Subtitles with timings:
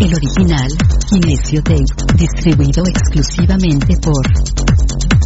[0.00, 0.68] El original,
[1.10, 1.84] Kinesio Tape,
[2.16, 4.26] distribuido exclusivamente por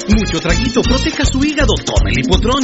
[0.31, 2.63] Mucho traguito, proteja su hígado, tome el hipotrón.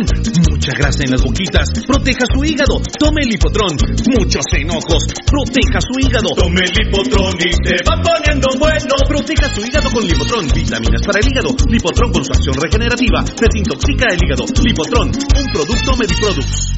[0.50, 3.75] Mucha grasa en las boquitas, proteja su hígado, tome el hipotrón.
[4.07, 6.29] Muchos enojos, proteja su hígado.
[6.31, 8.95] Tome el hipotrón y se va poniendo bueno.
[9.09, 11.50] Proteja su hígado con Lipotrón, vitaminas para el hígado.
[11.67, 14.45] Lipotrón con su acción regenerativa, desintoxica el hígado.
[14.63, 16.78] Lipotrón, un producto Mediproducts.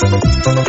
[0.00, 0.60] Municipal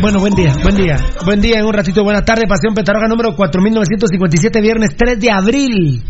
[0.00, 3.34] bueno, buen día, buen día, buen día en un ratito, buenas tardes, Pasión Petaroga número
[3.36, 6.02] 4957, viernes 3 de abril,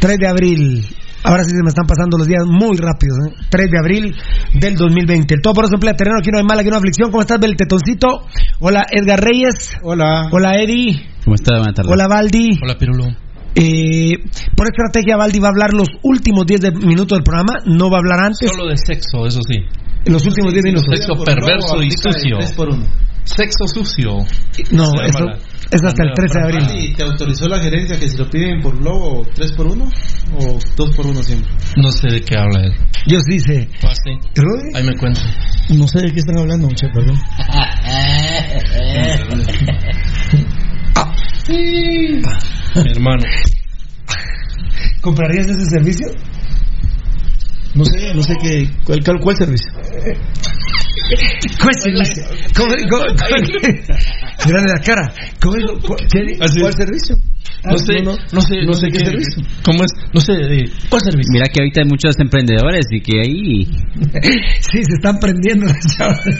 [0.00, 0.86] 3 de abril,
[1.22, 3.34] ahora sí se me están pasando los días muy rápidos, ¿eh?
[3.48, 4.14] 3 de abril
[4.54, 6.80] del 2020, el todo por eso emplea terreno, aquí no hay mala, aquí no hay
[6.80, 8.26] aflicción, ¿cómo estás, Beltetoncito?
[8.60, 9.76] Hola, Edgar Reyes.
[9.82, 10.28] Hola.
[10.32, 11.06] Hola, Eddie.
[11.24, 11.56] ¿Cómo está?
[11.58, 11.92] Buenas tardes.
[11.92, 12.58] Hola, Valdi.
[12.62, 13.04] Hola, Pirulo.
[13.54, 14.12] Eh,
[14.56, 17.96] por estrategia, Valdi va a hablar los últimos 10 de- minutos del programa, no va
[17.96, 18.50] a hablar antes.
[18.50, 19.56] Solo de sexo, eso sí.
[20.06, 20.86] Los últimos 10 minutos.
[20.92, 22.38] Sexo perverso y sucio.
[23.24, 24.18] Sexo sucio.
[24.70, 25.26] No, eso
[25.72, 26.64] es hasta el 13 de abril.
[26.78, 30.58] ¿Y te autorizó la gerencia que si lo piden por globo 3 por 1 o
[30.76, 31.52] 2 por 1 siempre?
[31.76, 32.72] No sé de qué habla él.
[33.26, 33.68] Sí sé.
[33.82, 34.12] Ah, sí.
[34.74, 35.20] Ahí me cuento.
[35.70, 37.18] No sé de qué están hablando, mucha perdón.
[42.84, 43.22] Mi hermano.
[45.00, 46.08] ¿Comprarías ese servicio?
[47.76, 48.68] No sé, no sé qué.
[48.84, 49.70] ¿Cuál, cuál, cuál servicio?
[51.62, 52.24] ¿Cuál servicio?
[52.56, 55.12] ¿Cómo, cómo, la cara.
[55.40, 55.78] ¿Cómo digo?
[55.86, 57.16] ¿Cuál, qué- ¿Cuál servicio?
[57.64, 59.42] No sé, no, no sé, no sé qué servicio.
[59.64, 59.90] ¿Cómo es?
[60.12, 61.32] No sé, eh, ¿cuál servicio?
[61.32, 63.64] Mira que ahorita hay muchos emprendedores y que ahí
[64.60, 66.20] Sí, se están prendiendo las chavas.
[66.26, 66.34] ¡Ella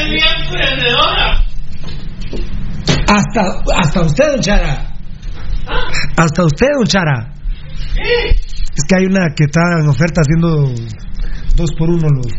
[0.00, 1.44] es mi emprendedora!
[3.06, 4.94] Hasta, hasta usted, don Chara.
[6.16, 7.32] Hasta usted, don Chara.
[8.76, 10.72] Es que hay una que está en oferta haciendo
[11.56, 12.32] dos por uno los.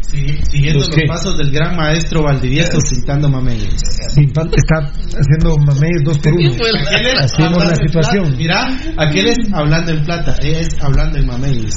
[0.00, 3.74] Sí, siguiendo ¿Los pasos del gran maestro Valdivieso pintando mameyes.
[3.74, 6.50] Está haciendo mameyes dos por uno.
[6.56, 8.34] Por la situación.
[8.38, 8.66] Mira,
[8.96, 11.74] aquel es hablando en plata, ella es hablando en mameyes.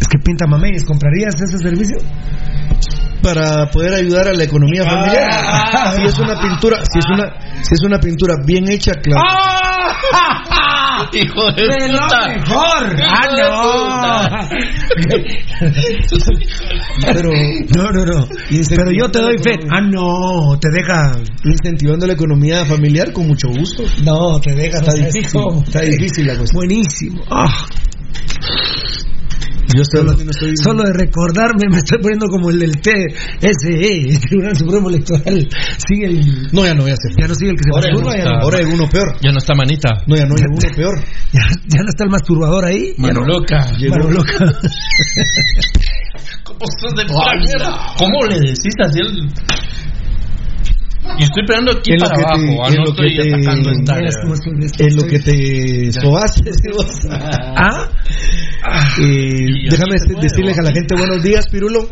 [0.00, 0.84] Es que pinta mameyes.
[0.86, 1.98] ¿Comprarías ese servicio?
[3.22, 5.28] Para poder ayudar a la economía familiar.
[5.30, 5.92] Ah.
[5.96, 7.30] si es una pintura, si es una,
[7.62, 9.22] si es una pintura bien hecha, claro.
[11.14, 12.28] Hijo de ¡De lo puta.
[12.28, 12.96] mejor!
[13.06, 14.48] ¡Ah,
[17.00, 17.84] Pero no!
[17.84, 18.28] No, no, no.
[18.68, 19.58] Pero yo te doy fe.
[19.70, 20.58] ¡Ah, no!
[20.60, 21.12] Te deja.
[21.44, 23.84] incentivando la economía familiar con mucho gusto.
[24.02, 24.78] No, te deja.
[24.78, 25.62] Está no difícil, cómo.
[25.62, 26.58] está difícil la cuestión.
[26.60, 27.22] Buenísimo.
[27.30, 27.66] Ah.
[29.76, 32.80] Yo estoy hablando y no estoy Solo de recordarme me estoy poniendo como el del
[32.80, 35.48] TSE, el Tribunal Supremo Electoral.
[35.86, 36.48] Sigue el.
[36.52, 37.12] No, ya no voy a hacer.
[37.18, 39.16] Ya no sigue el que se Ahora masturba, no- ahora hay uno peor.
[39.22, 39.90] Ya no está manita.
[40.06, 40.94] No, ya no hay uno peor.
[41.32, 42.94] ya, ya no está el masturbador ahí.
[42.98, 43.66] Mano no- loca.
[43.90, 44.38] Mano loca.
[46.44, 46.60] ¿Cómo
[46.96, 47.04] de?
[47.98, 49.28] ¿Cómo le decís así el.?
[51.18, 53.06] Y estoy esperando aquí En lo para que te- abajo, ah, en no lo que
[53.06, 56.50] estoy te- atacando estoy de- En lo que te sobaste.
[57.56, 57.88] ¿Ah?
[59.00, 61.88] Eh, Y déjame así se puede, decirles a la gente buenos días, Pirulo.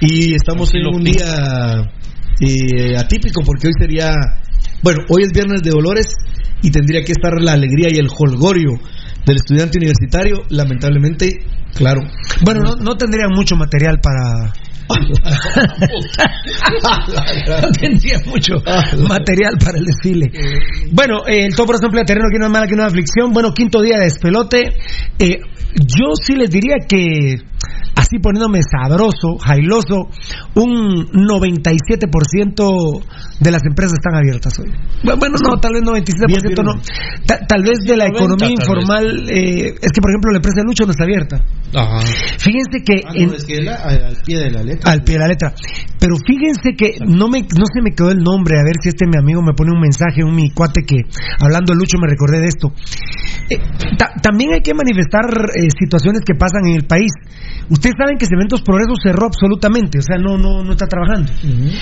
[0.00, 1.90] Y estamos en un día
[2.40, 4.12] eh, atípico porque hoy sería,
[4.82, 6.06] bueno, hoy es viernes de Dolores
[6.62, 8.70] y tendría que estar la alegría y el holgorio
[9.26, 10.42] del estudiante universitario.
[10.48, 12.00] Lamentablemente, claro.
[12.44, 14.52] Bueno, no, no tendrían mucho material para.
[17.62, 18.54] no tendría mucho
[19.08, 20.30] material para el desfile.
[20.92, 23.32] Bueno, eh, el Topros emplea terreno aquí no es mala que no es aflicción.
[23.32, 24.70] Bueno, quinto día de despelote.
[25.18, 25.38] Eh,
[25.74, 27.36] yo sí les diría que,
[27.94, 30.08] así poniéndome sabroso, jailoso,
[30.56, 33.04] un 97%
[33.40, 34.70] de las empresas están abiertas hoy.
[35.04, 36.72] Bu- Bueno, no, tal vez 97% no.
[37.26, 40.56] Ta- tal vez de la 90 economía informal, eh, es que por ejemplo la empresa
[40.60, 41.40] de Lucho no está abierta.
[41.74, 42.00] Ajá.
[42.38, 44.79] Fíjense que Ah, en- es que la- al pie de la letra.
[44.84, 45.52] Al pie de la letra.
[45.98, 49.06] Pero fíjense que no me no se me quedó el nombre, a ver si este
[49.06, 50.96] mi amigo me pone un mensaje, un mi cuate que
[51.40, 52.72] hablando de Lucho me recordé de esto.
[53.50, 53.58] Eh,
[53.98, 55.24] ta- también hay que manifestar
[55.56, 57.10] eh, situaciones que pasan en el país.
[57.68, 61.30] Ustedes saben que Cementos Progreso cerró absolutamente, o sea, no no no está trabajando.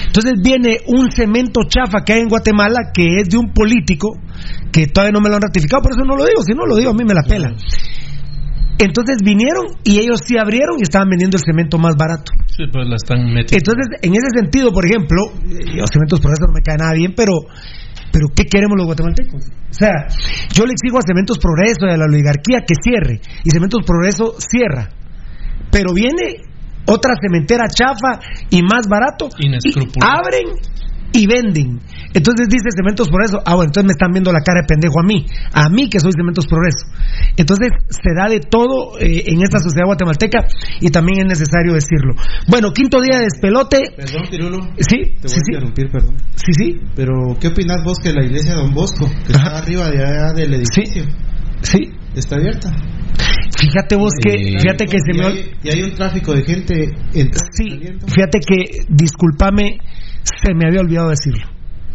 [0.06, 4.18] Entonces viene un cemento chafa que hay en Guatemala que es de un político
[4.72, 6.76] que todavía no me lo han ratificado, por eso no lo digo, si no lo
[6.76, 7.52] digo a mí me la pela.
[8.78, 12.30] Entonces vinieron y ellos sí abrieron y estaban vendiendo el cemento más barato.
[12.46, 13.58] Sí, pues la están metiendo.
[13.58, 15.34] Entonces, en ese sentido, por ejemplo,
[15.74, 17.32] los cementos progreso no me cae nada bien, pero,
[18.12, 19.50] pero ¿qué queremos los guatemaltecos?
[19.50, 20.06] O sea,
[20.54, 24.34] yo le exijo a Cementos Progreso y a la oligarquía que cierre, y Cementos Progreso
[24.38, 24.90] cierra.
[25.70, 26.46] Pero viene
[26.86, 29.50] otra cementera chafa y más barato, y
[30.00, 30.54] abren
[31.12, 31.80] y venden.
[32.14, 35.06] Entonces dice Cementos Progreso, ah, bueno, entonces me están viendo la cara de pendejo a
[35.06, 36.86] mí, a mí que soy Cementos Progreso.
[37.36, 40.46] Entonces se da de todo eh, en esta sociedad guatemalteca
[40.80, 42.14] y también es necesario decirlo.
[42.48, 43.78] Bueno, quinto día de despelote.
[43.96, 44.58] Perdón, Pirulo.
[44.78, 45.40] Sí, Te voy sí, a sí.
[45.52, 46.14] interrumpir, perdón.
[46.34, 46.76] Sí, sí.
[46.94, 50.32] Pero, ¿qué opinas vos que la iglesia de Don Bosco, que está arriba de allá
[50.34, 51.04] del edificio,
[51.62, 51.90] Sí.
[52.14, 52.70] está abierta?
[53.58, 56.44] Fíjate vos que, Eh, fíjate que se y me hay, y hay un tráfico de
[56.44, 58.06] gente entrando Sí, saliendo.
[58.06, 59.78] fíjate que, discúlpame,
[60.42, 61.46] se me había olvidado decirlo.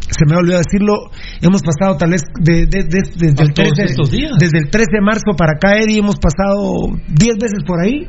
[0.10, 0.94] Se me había olvidado decirlo.
[1.42, 4.32] Hemos pasado tal vez de- de- de- desde, ¿A el todos 13, estos días?
[4.38, 8.06] desde el 13 de marzo para acá, Eddie, hemos pasado 10 veces por ahí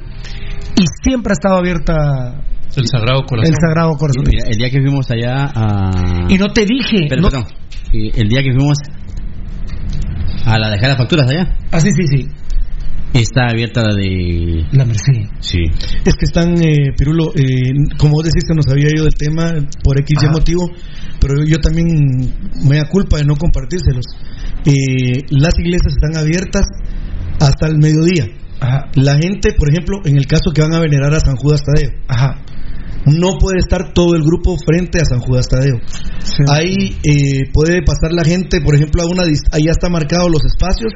[0.77, 2.43] y siempre ha estado abierta
[2.77, 3.55] El Sagrado Corazón.
[3.55, 4.25] el Sagrado Corazón.
[4.27, 6.27] Mira, el día que fuimos allá a...
[6.29, 7.07] Y no te dije.
[7.09, 7.45] Pero, no- perdón.
[7.93, 8.77] El día que fuimos
[10.45, 12.29] a la dejar las facturas allá, Ah, sí, sí, sí.
[13.21, 14.67] Está abierta la de...
[14.73, 15.31] La Merced.
[15.39, 15.61] Sí.
[16.05, 19.53] Es que están, eh, Pirulo, eh, como vos decís que nos había ido el tema
[19.85, 20.33] por X Ajá.
[20.33, 20.69] motivo,
[21.21, 21.87] pero yo también
[22.69, 24.05] me da culpa de no compartírselos.
[24.67, 26.67] Eh, las iglesias están abiertas
[27.39, 28.27] hasta el mediodía.
[28.61, 28.91] Ajá.
[28.95, 31.91] La gente, por ejemplo, en el caso que van a venerar a San Judas Tadeo,
[32.09, 32.41] Ajá.
[33.07, 35.77] no puede estar todo el grupo frente a San Judas Tadeo.
[36.49, 40.93] Ahí eh, puede pasar la gente, por ejemplo, a una ya está marcado los espacios,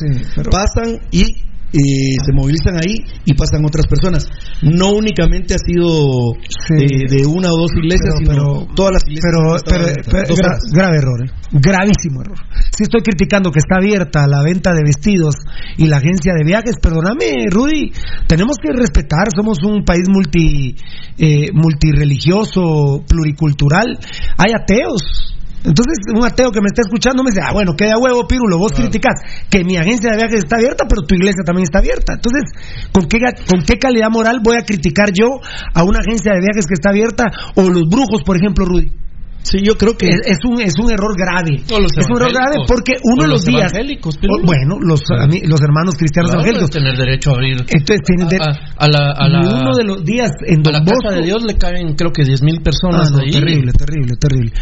[0.50, 2.94] pasan y eh, se movilizan ahí
[3.24, 4.26] y pasan otras personas.
[4.62, 6.32] No únicamente ha sido
[6.70, 9.64] eh, de una o dos iglesias, Pero- sino pero- todas las iglesias.
[10.10, 11.30] Pero, gra- grave error, ¿eh?
[11.52, 12.38] gravísimo error.
[12.76, 15.34] Si estoy criticando que está abierta la venta de vestidos
[15.76, 17.92] y la agencia de viajes, perdóname, Rudy,
[18.26, 20.74] tenemos que respetar, somos un país multi,
[21.18, 23.98] eh, multireligioso, pluricultural,
[24.36, 25.34] hay ateos.
[25.68, 28.72] Entonces, un ateo que me está escuchando me dice, ah, bueno, queda huevo, Pirulo, vos
[28.72, 29.20] criticás
[29.50, 32.14] que mi agencia de viajes está abierta, pero tu iglesia también está abierta.
[32.14, 32.44] Entonces,
[32.92, 35.28] ¿con qué, ¿con qué calidad moral voy a criticar yo
[35.74, 38.90] a una agencia de viajes que está abierta o los brujos, por ejemplo, Rudy?
[39.40, 41.62] Sí, yo creo que es, es un es un error grave.
[41.62, 41.70] Es
[42.10, 45.40] un error grave porque uno de los, los días evangélicos, o- bueno, los a mí-
[45.46, 47.56] los hermanos cristianos Claro, evangélicos tener derecho a abrir.
[47.60, 50.78] entonces tienen de- a, a la, a la, uno de los días en a la
[50.80, 53.30] Don casa Bosco de Dios le caben creo que 10 mil personas Ah, no, ahí.
[53.30, 54.52] terrible, terrible, terrible.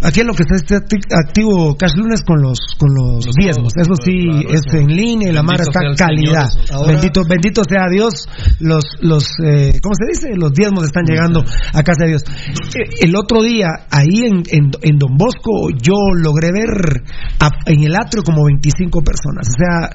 [0.00, 3.34] Aquí en lo que está este acti- activo Cash Lunes con los con los, Los
[3.34, 3.72] diezmos.
[3.74, 6.48] todos, Eso sí, claro, es en línea y la mar está calidad.
[6.48, 6.66] Señor.
[6.72, 8.28] Ahora- bendito bendito sea Dios.
[8.60, 10.36] Los los eh, ¿cómo se dice?
[10.36, 12.22] Los diezmos están llegando a casa de Dios.
[12.76, 17.02] Eh, El otro día ahí en, en, en Don Bosco yo logré ver
[17.40, 19.48] a- en el atrio como 25 personas.
[19.48, 19.90] O sea,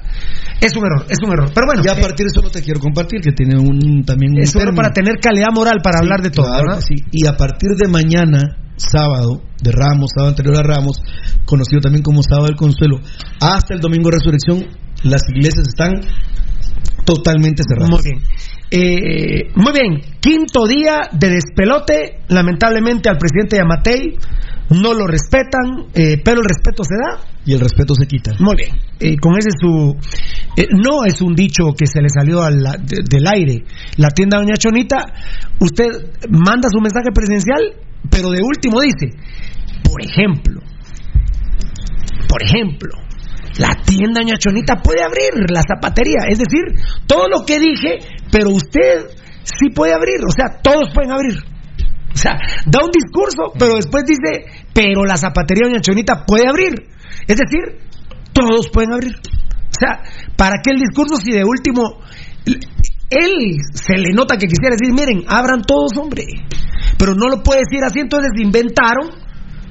[0.60, 1.50] es un error, es un error.
[1.54, 4.04] Pero bueno, ya a eh, partir de eso no te quiero compartir, que tiene un
[4.04, 6.46] también un es un error para tener calidad moral para hablar de todo.
[6.46, 6.80] Claro ¿verdad?
[6.86, 7.04] que sí.
[7.10, 10.96] Y a partir de mañana, sábado, de Ramos, sábado anterior a Ramos,
[11.44, 12.98] conocido también como sábado del consuelo,
[13.40, 14.66] hasta el domingo de resurrección,
[15.04, 16.00] las iglesias están
[17.04, 17.90] totalmente cerradas.
[17.90, 18.22] Muy bien.
[18.70, 20.00] Eh, muy bien.
[20.20, 22.20] Quinto día de despelote.
[22.28, 24.16] Lamentablemente al presidente Yamatei
[24.70, 27.20] no lo respetan, eh, pero el respeto se da.
[27.44, 28.32] Y el respeto se quita.
[28.40, 28.70] Muy bien.
[28.98, 29.94] Eh, con ese su.
[30.56, 33.64] eh, no es un dicho que se le salió al- de- del aire.
[33.98, 35.04] La tienda Doña Chonita,
[35.60, 35.88] usted
[36.30, 37.74] manda su mensaje presidencial,
[38.10, 39.16] pero de último dice,
[39.82, 40.60] por ejemplo,
[42.28, 42.90] por ejemplo,
[43.58, 46.26] la tienda Doña Chonita puede abrir la zapatería.
[46.28, 46.62] Es decir,
[47.06, 47.98] todo lo que dije,
[48.32, 49.06] pero usted
[49.44, 50.16] sí puede abrir.
[50.26, 51.38] O sea, todos pueden abrir.
[52.12, 52.32] O sea,
[52.66, 56.72] da un discurso, pero después dice, pero la zapatería Doña Chonita puede abrir.
[57.26, 57.78] Es decir,
[58.32, 59.14] todos pueden abrir.
[59.14, 60.00] O sea,
[60.36, 62.00] ¿para qué el discurso si de último
[63.10, 66.24] él se le nota que quisiera decir, miren, abran todos, hombre?
[66.98, 69.24] Pero no lo puede decir así, entonces inventaron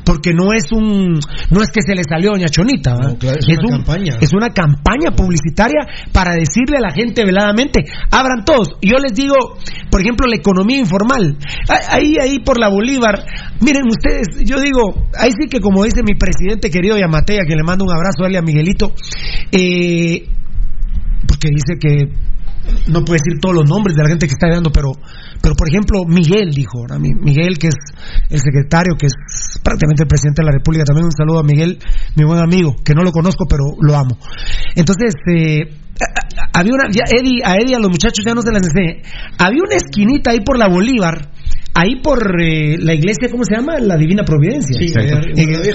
[0.05, 2.95] porque no es un no es que se le salió a doña Chonita.
[2.95, 4.17] No, claro, es una campaña.
[4.19, 9.35] es una campaña publicitaria para decirle a la gente veladamente abran todos yo les digo
[9.89, 11.37] por ejemplo la economía informal
[11.89, 13.25] ahí ahí por la Bolívar
[13.61, 17.63] miren ustedes yo digo ahí sí que como dice mi presidente querido Yamatea que le
[17.63, 18.93] mando un abrazo a él y a Miguelito
[19.51, 20.27] eh,
[21.27, 22.09] porque dice que
[22.87, 24.91] no puede decir todos los nombres de la gente que está dando, pero,
[25.41, 27.75] pero por ejemplo, Miguel dijo, Miguel, que es
[28.29, 29.13] el secretario, que es
[29.63, 31.79] prácticamente el presidente de la República, también un saludo a Miguel,
[32.15, 34.17] mi buen amigo, que no lo conozco, pero lo amo.
[34.75, 35.83] Entonces, eh,
[36.53, 39.03] había una, ya Eddie, a Eddie, a los muchachos ya no se las enseñé,
[39.37, 41.29] había una esquinita ahí por la Bolívar,
[41.75, 43.79] ahí por eh, la iglesia, ¿cómo se llama?
[43.79, 44.77] La Divina Providencia.
[44.79, 44.93] Sí,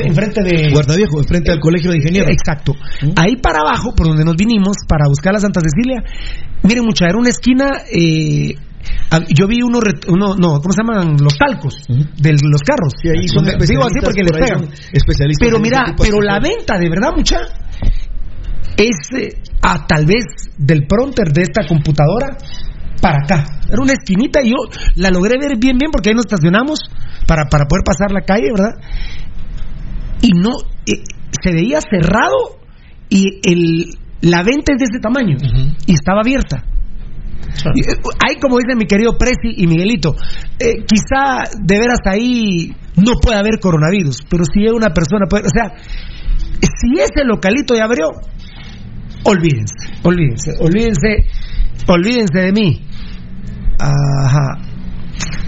[0.04, 0.70] enfrente de...
[0.72, 2.30] Guardaviejo, enfrente al colegio de ingenieros.
[2.30, 2.74] Exacto.
[3.16, 6.02] Ahí para abajo, por donde nos vinimos, para buscar a Santa Cecilia,
[6.62, 7.82] miren, mucha, era una esquina.
[7.92, 8.54] eh,
[9.34, 11.16] yo vi uno, uno, no, ¿cómo se llaman?
[11.20, 12.94] Los talcos de los carros.
[13.02, 14.58] Sí, ahí son Donde- Digo así especialistas, porque les pegan.
[14.64, 17.38] son especialistas Pero mira, pero la venta, de verdad, mucha,
[18.76, 20.24] es eh, a tal vez
[20.56, 22.36] del pronter de esta computadora
[23.00, 23.44] para acá.
[23.68, 24.56] Era una esquinita y yo
[24.96, 26.80] la logré ver bien, bien, porque ahí nos estacionamos
[27.26, 28.74] para, para poder pasar la calle, ¿verdad?
[30.22, 30.50] Y no,
[30.86, 31.02] eh,
[31.42, 32.58] se veía cerrado
[33.08, 35.36] y el, la venta es de ese tamaño
[35.86, 36.64] y estaba abierta.
[37.74, 37.94] Y, eh,
[38.26, 40.14] Ahí, como dice mi querido Presi y Miguelito,
[40.58, 45.44] eh, quizá de veras ahí no puede haber coronavirus, pero si es una persona, puede-
[45.46, 45.72] o sea,
[46.60, 48.08] si ese localito ya abrió,
[49.24, 51.26] olvídense, olvídense, olvídense,
[51.88, 52.82] olvídense de mí.
[53.78, 54.58] Ajá.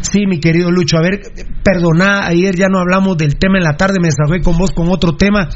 [0.03, 1.21] Sí, mi querido Lucho, a ver,
[1.63, 4.89] perdoná, ayer ya no hablamos del tema en la tarde, me desahogué con vos con
[4.89, 5.49] otro tema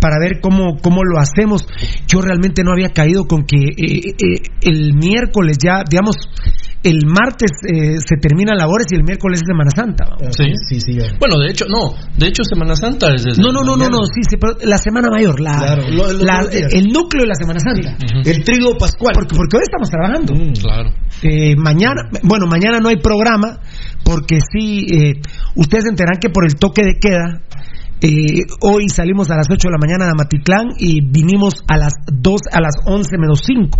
[0.00, 1.66] para ver cómo, cómo lo hacemos.
[2.06, 6.16] Yo realmente no había caído con que eh, eh, el miércoles ya, digamos,
[6.82, 10.04] el martes eh, se terminan labores y el miércoles es Semana Santa.
[10.10, 10.36] vamos.
[10.36, 10.44] Sí.
[10.68, 11.06] Sí, sí, ya.
[11.18, 11.94] Bueno, de hecho, no.
[12.16, 14.78] De hecho, Semana Santa es desde No, no, no, no, no, sí, sí, pero la
[14.78, 17.96] Semana Mayor, la, Claro, lo- la- el núcleo de la Semana Santa.
[18.24, 19.12] El trigo pascual.
[19.14, 20.34] Porque, porque hoy estamos trabajando.
[20.60, 20.90] Claro.
[21.22, 23.58] Eh, mañana, bueno, mañana no hay programa
[24.04, 25.12] porque sí, eh,
[25.56, 27.42] ustedes se enteran que por el toque de queda,
[28.00, 31.94] eh, hoy salimos a las 8 de la mañana de Amatitlán y vinimos a las
[32.06, 33.78] 2, a las 11 menos 5.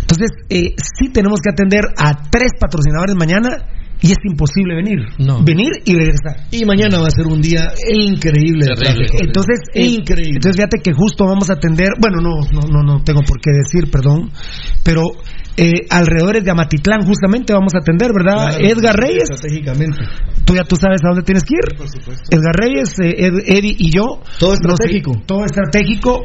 [0.00, 4.98] Entonces, eh, sí tenemos que atender a tres patrocinadores mañana y es imposible venir.
[5.18, 5.42] No.
[5.42, 6.46] Venir y regresar.
[6.50, 8.66] Y mañana va a ser un día increíble.
[8.66, 9.06] de Terrible.
[9.20, 10.36] Entonces, eh, increíble.
[10.36, 13.50] Entonces, fíjate que justo vamos a atender, bueno, no, no, no, no tengo por qué
[13.52, 14.30] decir, perdón,
[14.84, 15.02] pero
[15.56, 18.50] eh, alrededores de Amatitlán justamente vamos a atender, ¿verdad?
[18.58, 19.98] Claro, Edgar Reyes, Estratégicamente.
[20.44, 21.88] tú ya tú sabes a dónde tienes que ir.
[22.30, 24.20] Edgar Reyes, eh, Ed- Eddie y yo.
[24.38, 25.12] Todo No sé, estratégico.
[25.24, 26.22] todo estratégico.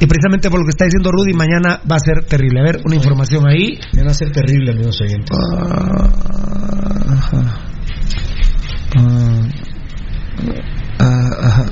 [0.00, 2.60] Y precisamente por lo que está diciendo Rudy, mañana va a ser terrible.
[2.60, 3.78] A ver, una información ahí.
[3.96, 5.38] Van a ser terrible, amigos oyentes.
[5.56, 7.58] Ah, ajá.
[10.98, 11.64] Ah, ajá.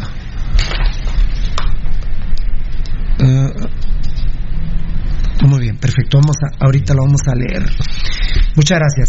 [3.23, 3.51] Ah,
[5.47, 6.19] muy bien, perfecto.
[6.19, 7.65] Vamos a, ahorita lo vamos a leer.
[8.57, 9.09] Muchas gracias.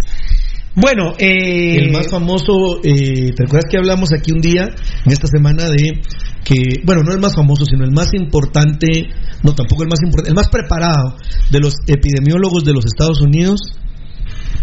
[0.74, 4.70] Bueno, eh, El más famoso, eh, ¿te acuerdas que hablamos aquí un día,
[5.06, 6.02] en esta semana, de
[6.46, 9.10] que, bueno, no el más famoso, sino el más importante,
[9.44, 11.18] no tampoco el más importante, el más preparado
[11.50, 13.60] de los epidemiólogos de los Estados Unidos?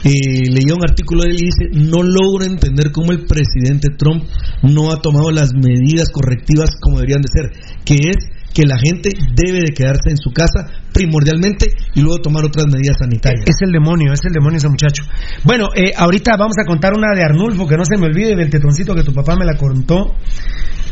[0.05, 4.25] Eh, leía un artículo de él y dice, no logro entender cómo el presidente Trump
[4.63, 7.51] no ha tomado las medidas correctivas como deberían de ser,
[7.85, 8.17] que es
[8.55, 12.97] que la gente debe de quedarse en su casa primordialmente y luego tomar otras medidas
[12.99, 13.45] sanitarias.
[13.47, 15.05] Es el demonio, es el demonio ese muchacho.
[15.45, 18.51] Bueno, eh, ahorita vamos a contar una de Arnulfo, que no se me olvide del
[18.51, 20.17] tetoncito que tu papá me la contó.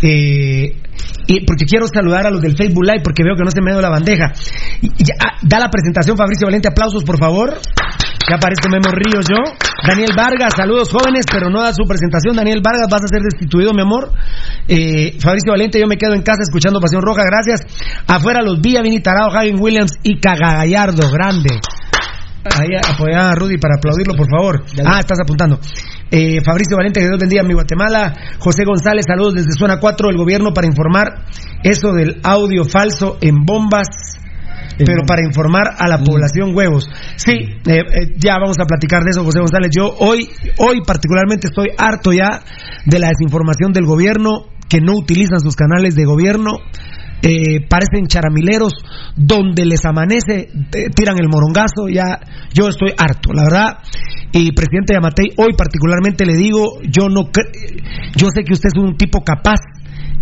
[0.02, 0.76] Eh,
[1.26, 3.72] y porque quiero saludar a los del Facebook Live, porque veo que no se me
[3.72, 4.32] dio la bandeja.
[5.18, 7.58] Ah, da la presentación, Fabricio Valente, aplausos por favor.
[8.28, 9.38] Ya aparece Memo Ríos yo.
[9.86, 12.34] Daniel Vargas, saludos jóvenes, pero no da su presentación.
[12.34, 14.10] Daniel Vargas, vas a ser destituido, mi amor.
[14.66, 17.60] Eh, Fabricio Valente, yo me quedo en casa escuchando Pasión Roja, gracias.
[18.06, 21.60] Afuera los Villa, Vini Tarado, Javier Williams y Cagagallardo, grande.
[22.54, 24.64] Ahí apoyar a Rudy para aplaudirlo, por favor.
[24.84, 25.58] Ah, estás apuntando.
[26.10, 28.12] Eh, Fabricio Valente, que Dios bendiga a mi Guatemala.
[28.38, 31.26] José González, saludos desde Zona 4 del gobierno para informar
[31.62, 34.15] eso del audio falso en bombas.
[34.84, 36.88] Pero para informar a la población huevos.
[37.16, 39.70] Sí, eh, eh, ya vamos a platicar de eso, José González.
[39.76, 42.42] Yo hoy, hoy particularmente estoy harto ya
[42.84, 46.52] de la desinformación del gobierno, que no utilizan sus canales de gobierno.
[47.22, 48.72] Eh, parecen charamileros,
[49.16, 52.20] donde les amanece, eh, tiran el morongazo, ya
[52.52, 53.78] yo estoy harto, la verdad.
[54.32, 57.48] Y presidente Yamatei, hoy particularmente le digo, yo no cre-
[58.16, 59.60] yo sé que usted es un tipo capaz,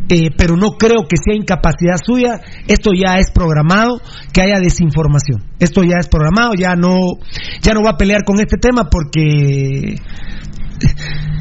[0.08, 2.40] eh, pero no creo que sea incapacidad suya.
[2.68, 4.00] Esto ya es programado,
[4.32, 5.42] que haya desinformación.
[5.58, 6.96] Esto ya es programado, ya no,
[7.62, 9.96] ya no va a pelear con este tema porque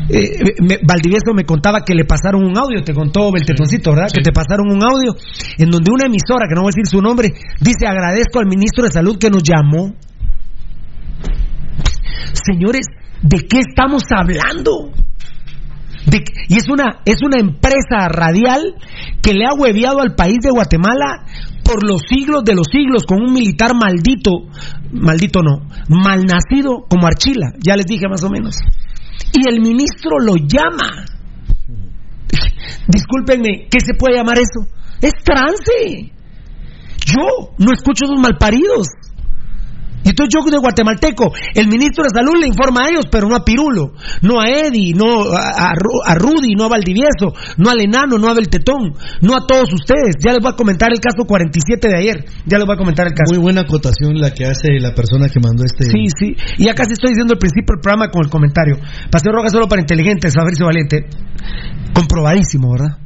[0.10, 0.30] eh,
[0.62, 4.08] me- Valdivieso me contaba que le pasaron un audio, te contó Beltetoncito, ¿verdad?
[4.13, 5.15] Que te pasaron un audio
[5.58, 8.84] en donde una emisora, que no voy a decir su nombre, dice agradezco al ministro
[8.86, 9.93] de Salud que nos llamó.
[12.34, 12.86] Señores,
[13.21, 14.91] ¿de qué estamos hablando?
[16.49, 18.75] Y es una, es una empresa radial
[19.21, 21.25] que le ha hueviado al país de Guatemala
[21.63, 24.31] por los siglos de los siglos con un militar maldito,
[24.91, 28.57] maldito no, malnacido como Archila, ya les dije más o menos.
[29.31, 31.05] Y el ministro lo llama.
[32.87, 34.67] Discúlpenme, ¿qué se puede llamar eso?
[35.01, 36.11] Es trance.
[37.05, 38.87] Yo no escucho esos malparidos.
[40.03, 43.35] Y entonces yo de guatemalteco, el ministro de salud le informa a ellos, pero no
[43.35, 47.69] a Pirulo, no a Eddie, no a, a Ru- a Rudy, no a Valdivieso, no
[47.69, 50.15] al enano, no a Beltetón, no a todos ustedes.
[50.23, 52.25] Ya les voy a comentar el caso 47 de ayer.
[52.45, 53.33] Ya les voy a comentar el caso.
[53.33, 55.85] Muy buena acotación la que hace la persona que mandó este.
[55.85, 56.35] Sí, sí.
[56.57, 58.75] Y ya casi estoy diciendo al principio del programa con el comentario.
[59.09, 61.05] Paseo Roja solo para inteligentes, Fabricio Valente.
[61.93, 62.97] Comprobadísimo, ¿verdad?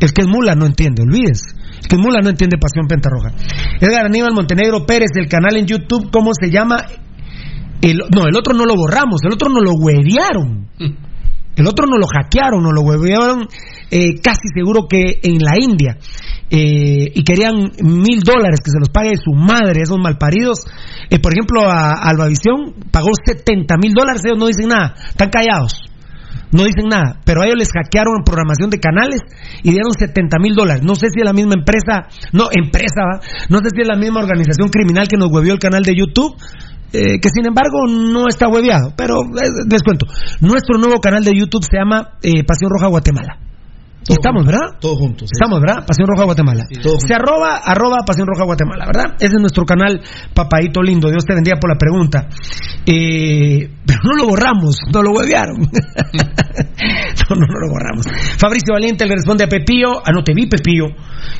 [0.00, 1.54] El que es mula no entiende, olvídense.
[1.88, 3.32] Que mula no entiende Pasión Pentarroja.
[3.80, 6.84] Edgar Aníbal Montenegro Pérez, el canal en YouTube, ¿cómo se llama?
[7.80, 10.68] El, no, el otro no lo borramos, el otro no lo huevearon.
[11.56, 13.46] El otro no lo hackearon, no lo huevearon
[13.90, 15.98] eh, casi seguro que en la India.
[16.50, 20.60] Eh, y querían mil dólares que se los pague su madre, esos malparidos.
[21.10, 25.30] Eh, por ejemplo, a, a Albavisión pagó 70 mil dólares, ellos no dicen nada, están
[25.30, 25.80] callados.
[26.54, 29.18] No dicen nada, pero a ellos les hackearon programación de canales
[29.64, 30.84] y dieron 70 mil dólares.
[30.84, 33.20] No sé si es la misma empresa, no, empresa, ¿va?
[33.50, 36.38] no sé si es la misma organización criminal que nos huevió el canal de YouTube,
[36.92, 38.94] eh, que sin embargo no está hueveado.
[38.96, 40.06] Pero eh, les cuento,
[40.42, 43.36] nuestro nuevo canal de YouTube se llama eh, Pasión Roja Guatemala.
[44.08, 44.76] Estamos, ¿verdad?
[44.80, 45.30] Todos juntos.
[45.32, 45.86] Estamos, ¿verdad?
[45.86, 46.64] Pasión Roja Guatemala.
[46.82, 49.16] todos Se arroba, arroba Pasión Roja Guatemala, ¿verdad?
[49.16, 50.02] Ese es nuestro canal,
[50.34, 51.08] papadito lindo.
[51.08, 52.28] Dios te bendiga por la pregunta.
[52.84, 55.56] Eh, pero no lo borramos, no lo huevearon.
[55.60, 58.06] no, no, no lo borramos.
[58.38, 60.88] Fabricio Valiente le responde a Pepillo, ah, no te vi Pepillo.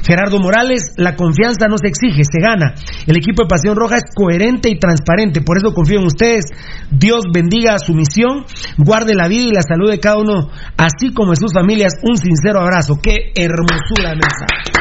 [0.06, 2.74] Gerardo Morales, la confianza no se exige, se gana.
[3.06, 6.44] El equipo de Pasión Roja es coherente y transparente, por eso confío en ustedes.
[6.90, 8.46] Dios bendiga su misión,
[8.78, 10.48] guarde la vida y la salud de cada uno,
[10.78, 11.92] así como de sus familias.
[12.02, 12.98] Un sincero abrazo.
[13.02, 14.72] Qué hermosura mensaje.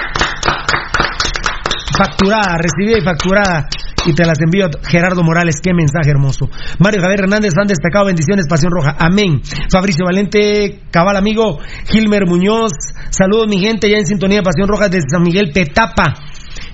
[1.98, 3.68] Facturada, recibida y facturada.
[4.06, 5.62] y te las envío Gerardo Morales.
[5.64, 6.50] Qué mensaje hermoso.
[6.80, 8.96] Mario Javier Hernández, han destacado bendiciones, Pasión Roja.
[9.00, 9.42] Amén.
[9.72, 11.60] Fabricio Valente, cabal amigo.
[11.86, 12.74] Gilmer Muñoz,
[13.12, 16.16] saludos mi gente, ya en sintonía Pasión Roja desde San Miguel Petapa.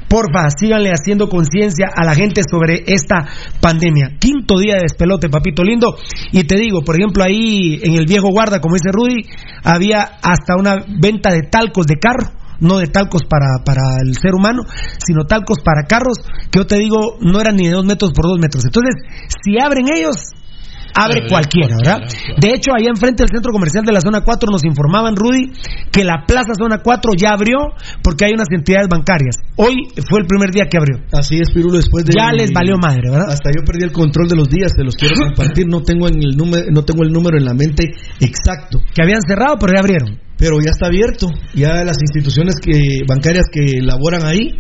[0.09, 3.27] Porfa, síganle haciendo conciencia a la gente sobre esta
[3.61, 4.17] pandemia.
[4.19, 5.95] Quinto día de despelote, papito lindo.
[6.31, 9.25] Y te digo, por ejemplo, ahí en el viejo guarda, como dice Rudy,
[9.63, 14.35] había hasta una venta de talcos de carro no de talcos para, para el ser
[14.35, 14.63] humano,
[14.97, 16.17] sino talcos para carros,
[16.51, 18.65] que yo te digo, no eran ni de dos metros por dos metros.
[18.65, 18.95] Entonces,
[19.43, 20.33] si abren ellos,
[20.95, 21.99] abre cualquiera, ¿verdad?
[22.39, 25.51] De hecho, allá enfrente del centro comercial de la zona 4 nos informaban, Rudy,
[25.91, 27.57] que la plaza zona 4 ya abrió
[28.03, 29.37] porque hay unas entidades bancarias.
[29.55, 30.99] Hoy fue el primer día que abrió.
[31.11, 32.13] Así es, Pirulo, después de...
[32.17, 33.29] Ya les valió madre, ¿verdad?
[33.29, 36.21] Hasta yo perdí el control de los días, se los quiero compartir, no tengo, en
[36.21, 38.79] el número, no tengo el número en la mente exacto.
[38.93, 40.19] Que habían cerrado, pero ya abrieron.
[40.37, 44.55] Pero ya está abierto, ya las instituciones que bancarias que laboran ahí,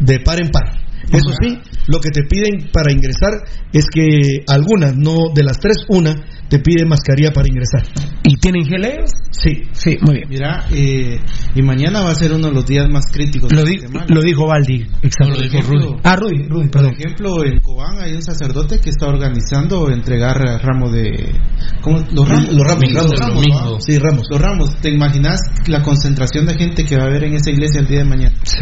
[0.00, 0.89] de par en par.
[1.12, 3.32] Eso sí, lo que te piden para ingresar
[3.72, 6.14] es que algunas, no de las tres, una,
[6.50, 7.82] te pide mascarilla para ingresar.
[8.24, 9.10] ¿Y tienen geleos?
[9.30, 9.62] Sí.
[9.72, 10.28] Sí, muy bien.
[10.28, 11.18] Mira, eh,
[11.54, 13.50] y mañana va a ser uno de los días más críticos.
[13.52, 14.86] Lo, de di- lo dijo Valdi.
[15.02, 15.34] Exacto.
[15.36, 19.90] Por ejemplo, Ah, Rudy, Rudy, Por ejemplo, en Cobán hay un sacerdote que está organizando
[19.90, 21.32] entregar ramos de...
[21.80, 21.98] ¿cómo?
[22.12, 22.52] Los ramos.
[22.52, 23.84] Los ramos, Los ramos.
[23.84, 24.26] Sí, ramos.
[24.30, 24.76] Los ramos.
[24.80, 27.98] ¿Te imaginas la concentración de gente que va a haber en esa iglesia el día
[28.00, 28.34] de mañana?
[28.42, 28.56] Sí,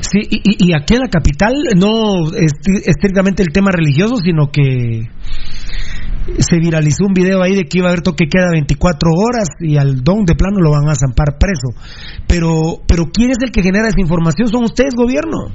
[0.00, 2.52] Sí, y, y- y aquí en la capital no es
[2.86, 5.08] estrictamente el tema religioso, sino que
[6.38, 9.76] se viralizó un video ahí de que iba a haber toque queda 24 horas y
[9.76, 11.68] al don de plano lo van a zampar preso.
[12.26, 14.48] Pero, pero ¿quién es el que genera esa información?
[14.48, 15.48] Son ustedes, gobierno.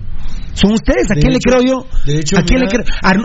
[0.54, 1.10] Son ustedes.
[1.12, 1.88] ¿A De quién hecho- le creo yo?
[2.06, 2.84] de hecho, ¿A quién le creo?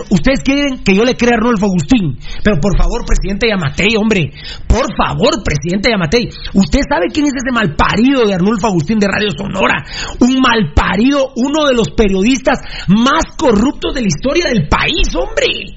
[0.09, 2.17] Ustedes quieren que yo le crea a Arnolfo Agustín.
[2.43, 4.31] Pero por favor, presidente Yamatei, hombre.
[4.67, 6.29] Por favor, presidente Yamatei.
[6.53, 9.83] Usted sabe quién es ese malparido de Arnulfo Agustín de Radio Sonora.
[10.21, 15.75] Un malparido, uno de los periodistas más corruptos de la historia del país, hombre.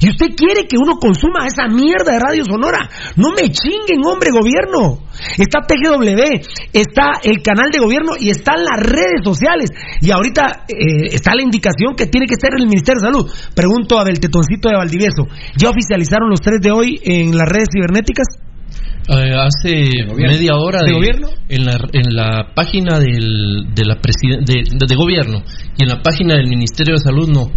[0.00, 2.88] Y usted quiere que uno consuma esa mierda de Radio Sonora.
[3.16, 5.04] No me chinguen, hombre, gobierno.
[5.36, 6.40] Está PGW,
[6.72, 9.70] está el canal de gobierno y están las redes sociales.
[10.00, 13.26] Y ahorita eh, está la indicación que tiene que ser el Ministerio de Salud.
[13.54, 15.26] Pregunto a Beltetoncito de Valdivieso.
[15.56, 18.26] ¿Ya oficializaron los tres de hoy en las redes cibernéticas?
[19.10, 21.28] Eh, hace media hora ¿De gobierno?
[21.48, 25.42] en la en la página del, de la presiden- de, de- de gobierno
[25.78, 27.50] y en la página del Ministerio de Salud no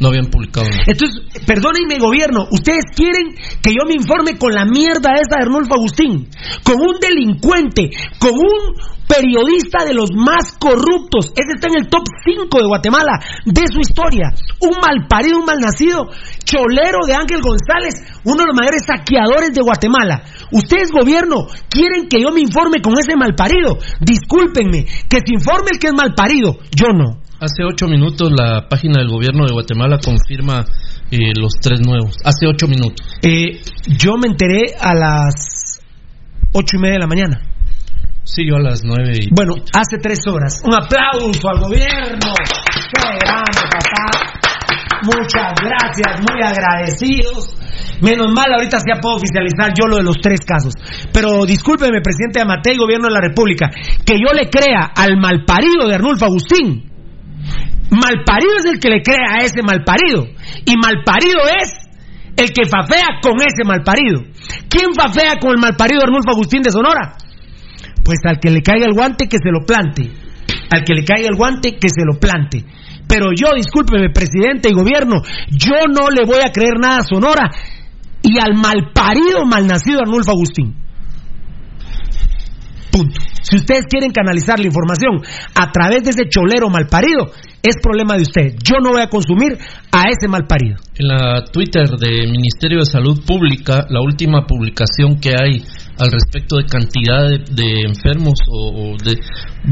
[0.00, 0.66] no habían publicado.
[0.86, 5.74] Entonces, perdónenme, gobierno, ustedes quieren que yo me informe con la mierda esa de Arnulfo
[5.74, 6.28] Agustín,
[6.62, 8.74] con un delincuente, con un
[9.06, 11.32] periodista de los más corruptos.
[11.36, 14.32] Ese está en el top 5 de Guatemala, de su historia.
[14.60, 16.10] Un malparido, un malnacido,
[16.44, 17.94] cholero de Ángel González,
[18.24, 20.24] uno de los mayores saqueadores de Guatemala.
[20.52, 23.78] Ustedes, gobierno, quieren que yo me informe con ese malparido.
[24.00, 27.23] Discúlpenme, que se informe el que es malparido, yo no.
[27.44, 30.64] Hace ocho minutos la página del gobierno de Guatemala confirma
[31.10, 32.16] eh, los tres nuevos.
[32.24, 33.06] Hace ocho minutos.
[33.20, 33.60] Eh,
[33.98, 35.78] yo me enteré a las
[36.54, 37.42] ocho y media de la mañana.
[38.24, 39.28] Sí, yo a las nueve y...
[39.28, 40.62] Bueno, hace tres horas.
[40.64, 42.32] Un aplauso al gobierno.
[42.32, 44.40] Qué grande, papá.
[45.04, 47.54] Muchas gracias, muy agradecidos.
[48.00, 50.72] Menos mal, ahorita ya puedo oficializar yo lo de los tres casos.
[51.12, 55.96] Pero discúlpeme, presidente Amatei, gobierno de la República, que yo le crea al malparido de
[55.96, 56.93] Arnulfo Agustín.
[57.90, 60.24] Malparido es el que le crea a ese malparido.
[60.64, 61.72] Y malparido es
[62.36, 64.22] el que fafea con ese malparido.
[64.68, 67.16] ¿Quién fafea con el malparido Arnulfo Agustín de Sonora?
[68.04, 70.10] Pues al que le caiga el guante, que se lo plante.
[70.70, 72.64] Al que le caiga el guante, que se lo plante.
[73.06, 77.50] Pero yo, discúlpeme, presidente y gobierno, yo no le voy a creer nada a Sonora
[78.22, 80.83] y al malparido, malnacido Arnulfo Agustín.
[83.42, 85.20] Si ustedes quieren canalizar la información
[85.54, 88.56] a través de ese cholero malparido, es problema de ustedes.
[88.62, 89.58] Yo no voy a consumir
[89.90, 90.76] a ese malparido.
[90.96, 95.64] En la Twitter del Ministerio de Salud Pública, la última publicación que hay
[95.98, 99.14] al respecto de cantidad de, de enfermos o, o de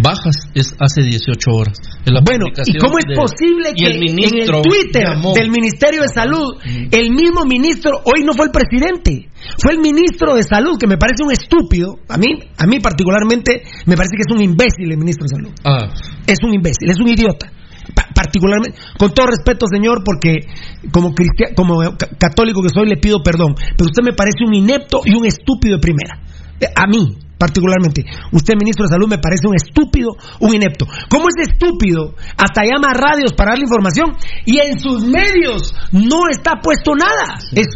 [0.03, 1.77] bajas es hace 18 horas.
[2.07, 5.35] En la Bueno, ¿y cómo es de- posible que el ministro en el Twitter llamó-
[5.35, 6.57] del Ministerio de Salud,
[6.91, 10.97] el mismo ministro, hoy no fue el presidente, fue el ministro de Salud, que me
[10.97, 14.99] parece un estúpido, a mí, a mí particularmente, me parece que es un imbécil el
[14.99, 15.53] ministro de Salud.
[15.65, 15.93] Ah,
[16.27, 17.51] Es un imbécil, es un idiota.
[17.95, 20.47] Pa- particularmente, con todo respeto, señor, porque
[20.92, 21.12] como
[21.57, 25.14] como ca- católico que soy, le pido perdón, pero usted me parece un inepto y
[25.16, 26.21] un estúpido de primera.
[26.61, 30.87] Eh, A mí, particularmente, usted, ministro de Salud, me parece un estúpido, un inepto.
[31.11, 32.14] ¿Cómo es estúpido?
[32.38, 34.14] Hasta llama a radios para darle información
[34.47, 37.35] y en sus medios no está puesto nada.
[37.53, 37.66] Es,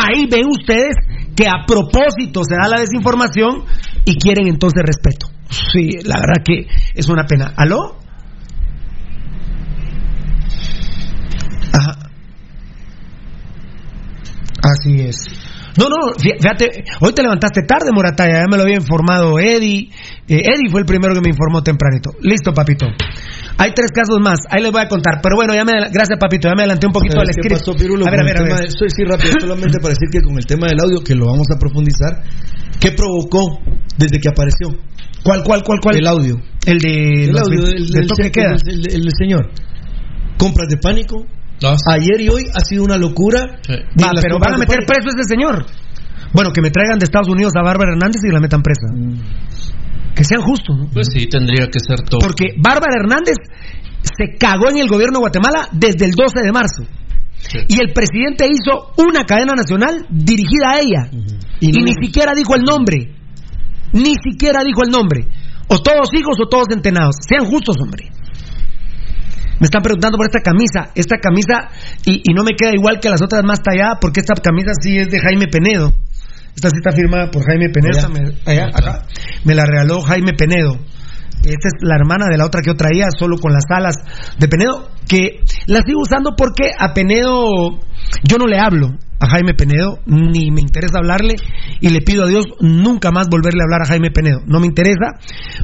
[0.00, 0.94] ahí ven ustedes
[1.36, 3.64] que a propósito se da la desinformación
[4.06, 5.26] y quieren entonces respeto.
[5.50, 7.52] Sí, la verdad que es una pena.
[7.56, 7.98] ¿Aló?
[14.62, 15.16] Así es.
[15.76, 19.90] No, no, fí- fíjate, hoy te levantaste tarde, Morataya, ya me lo había informado Eddie.
[20.28, 22.12] Eh, Eddie fue el primero que me informó tempranito.
[22.22, 22.86] Listo, papito.
[23.58, 25.18] Hay tres casos más, ahí les voy a contar.
[25.20, 27.58] Pero bueno, ya me, gracias, papito, ya me adelanté un poquito del ¿Sabes qué script.
[27.66, 28.06] pasó, Pirulo?
[28.06, 28.70] a ver, a ver, el a ver.
[28.70, 31.58] sí rápido, solamente para decir que con el tema del audio, que lo vamos a
[31.58, 32.22] profundizar,
[32.80, 33.58] ¿qué provocó
[33.98, 34.70] desde que apareció?
[35.24, 35.96] ¿Cuál, cuál, cuál, cuál?
[35.96, 36.36] El audio.
[36.66, 37.64] El de El audio
[38.32, 38.54] queda.
[38.64, 39.50] el- el- el señor.
[40.38, 41.26] Compras de pánico.
[41.90, 43.60] Ayer y hoy ha sido una locura.
[44.00, 45.66] Va, pero van a meter preso a ese señor.
[46.32, 48.88] Bueno, que me traigan de Estados Unidos a Bárbara Hernández y la metan presa.
[48.92, 50.14] Mm.
[50.14, 50.88] Que sean justos, ¿no?
[50.92, 52.20] Pues sí, tendría que ser todo.
[52.20, 53.36] Porque Bárbara Hernández
[54.02, 56.84] se cagó en el gobierno de Guatemala desde el 12 de marzo.
[57.68, 61.10] Y el presidente hizo una cadena nacional dirigida a ella.
[61.60, 63.14] Y, ni siquiera dijo el nombre.
[63.92, 65.26] Ni siquiera dijo el nombre.
[65.68, 67.16] O todos hijos o todos entenados.
[67.28, 68.10] Sean justos, hombre.
[69.64, 70.92] Me están preguntando por esta camisa.
[70.94, 71.70] Esta camisa,
[72.04, 74.98] y, y no me queda igual que las otras más tallada, porque esta camisa sí
[74.98, 75.90] es de Jaime Penedo.
[76.54, 77.96] Esta sí está firmada por Jaime Penedo.
[77.96, 78.08] Allá.
[78.10, 79.06] Me, allá, acá.
[79.42, 80.74] Me la regaló Jaime Penedo.
[81.44, 83.96] Esta es la hermana de la otra que yo traía, solo con las alas
[84.38, 87.80] de Penedo, que la sigo usando porque a Penedo
[88.22, 91.36] yo no le hablo a Jaime Penedo, ni me interesa hablarle,
[91.80, 94.42] y le pido a Dios nunca más volverle a hablar a Jaime Penedo.
[94.46, 95.12] No me interesa,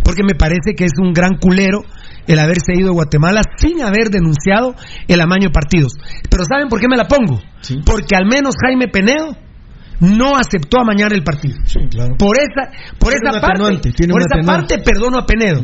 [0.02, 1.82] porque me parece que es un gran culero
[2.26, 4.74] el haberse ido de Guatemala sin haber denunciado
[5.08, 5.94] el amaño de partidos.
[6.28, 7.40] Pero ¿saben por qué me la pongo?
[7.84, 9.36] Porque al menos Jaime Penedo
[10.00, 11.56] no aceptó amañar el partido.
[12.18, 14.74] Por esa, por Tiene esa parte, atenuante, tiene por esa atenuante.
[14.74, 15.62] parte perdono a Penedo.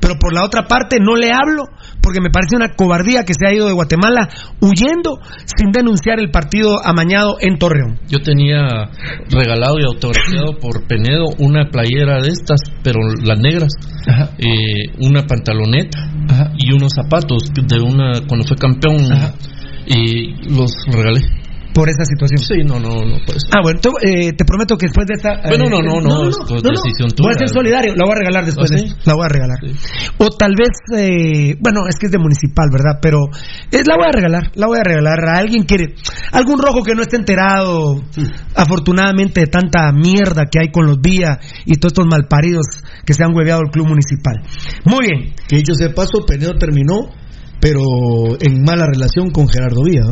[0.00, 1.64] Pero por la otra parte no le hablo
[2.00, 4.28] porque me parece una cobardía que se ha ido de Guatemala
[4.60, 7.98] huyendo sin denunciar el partido amañado en Torreón.
[8.08, 8.90] Yo tenía
[9.30, 13.72] regalado y autografiado por Penedo una playera de estas, pero las negras,
[14.38, 15.98] eh, una pantaloneta
[16.56, 19.08] y unos zapatos de una cuando fue campeón
[19.86, 21.20] y los regalé.
[21.78, 22.42] Por esa situación.
[22.42, 23.54] Sí, no, no, no puede ser.
[23.54, 25.46] Ah, bueno, te, eh, te prometo que después de esta.
[25.46, 27.46] Bueno, eh, no, no, no, es decisión Voy a tuya.
[27.46, 28.86] ser solidario, la voy a regalar después ¿Ah, de sí?
[28.90, 29.58] esto, La voy a regalar.
[30.18, 32.98] O tal vez, eh, bueno, es que es de municipal, ¿verdad?
[33.00, 33.30] Pero
[33.70, 35.94] eh, la voy a regalar, la voy a regalar a alguien que.
[36.32, 38.02] Algún rojo que no esté enterado,
[38.56, 42.66] afortunadamente, de tanta mierda que hay con los vía y todos estos malparidos
[43.06, 44.34] que se han hueveado el club municipal.
[44.84, 45.32] Muy bien.
[45.46, 47.08] Que dicho sea de paso, Penedo terminó,
[47.60, 47.80] pero
[48.40, 50.02] en mala relación con Gerardo Vía.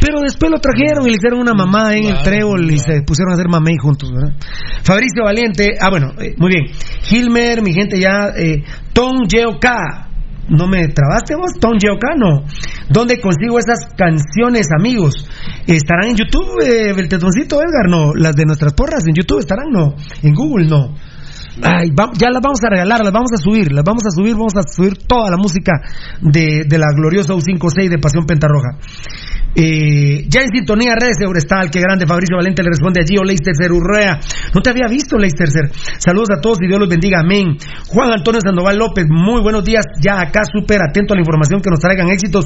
[0.00, 3.32] Pero después lo trajeron y le hicieron una mamá en el trébol y se pusieron
[3.32, 4.34] a hacer mamey juntos, ¿verdad?
[4.82, 6.66] Fabricio Valiente, ah, bueno, eh, muy bien.
[7.02, 10.02] Gilmer, mi gente ya, eh, Tom Yeo K.
[10.48, 11.52] ¿No me trabaste vos?
[11.60, 12.44] Tom Yeo K, no.
[12.88, 15.14] ¿Dónde consigo esas canciones, amigos?
[15.66, 17.90] ¿Estarán en YouTube, eh, el tetoncito Edgar?
[17.90, 18.14] No.
[18.14, 19.70] ¿Las de nuestras porras en YouTube estarán?
[19.72, 19.96] No.
[20.22, 20.68] ¿En Google?
[20.68, 20.94] No.
[21.62, 24.54] Ay, ya las vamos a regalar, las vamos a subir, las vamos a subir, vamos
[24.56, 25.72] a subir toda la música
[26.20, 28.76] de, de la gloriosa U56 de Pasión Pentarroja.
[29.58, 33.72] Eh, ya en sintonía, redes Eurestal, qué grande, Fabricio Valente le responde allí, o Leicester
[33.72, 34.20] Urrea.
[34.54, 35.48] No te había visto, Leicester
[35.98, 37.56] Saludos a todos y Dios los bendiga, amén.
[37.88, 41.70] Juan Antonio Sandoval López, muy buenos días, ya acá súper atento a la información que
[41.70, 42.44] nos traigan éxitos.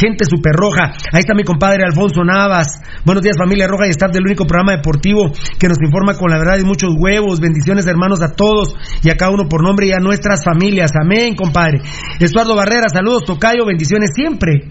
[0.00, 0.92] Gente super roja.
[1.12, 2.80] Ahí está mi compadre Alfonso Navas.
[3.04, 6.38] Buenos días, familia roja y staff del único programa deportivo que nos informa con la
[6.38, 7.40] verdad y muchos huevos.
[7.40, 10.92] Bendiciones, hermanos, a todos y a cada uno por nombre y a nuestras familias.
[11.00, 11.80] Amén, compadre.
[12.20, 14.70] Estuardo Barrera, saludos, Tocayo, bendiciones siempre.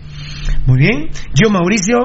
[0.66, 1.10] Muy bien.
[1.34, 1.98] Yo, Mauricio.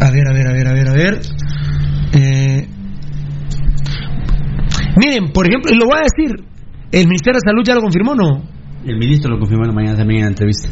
[0.00, 1.20] A ver, a ver, a ver, a ver, a ver.
[2.12, 2.68] Eh,
[4.96, 6.46] Miren, por ejemplo, y lo voy a decir,
[6.92, 8.44] el Ministerio de Salud ya lo confirmó, ¿no?
[8.86, 10.68] El ministro lo confirmó en la mañana también en la entrevista.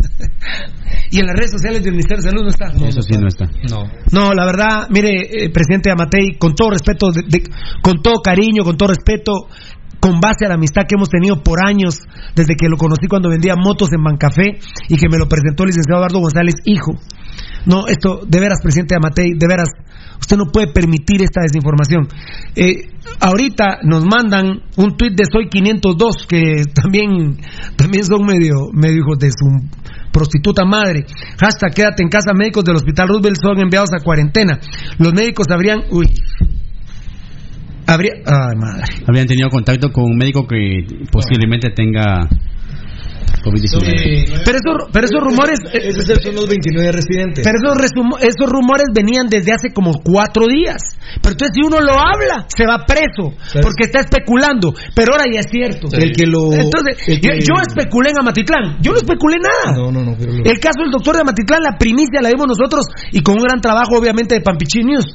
[1.12, 2.66] Y en las redes sociales del Ministerio de Salud no está.
[2.86, 3.46] Eso sí no está.
[3.68, 3.82] No.
[4.12, 5.10] No, la verdad, mire,
[5.44, 7.42] eh, presidente Amatei, con todo respeto, de- de-
[7.82, 9.32] con todo cariño, con todo respeto,
[9.98, 11.98] con base a la amistad que hemos tenido por años,
[12.36, 14.58] desde que lo conocí cuando vendía motos en Bancafé
[14.88, 16.92] y que me lo presentó el licenciado Eduardo González, hijo.
[17.66, 19.68] No, esto, de veras, presidente Amatei, de veras,
[20.20, 22.06] usted no puede permitir esta desinformación.
[22.54, 22.88] Eh,
[23.20, 27.36] ahorita nos mandan un tuit de Soy 502, que también,
[27.76, 29.79] también son medio, medio hijos de su
[30.12, 31.04] prostituta madre.
[31.40, 34.58] Hashtag quédate en casa, médicos del Hospital Roosevelt son enviados a cuarentena.
[34.98, 35.82] Los médicos habrían...
[35.90, 36.06] Uy.
[37.86, 38.12] Habría...
[38.24, 38.84] Ay, madre.
[39.08, 42.28] Habían tenido contacto con un médico que posiblemente tenga
[43.42, 44.42] COVID-19.
[44.44, 45.58] Pero, esos, pero esos rumores...
[45.72, 47.44] Esos son los 29 residentes.
[47.44, 50.80] Pero esos, resumo- esos rumores venían desde hace como cuatro días.
[51.22, 53.32] Pero entonces si uno lo habla, se va preso.
[53.62, 54.74] Porque está especulando.
[54.94, 55.88] Pero ahora ya es cierto.
[55.92, 58.78] El que lo- Entonces, que- yo, yo especulé en Amatitlán.
[58.82, 59.76] Yo no especulé nada.
[59.76, 60.16] No, no, no.
[60.18, 63.36] Pero lo- El caso del doctor de Amatitlán, la primicia la dimos nosotros y con
[63.36, 65.06] un gran trabajo, obviamente, de Pampichín News.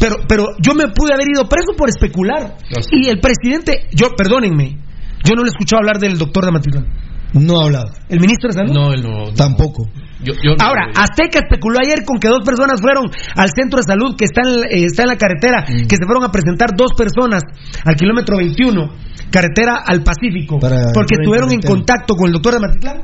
[0.00, 2.56] Pero, pero yo me pude haber ido preso por especular.
[2.90, 4.78] Y el presidente, yo, perdónenme,
[5.24, 6.86] yo no le he escuchado hablar del doctor de Amatitlán.
[7.34, 7.88] No ha hablado.
[8.10, 8.72] ¿El ministro de Salud?
[8.74, 9.32] No, él no.
[9.32, 9.88] Tampoco.
[10.22, 10.84] Yo, yo no Ahora.
[10.94, 14.64] Azteca especuló ayer con que dos personas fueron al centro de salud que está en,
[14.68, 15.86] eh, está en la carretera, Mm.
[15.88, 17.42] que se fueron a presentar dos personas
[17.84, 18.92] al kilómetro 21,
[19.30, 23.00] carretera al Pacífico, Para porque estuvieron en contacto con el doctor de Matitlán.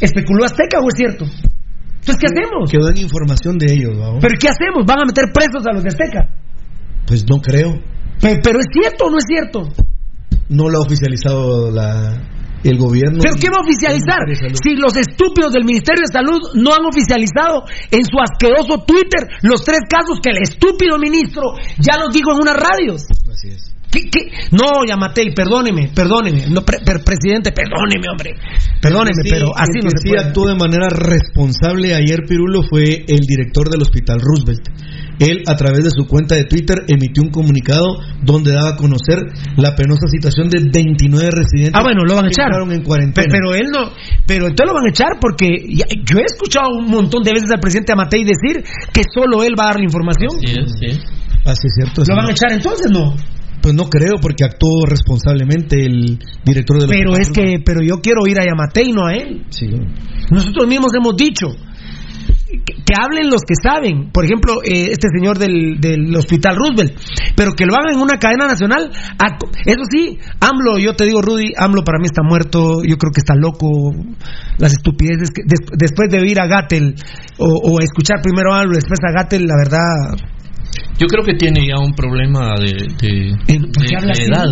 [0.00, 1.24] ¿Especuló Azteca o es cierto?
[1.24, 2.70] Entonces, ¿qué hacemos?
[2.70, 4.18] Quedó en información de ellos, ¿va?
[4.20, 4.86] ¿Pero qué hacemos?
[4.86, 6.30] ¿Van a meter presos a los de Azteca?
[7.06, 7.74] Pues no creo.
[8.20, 9.68] Pe- ¿Pero es cierto o no es cierto?
[10.48, 12.20] No lo ha oficializado la,
[12.64, 13.20] el gobierno.
[13.22, 14.18] ¿Pero qué va a oficializar?
[14.62, 19.62] Si los estúpidos del Ministerio de Salud no han oficializado en su asqueroso Twitter los
[19.64, 23.04] tres casos que el estúpido ministro ya los dijo en unas radios.
[23.30, 23.63] Así es.
[23.94, 24.26] ¿Qué, qué?
[24.50, 26.46] No, Yamatei, perdóneme, perdóneme.
[26.50, 28.34] No, pre- presidente, perdóneme, hombre.
[28.82, 30.20] Perdóneme, Sí, pero así el no que se sí puede.
[30.26, 34.66] actuó de manera responsable ayer Pirulo fue el director del Hospital Roosevelt.
[35.20, 37.86] Él, a través de su cuenta de Twitter, emitió un comunicado
[38.22, 39.22] donde daba a conocer
[39.56, 42.50] la penosa situación de 29 residentes Ah, bueno, lo van a que echar.
[42.50, 43.28] en cuarentena.
[43.30, 43.92] Pero él no.
[44.26, 47.48] Pero entonces lo van a echar porque ya- yo he escuchado un montón de veces
[47.52, 50.30] al presidente Amatei decir que solo él va a dar la información.
[50.44, 50.98] Sí, sí.
[51.44, 52.02] Así es cierto.
[52.08, 52.90] ¿Lo van a echar entonces?
[52.90, 53.14] No.
[53.64, 58.02] Pues no creo, porque actuó responsablemente el director del Pero Hospital es que, pero yo
[58.02, 59.46] quiero ir a Yamatei, no a él.
[59.48, 59.66] Sí.
[60.30, 61.46] Nosotros mismos hemos dicho
[62.46, 64.10] que, que hablen los que saben.
[64.12, 66.92] Por ejemplo, eh, este señor del, del Hospital Roosevelt.
[67.34, 68.90] Pero que lo hagan en una cadena nacional.
[69.18, 72.82] A- Eso sí, AMLO, yo te digo, Rudy, AMLO para mí está muerto.
[72.84, 73.66] Yo creo que está loco.
[74.58, 75.30] Las estupideces.
[75.30, 76.96] Que, des- después de ir a Gatel
[77.38, 80.18] o, o escuchar primero a AMLO, después a Gatel, la verdad.
[80.98, 84.22] Yo creo que tiene ya un problema de, de, ¿Por qué de habla así?
[84.22, 84.46] edad.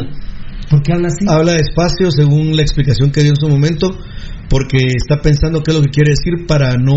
[0.71, 1.25] ¿Por qué habla así?
[1.29, 3.89] Habla despacio según la explicación que dio en su momento,
[4.49, 6.97] porque está pensando qué es lo que quiere decir para no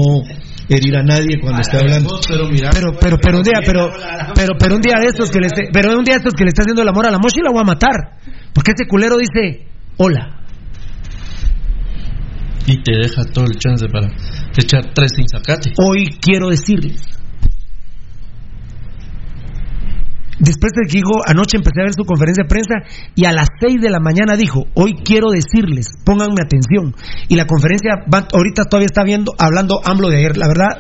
[0.70, 2.20] herir a nadie cuando esté hablando.
[2.28, 3.90] Pero mira, Pero, pero, pero un día, pero,
[4.34, 6.44] pero, pero un día de estos que le esté, pero un día de estos que
[6.44, 8.18] le está haciendo el amor a la mochi la voy a matar.
[8.54, 9.68] Porque este culero dice,
[9.98, 10.42] hola.
[12.68, 14.08] Y te deja todo el chance para
[14.58, 15.72] echar tres sin sacate.
[15.78, 17.02] Hoy quiero decirles.
[20.40, 22.76] Después de que dijo, anoche empecé a ver su conferencia de prensa
[23.16, 26.94] y a las 6 de la mañana dijo, hoy quiero decirles, pónganme atención.
[27.30, 30.78] Y la conferencia, va- ahorita todavía está viendo, hablando AMLO de ayer, la verdad,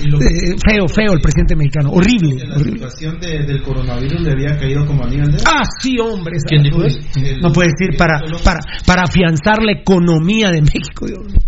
[0.00, 2.44] eh, feo, feo el presidente mexicano, horrible.
[2.46, 2.72] la horrible.
[2.90, 5.24] situación de- del coronavirus le había caído como anillo.
[5.46, 6.36] Ah, sí, hombre.
[6.36, 6.98] esa- ¿Quién dijo eso?
[7.40, 11.06] No puede decir para, para, para afianzar la economía de México.
[11.06, 11.38] Dios mío.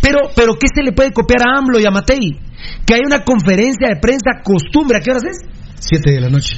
[0.00, 2.38] Pero, pero, ¿qué se le puede copiar a AMLO y a Matei?
[2.86, 4.98] Que hay una conferencia de prensa costumbre.
[4.98, 5.57] ¿A qué horas es?
[5.78, 6.56] 7 de la noche.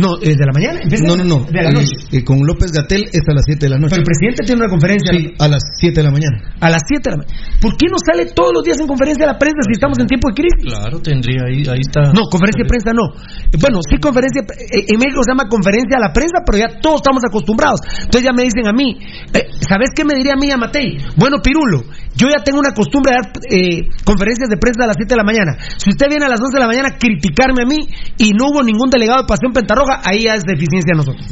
[0.00, 0.80] No, ¿es de la mañana?
[0.82, 1.04] ¿Empieza?
[1.04, 1.44] No, no, no.
[1.44, 1.94] De la Eh, noche.
[2.12, 3.90] eh, con López Gatel es a las 7 de la noche.
[3.96, 6.36] Pero el presidente tiene una conferencia Sí, a las 7 de la mañana.
[6.60, 7.34] a las 7 de la mañana.
[7.60, 10.06] ¿Por qué no sale todos los días en conferencia de la prensa si estamos en
[10.06, 10.62] tiempo de crisis?
[10.62, 12.12] Claro, tendría ahí, ahí está.
[12.14, 13.10] No, conferencia de prensa no.
[13.58, 14.42] Bueno, sí, conferencia.
[14.46, 17.80] eh, En México se llama conferencia a la prensa, pero ya todos estamos acostumbrados.
[18.06, 18.94] Entonces ya me dicen a mí,
[19.34, 20.98] eh, ¿sabes qué me diría a mí a Matei?
[21.16, 21.82] Bueno, Pirulo,
[22.20, 25.16] yo ya tengo una costumbre de dar eh, conferencias de prensa a las 7 de
[25.16, 25.56] la mañana.
[25.80, 28.52] Si usted viene a las 11 de la mañana a criticarme a mí y no
[28.52, 31.24] hubo ningún delegado de Pasión Pentarroja, ahí ya es deficiencia de nosotros.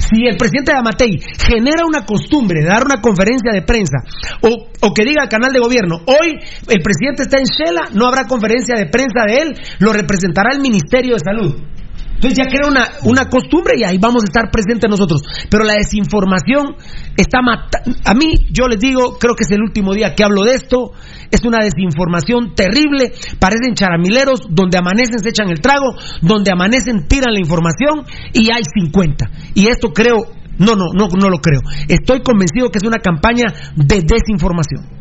[0.00, 4.00] Si el presidente de Amatei genera una costumbre de dar una conferencia de prensa
[4.40, 8.06] o, o que diga al canal de gobierno, hoy el presidente está en Shela, no
[8.06, 9.48] habrá conferencia de prensa de él,
[9.78, 11.74] lo representará el Ministerio de Salud.
[12.14, 15.20] Entonces ya crea una, una costumbre y ahí vamos a estar presentes nosotros.
[15.50, 16.76] Pero la desinformación
[17.16, 17.98] está matando.
[18.04, 20.92] A mí, yo les digo, creo que es el último día que hablo de esto.
[21.30, 23.12] Es una desinformación terrible.
[23.38, 28.62] Parecen charamileros, donde amanecen se echan el trago, donde amanecen tiran la información y hay
[28.64, 29.30] 50.
[29.54, 30.26] Y esto creo,
[30.58, 31.60] no, no, no, no lo creo.
[31.88, 34.93] Estoy convencido que es una campaña de desinformación.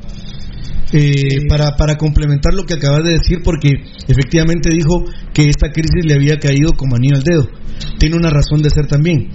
[0.95, 3.69] Eh, para, para complementar lo que acabas de decir, porque
[4.07, 5.03] efectivamente dijo
[5.33, 7.47] que esta crisis le había caído como anillo al dedo.
[7.97, 9.27] Tiene una razón de ser también.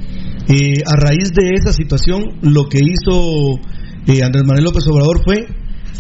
[0.49, 3.59] Eh, a raíz de esa situación, lo que hizo
[4.07, 5.47] eh, Andrés Manuel López Obrador fue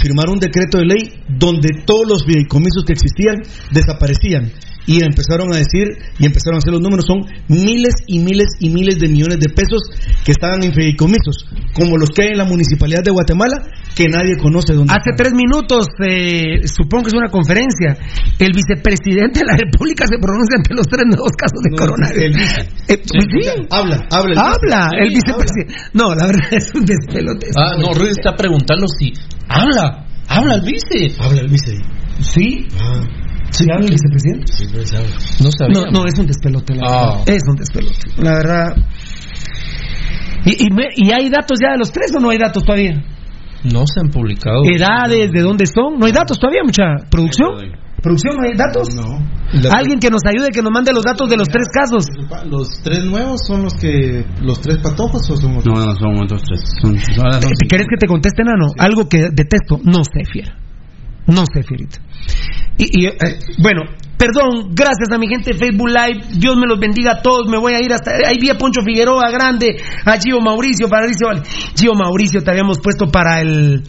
[0.00, 3.36] firmar un decreto de ley donde todos los fideicomisos que existían
[3.72, 4.52] desaparecían.
[4.88, 8.70] Y empezaron a decir, y empezaron a hacer los números, son miles y miles y
[8.70, 9.84] miles de millones de pesos
[10.24, 14.38] que estaban en fideicomisos, como los que hay en la municipalidad de Guatemala, que nadie
[14.40, 17.98] conoce dónde Hace tres minutos, eh, supongo que es una conferencia,
[18.38, 22.24] el vicepresidente de la República se pronuncia ante los tres nuevos casos de No, coronavirus.
[22.24, 22.96] el.
[22.96, 23.66] Eh, pues sí.
[23.70, 24.32] Habla, habla.
[24.32, 25.04] el Habla, vice.
[25.04, 25.74] el vicepresidente.
[25.92, 27.48] No, la verdad es un despelote.
[27.60, 29.12] Ah, no, Ruiz está preguntando si.
[29.48, 31.12] Habla, habla el vice.
[31.20, 31.76] Habla el vice.
[32.20, 32.66] ¿Sí?
[32.80, 33.02] Ah,
[33.64, 34.52] ¿Sí habla el vicepresidente?
[34.52, 34.64] sí.
[35.42, 35.74] No sabía.
[35.74, 37.28] No, no, es un despelote, la verdad.
[37.28, 37.98] Es un despelote.
[38.18, 38.76] La verdad.
[40.44, 42.94] ¿Y, y, me- y hay datos ya de los tres o no hay datos todavía?
[43.64, 44.62] No se han publicado.
[44.64, 45.30] ¿Edades?
[45.32, 45.98] ¿De dónde son?
[45.98, 46.62] ¿No hay datos todavía?
[46.64, 47.48] ¿Mucha producción?
[48.00, 48.94] ¿Producción no hay datos?
[48.94, 49.18] No.
[49.74, 52.06] Alguien que nos ayude, que nos mande los datos de los tres casos.
[52.48, 54.24] Los tres nuevos son los que.
[54.40, 55.74] ¿Los tres patojos o son otros?
[55.76, 56.60] No, no, son otros tres.
[56.80, 56.94] Son,
[57.68, 58.68] ¿Querés que te conteste, Nano?
[58.78, 59.80] Algo que detesto.
[59.82, 60.54] No sé, fiera.
[61.28, 61.98] No sé, Fierita.
[62.78, 63.82] Y, y, eh, bueno,
[64.16, 66.38] perdón, gracias a mi gente de Facebook Live.
[66.38, 67.48] Dios me los bendiga a todos.
[67.48, 68.12] Me voy a ir hasta.
[68.26, 69.76] Ahí vi a Poncho Figueroa, grande.
[70.04, 73.82] A Gio Mauricio, para Gio Mauricio, te habíamos puesto para el,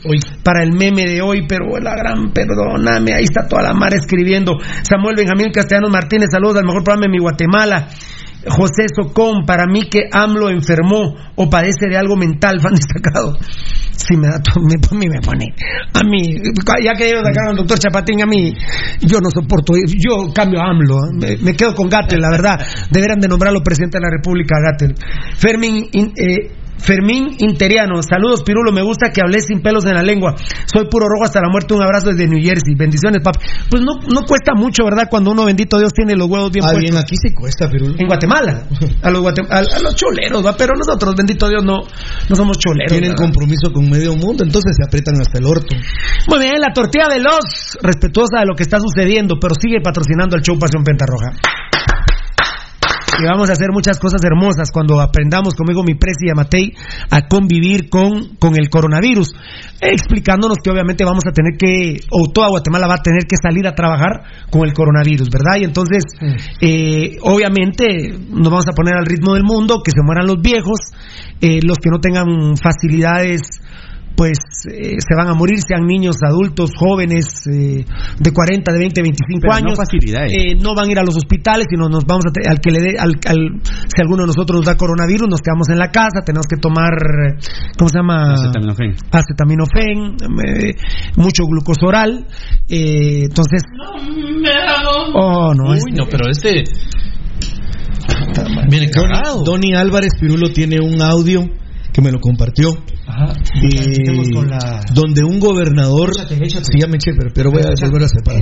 [0.44, 3.14] para el meme de hoy, pero la gran perdóname.
[3.14, 4.54] Ahí está toda la mar escribiendo.
[4.84, 7.88] Samuel Benjamín Castellanos Martínez, saludos al mejor programa de mi Guatemala.
[8.48, 13.38] José Socón, para mí que AMLO enfermó o padece de algo mental, fan destacado.
[14.00, 15.54] Si me da todo, me, me, pone.
[15.94, 16.36] A mí,
[16.82, 18.56] ya que ellos sacaron al doctor Chapatín, a mí,
[19.02, 21.10] yo no soporto, yo cambio a AMLO, ¿eh?
[21.20, 22.66] me, me, quedo con Gatel, la verdad.
[22.92, 24.96] Deberán de nombrarlo presidente de la República, Gatel.
[25.36, 26.50] Fermín, eh,
[26.80, 30.36] Fermín Interiano, saludos Pirulo, me gusta que hables sin pelos en la lengua.
[30.66, 32.76] Soy puro rojo hasta la muerte, un abrazo desde New Jersey.
[32.76, 33.40] Bendiciones, papi.
[33.70, 35.08] Pues no, no cuesta mucho, ¿verdad?
[35.10, 36.92] Cuando uno, bendito Dios, tiene los huevos bien ah, puestos.
[36.92, 37.96] bien, aquí sí cuesta, Pirulo.
[37.98, 38.64] En Guatemala.
[39.02, 40.56] A los, guatem a, a, los choleros, ¿va?
[40.58, 41.78] Pero nosotros, bendito Dios, no,
[42.30, 42.92] no somos choleros.
[42.92, 43.24] Tienen ¿verdad?
[43.24, 45.76] compromiso con medio mundo, entonces se aprietan hasta el orto.
[46.28, 50.36] Muy bien, la tortilla de los, respetuosa de lo que está sucediendo, pero sigue patrocinando
[50.36, 51.32] el show Pasión Pentarroja
[53.22, 56.74] y vamos a hacer muchas cosas hermosas cuando aprendamos conmigo mi presi y a Matei
[57.10, 59.34] a convivir con, con el coronavirus,
[59.82, 63.68] explicándonos que obviamente vamos a tener que, o toda Guatemala va a tener que salir
[63.68, 65.60] a trabajar con el coronavirus, ¿verdad?
[65.60, 66.04] Y entonces,
[66.62, 70.80] eh, obviamente, nos vamos a poner al ritmo del mundo, que se mueran los viejos,
[71.42, 73.62] eh, los que no tengan facilidades
[74.16, 74.38] pues
[74.70, 77.86] eh, se van a morir, sean niños, adultos, jóvenes eh,
[78.20, 79.72] de 40, de 20, 25 Pero años.
[79.72, 80.34] no facilidades.
[80.36, 82.82] Eh, no van a ir a los hospitales, sino nos vamos a al que le
[82.82, 86.20] dé, al, al- si alguno de nosotros nos da coronavirus, nos quedamos en la casa,
[86.26, 87.38] tenemos que tomar, eh,
[87.78, 88.34] ¿cómo se llama?
[88.34, 88.96] Acetaminofén.
[89.12, 90.76] Acetaminofén, eh,
[91.16, 92.28] mucho glucosa oral,
[92.68, 93.64] eh, entonces.
[95.14, 96.64] Oh, no, Uy, este- no, pero este.
[98.70, 98.88] Viene.
[99.46, 101.46] Donny Álvarez Pirulo tiene un audio
[102.00, 102.70] que me lo compartió.
[102.70, 106.66] eh, con la- donde un gobernador Échate, échate.
[106.66, 108.42] sí ya me eché pero, pero voy a volver a separar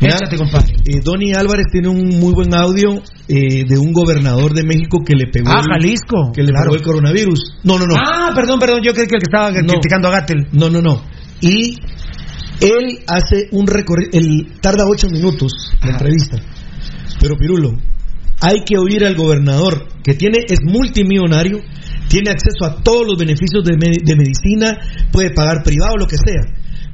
[0.00, 0.74] Échate, compadre.
[0.86, 5.14] eh, Donny Álvarez tiene un muy buen audio eh, de un gobernador de México que
[5.14, 6.32] le pegó Ah, el- Jalisco.
[6.34, 6.64] que le claro.
[6.70, 9.52] pegó el coronavirus no no no Ah, perdón, perdón, yo creí que el que estaba
[9.52, 10.48] criticando a Gatel.
[10.52, 11.02] no no no
[11.40, 11.76] y
[12.60, 15.52] él hace un recorrido él tarda ocho minutos
[15.84, 16.38] la entrevista
[17.20, 17.72] pero Pirulo
[18.40, 21.58] hay que oír al gobernador que tiene es multimillonario
[22.12, 24.78] tiene acceso a todos los beneficios de, de medicina
[25.10, 26.42] puede pagar privado lo que sea.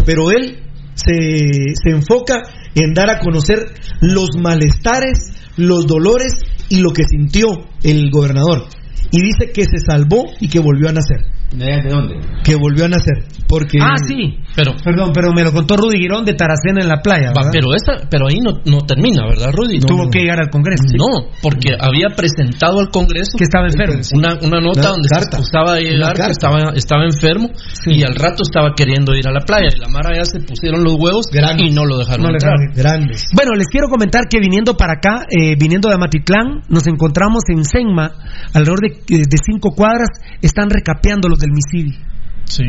[0.07, 0.63] Pero él
[0.95, 2.37] se, se enfoca
[2.77, 3.59] en dar a conocer
[4.01, 6.39] los malestares los dolores
[6.69, 7.49] y lo que sintió
[7.83, 8.69] el gobernador.
[9.11, 12.21] Y dice que se salvó y que volvió a nacer ¿De dónde?
[12.45, 14.37] que volvió a nacer porque Ah, sí.
[14.55, 17.33] Pero, Perdón, pero me lo contó Rudy Girón de Taracena en la playa.
[17.51, 19.81] pero, esa, pero ahí no, no termina, ¿verdad, Rudy?
[19.81, 20.85] Tuvo que llegar al Congreso.
[21.01, 24.01] No, porque había presentado al Congreso Que estaba enfermo.
[24.13, 25.31] una, una nota donde carta.
[25.33, 27.49] se excusaba de llegar, que estaba, estaba enfermo
[27.87, 29.69] y al rato estaba queriendo ir a la playa.
[29.75, 31.71] Y la Mara ya se pusieron los huevos Grandes.
[31.71, 32.53] y no lo dejaron No entrar.
[32.77, 37.45] grandes Bueno, les quiero comentar que viniendo para acá, eh, viniendo de Amatitlán, nos encontramos
[37.49, 38.13] en Senma,
[38.53, 40.09] alrededor de, de cinco cuadras,
[40.43, 41.97] están recapeando los del Misivi.
[42.45, 42.65] Sí.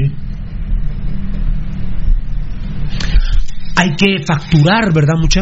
[3.75, 5.41] Hay que facturar, ¿verdad, mucha?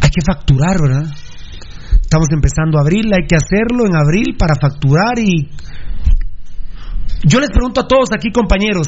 [0.00, 1.10] Hay que facturar, ¿verdad?
[2.00, 5.48] Estamos empezando abril, hay que hacerlo en abril para facturar y...
[7.26, 8.86] Yo les pregunto a todos aquí, compañeros,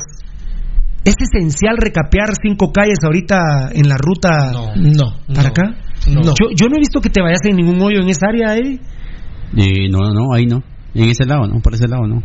[1.04, 5.48] ¿es esencial recapear cinco calles ahorita en la ruta no para No.
[5.48, 5.62] acá?
[6.08, 6.22] No.
[6.38, 8.78] Yo, yo no he visto que te vayas en ningún hoyo en esa área, ¿eh?
[9.54, 10.62] Y no, no, ahí no.
[10.96, 12.22] En ese lado, no, por ese lado, no.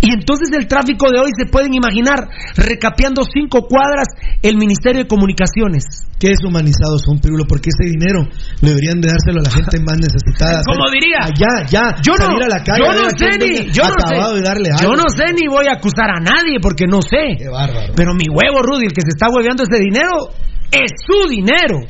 [0.00, 4.08] Y entonces el tráfico de hoy se pueden imaginar, recapeando cinco cuadras
[4.42, 5.84] el Ministerio de Comunicaciones.
[6.20, 8.28] qué deshumanizados son Pirulo porque ese dinero
[8.60, 11.24] lo deberían de dárselo a la gente más necesitada Como diría.
[11.24, 14.34] allá ya Yo no, salir a la calle yo no sé ni, yo no acabado
[14.34, 17.38] sé, de darle yo no sé ni voy a acusar a nadie porque no sé.
[17.38, 20.28] qué bárbaro Pero mi huevo, Rudy, el que se está hueveando ese dinero,
[20.70, 21.80] es su dinero.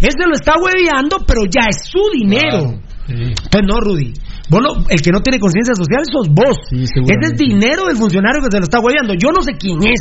[0.00, 2.80] Ese lo está hueveando, pero ya es su dinero.
[3.06, 4.12] Pues no, Rudy.
[4.52, 6.60] Vos el que no tiene conciencia social sos vos.
[6.68, 9.14] Sí, Ese es dinero del funcionario que se lo está hueveando.
[9.14, 10.00] Yo no sé quién es.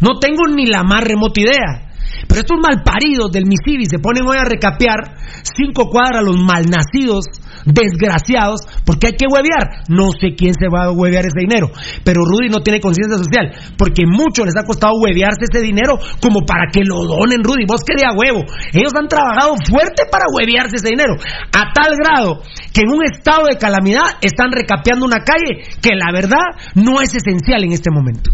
[0.00, 1.90] No tengo ni la más remota idea.
[2.26, 7.24] Pero estos malparidos del Misivi se ponen hoy a recapear cinco cuadras los malnacidos,
[7.64, 9.84] desgraciados, porque hay que huevear.
[9.88, 11.70] No sé quién se va a huevear ese dinero.
[12.04, 16.44] Pero Rudy no tiene conciencia social, porque mucho les ha costado huevearse ese dinero como
[16.44, 17.64] para que lo donen, Rudy.
[17.66, 18.44] Vos a huevo.
[18.72, 21.14] Ellos han trabajado fuerte para huevearse ese dinero.
[21.52, 22.42] A tal grado
[22.72, 27.14] que en un estado de calamidad están recapeando una calle que la verdad no es
[27.14, 28.30] esencial en este momento.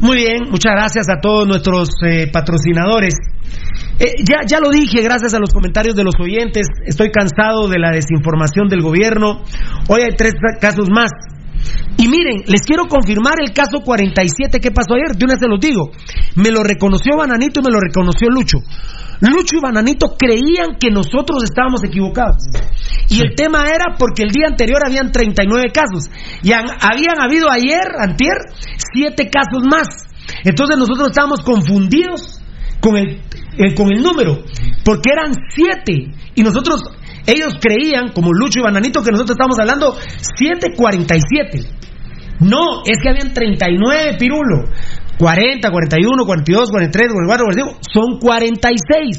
[0.00, 3.14] Muy bien, muchas gracias a todos nuestros eh, patrocinadores.
[3.98, 7.80] Eh, ya, ya lo dije, gracias a los comentarios de los oyentes, estoy cansado de
[7.80, 9.42] la desinformación del gobierno.
[9.88, 11.10] Hoy hay tres casos más.
[11.96, 15.58] Y miren, les quiero confirmar el caso 47 que pasó ayer, de una se los
[15.58, 15.90] digo.
[16.36, 18.58] Me lo reconoció Bananito y me lo reconoció Lucho.
[19.20, 22.44] Lucho y Bananito creían que nosotros estábamos equivocados.
[23.08, 26.04] Y el tema era porque el día anterior habían 39 casos.
[26.42, 28.36] Y han- habían habido ayer, antier,
[28.92, 29.88] 7 casos más.
[30.44, 32.40] Entonces nosotros estábamos confundidos
[32.80, 33.22] con el,
[33.74, 34.44] con el número,
[34.84, 36.12] porque eran 7.
[36.36, 36.82] Y nosotros,
[37.26, 39.96] ellos creían, como Lucho y Bananito, que nosotros estábamos hablando
[40.38, 41.64] 747.
[42.40, 44.68] No, es que habían 39, Pirulo.
[45.18, 49.18] 40, 41, 42, 43, 44, 45, son 46.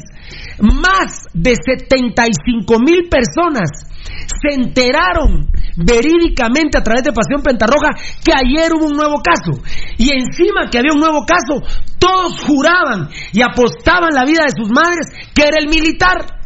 [0.60, 3.68] Más de 75 mil personas
[4.26, 7.90] se enteraron verídicamente a través de Pasión Pentarroja
[8.24, 9.60] que ayer hubo un nuevo caso.
[9.98, 11.62] Y encima que había un nuevo caso,
[11.98, 16.40] todos juraban y apostaban la vida de sus madres que era el militar.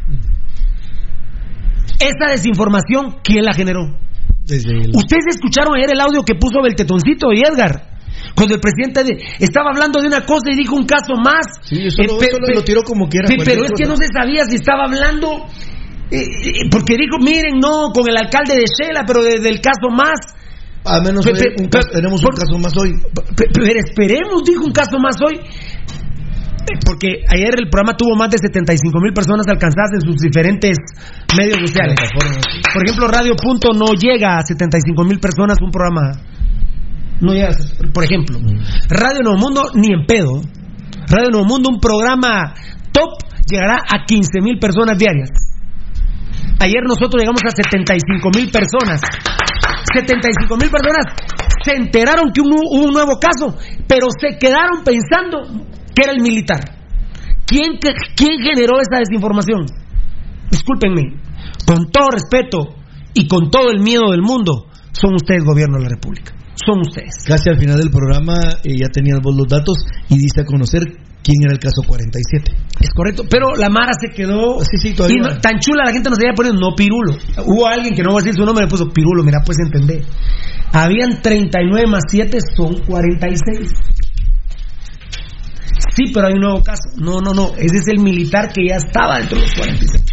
[1.99, 4.05] Esa desinformación, ¿quién la generó?
[4.93, 7.94] Ustedes escucharon ayer el audio que puso Beltetoncito y Edgar.
[8.35, 11.45] Cuando el presidente de- estaba hablando de una cosa y dijo un caso más.
[11.63, 13.95] Sí, eso pe- eso lo- pe- lo tiró como quiera, pe- Pero es que no
[13.95, 15.45] se sabía si estaba hablando.
[16.11, 19.89] eh, eh, porque dijo, miren, no, con el alcalde de Shela, pero desde el caso
[19.89, 20.13] más.
[20.85, 22.91] A menos hoy pe- un caso- tenemos un caso más hoy.
[23.35, 25.39] Pe- Pero esperemos, dijo un caso más hoy.
[25.41, 30.77] Eh, Porque ayer el programa tuvo más de 75 mil personas alcanzadas en sus diferentes
[31.37, 31.95] medios sociales.
[32.73, 36.21] Por ejemplo, Radio Punto no llega a 75 mil personas un programa.
[37.21, 38.37] No llega, a- por ejemplo.
[38.89, 40.41] Radio Nuevo Mundo ni en pedo.
[41.07, 42.53] Radio Nuevo Mundo, un programa
[42.91, 43.09] top,
[43.49, 45.29] llegará a 15 mil personas diarias.
[46.59, 49.01] Ayer nosotros llegamos a 75 mil personas.
[49.95, 51.05] 75 mil personas
[51.63, 53.57] se enteraron que hubo un nuevo caso,
[53.87, 56.59] pero se quedaron pensando que era el militar.
[57.45, 59.65] ¿Quién, que- quién generó esa desinformación?
[60.49, 61.17] Discúlpenme,
[61.65, 62.75] con todo respeto
[63.13, 66.33] y con todo el miedo del mundo, son ustedes gobierno de la República.
[66.65, 67.15] Son ustedes.
[67.27, 68.33] Casi al final del programa
[68.63, 69.75] eh, ya tenías vos los datos
[70.09, 70.81] y diste a conocer
[71.21, 72.51] quién era el caso 47.
[72.79, 75.17] Es correcto, pero la Mara se quedó Sí, sí, todavía.
[75.17, 77.17] y no- tan chula la gente nos había ponido no Pirulo.
[77.45, 80.03] Hubo alguien que no voy a decir su nombre le puso Pirulo, mira, pues entender.
[80.71, 83.71] Habían 39 más 7 son 46.
[85.95, 86.89] Sí, pero hay un nuevo caso.
[86.97, 90.03] No, no, no, ese es el militar que ya estaba dentro de los 46.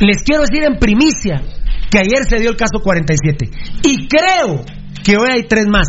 [0.00, 1.42] Les quiero decir en primicia
[1.90, 3.50] que ayer se dio el caso 47
[3.82, 4.64] y creo
[5.04, 5.86] que hoy hay tres más.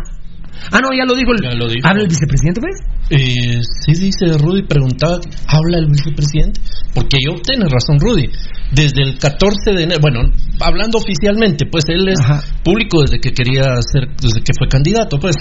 [0.72, 1.86] Ah, no, ya lo dijo el, Ya lo dijo.
[1.86, 2.80] ¿Habla el vicepresidente, pues?
[3.10, 6.60] Eh, sí dice Rudy, preguntaba, ¿habla el vicepresidente?
[6.94, 8.28] Porque yo tiene razón Rudy.
[8.72, 10.20] Desde el 14 de enero, bueno,
[10.60, 12.20] hablando oficialmente, pues él es
[12.62, 15.36] público desde que quería ser, desde que fue candidato, pues.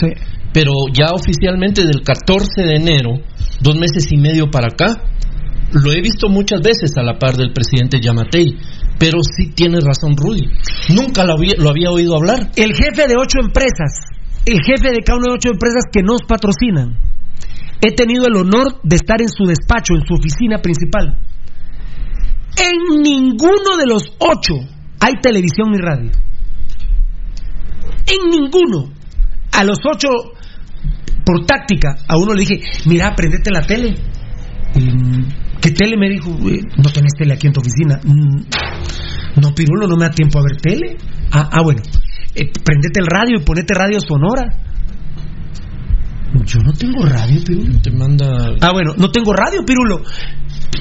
[0.53, 3.19] Pero ya oficialmente del 14 de enero,
[3.59, 5.01] dos meses y medio para acá,
[5.71, 8.57] lo he visto muchas veces a la par del presidente Yamatei.
[8.99, 10.49] Pero sí tiene razón Rudy.
[10.95, 12.51] Nunca lo había, oído hablar.
[12.55, 14.01] El jefe de ocho empresas,
[14.45, 16.97] el jefe de cada una de ocho empresas que nos patrocinan,
[17.81, 21.19] he tenido el honor de estar en su despacho, en su oficina principal.
[22.57, 24.55] En ninguno de los ocho
[24.99, 26.09] hay televisión ni radio.
[28.07, 28.93] En ninguno.
[29.51, 30.07] A los ocho,
[31.23, 33.95] por táctica, a uno le dije, mira, prendete la tele.
[35.67, 35.97] ¿Qué tele?
[35.97, 37.99] Me dijo, "Eh, no tenés tele aquí en tu oficina.
[38.03, 38.45] "Mm,
[39.41, 40.95] No, Pirulo, no me da tiempo a ver tele.
[41.31, 41.81] Ah, ah, bueno.
[42.33, 44.45] Eh, prendete el radio y ponete radio sonora.
[46.45, 47.79] Yo no tengo radio, Pirulo.
[47.81, 48.53] Te manda.
[48.61, 50.01] Ah, bueno, no tengo radio, Pirulo.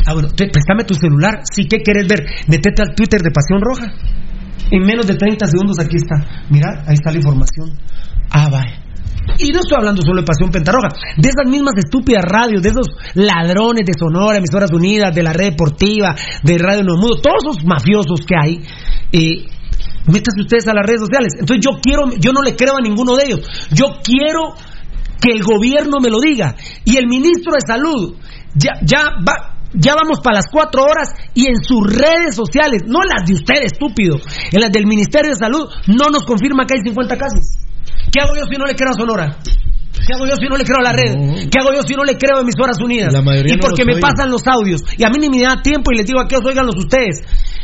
[0.07, 1.41] Ah, bueno, te- préstame tu celular.
[1.53, 2.25] Sí, ¿qué querés ver?
[2.49, 3.93] Metete al Twitter de Pasión Roja.
[4.71, 6.45] En menos de 30 segundos aquí está.
[6.49, 7.77] Mira, ahí está la información.
[8.31, 8.79] Ah, vaya.
[9.39, 12.89] Y no estoy hablando solo de Pasión Pentarroja, de esas mismas estúpidas radios, de esos
[13.15, 17.65] ladrones de Sonora, Emisoras Unidas, de la Red Deportiva, de Radio Nuevo Mundo, todos esos
[17.65, 18.61] mafiosos que hay.
[19.13, 19.47] Eh,
[20.07, 21.33] métanse ustedes a las redes sociales.
[21.39, 23.41] Entonces yo quiero, yo no le creo a ninguno de ellos.
[23.73, 24.55] Yo quiero
[25.21, 26.55] que el gobierno me lo diga.
[26.85, 28.15] Y el ministro de Salud,
[28.55, 29.17] ya, ya.
[29.79, 33.63] Ya vamos para las cuatro horas y en sus redes sociales, no las de usted,
[33.63, 34.17] estúpido,
[34.51, 37.67] en las del Ministerio de Salud, no nos confirma que hay 50 casos.
[38.17, 39.37] ¿Qué hago yo si no le creo a Sonora?
[39.93, 41.51] ¿Qué hago yo si no le creo a la red?
[41.53, 43.13] ¿Qué hago yo si no le creo a emisoras unidas?
[43.13, 44.81] La mayoría y no porque me pasan los audios.
[44.97, 47.21] Y a mí ni me da tiempo y les digo a qué os oiganlos ustedes.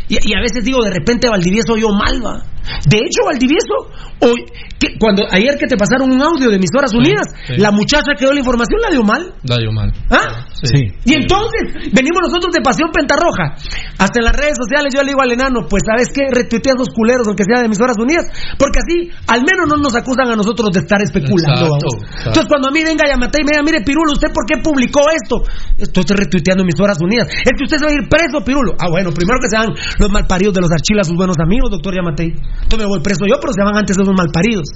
[0.08, 2.44] Y, y a veces digo, de repente Valdivieso oyó mal, va.
[2.86, 3.90] De hecho, Valdivieso,
[4.20, 4.44] hoy,
[4.78, 7.56] que, cuando ayer que te pasaron un audio de emisoras unidas, sí.
[7.58, 9.34] la muchacha que dio la información la dio mal.
[9.42, 9.92] Dario mal.
[10.10, 10.46] ¿Ah?
[10.62, 10.90] Sí.
[11.04, 13.58] Y entonces venimos nosotros de Pasión Pentarroja.
[13.98, 16.76] Hasta en las redes sociales yo le digo al enano, pues sabes qué, retuitea a
[16.78, 18.26] esos culeros, aunque sea de emisoras unidas,
[18.58, 21.66] porque así al menos no nos acusan a nosotros de estar especulando.
[21.66, 21.94] Exacto, vamos.
[22.02, 22.28] exacto.
[22.30, 25.10] Entonces cuando a mí venga Yamate y me diga, mire Pirulo, ¿usted por qué publicó
[25.10, 25.42] esto?
[25.78, 27.26] Estoy retuiteando emisoras unidas.
[27.26, 28.74] Es que usted se va a ir preso, Pirulo.
[28.78, 32.34] Ah, bueno, primero que sean los malparidos de los archilas, sus buenos amigos, doctor Yamatei.
[32.62, 34.68] Entonces me voy preso yo, pero se van antes de unos malparidos.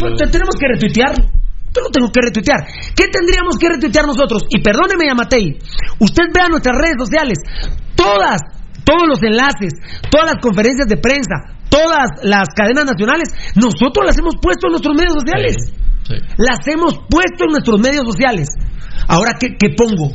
[0.00, 1.24] Pues, te- tenemos que retuitearlo.
[1.74, 2.60] Yo lo tengo que retuitear.
[2.94, 4.44] ¿Qué tendríamos que retuitear nosotros?
[4.48, 5.58] Y perdóneme, Yamatei.
[5.98, 7.38] Usted vea nuestras redes sociales.
[7.96, 8.40] Todas,
[8.84, 9.74] todos los enlaces,
[10.10, 14.94] todas las conferencias de prensa, todas las cadenas nacionales, nosotros las hemos puesto en nuestros
[14.94, 15.56] medios sociales.
[16.38, 18.46] Las hemos puesto en nuestros medios sociales.
[19.08, 20.14] Ahora, ¿qué, qué pongo?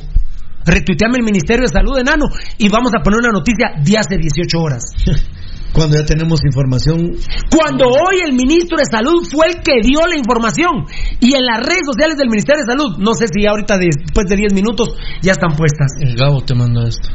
[0.66, 2.26] Retuiteame el Ministerio de Salud, enano,
[2.58, 4.84] y vamos a poner una noticia de hace 18 horas.
[5.74, 7.12] Cuando ya tenemos información.
[7.56, 10.86] Cuando hoy el ministro de Salud fue el que dio la información
[11.20, 14.36] y en las redes sociales del Ministerio de Salud, no sé si ahorita después de
[14.36, 14.90] 10 minutos
[15.22, 15.92] ya están puestas.
[16.02, 17.10] El Gabo te manda esto.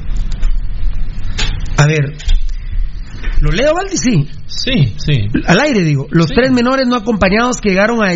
[1.77, 2.17] A ver,
[3.41, 3.97] ¿lo leo, Valdi?
[3.97, 4.29] Sí.
[4.47, 5.27] Sí, sí.
[5.47, 8.15] Al aire digo, los tres menores no acompañados que llegaron a-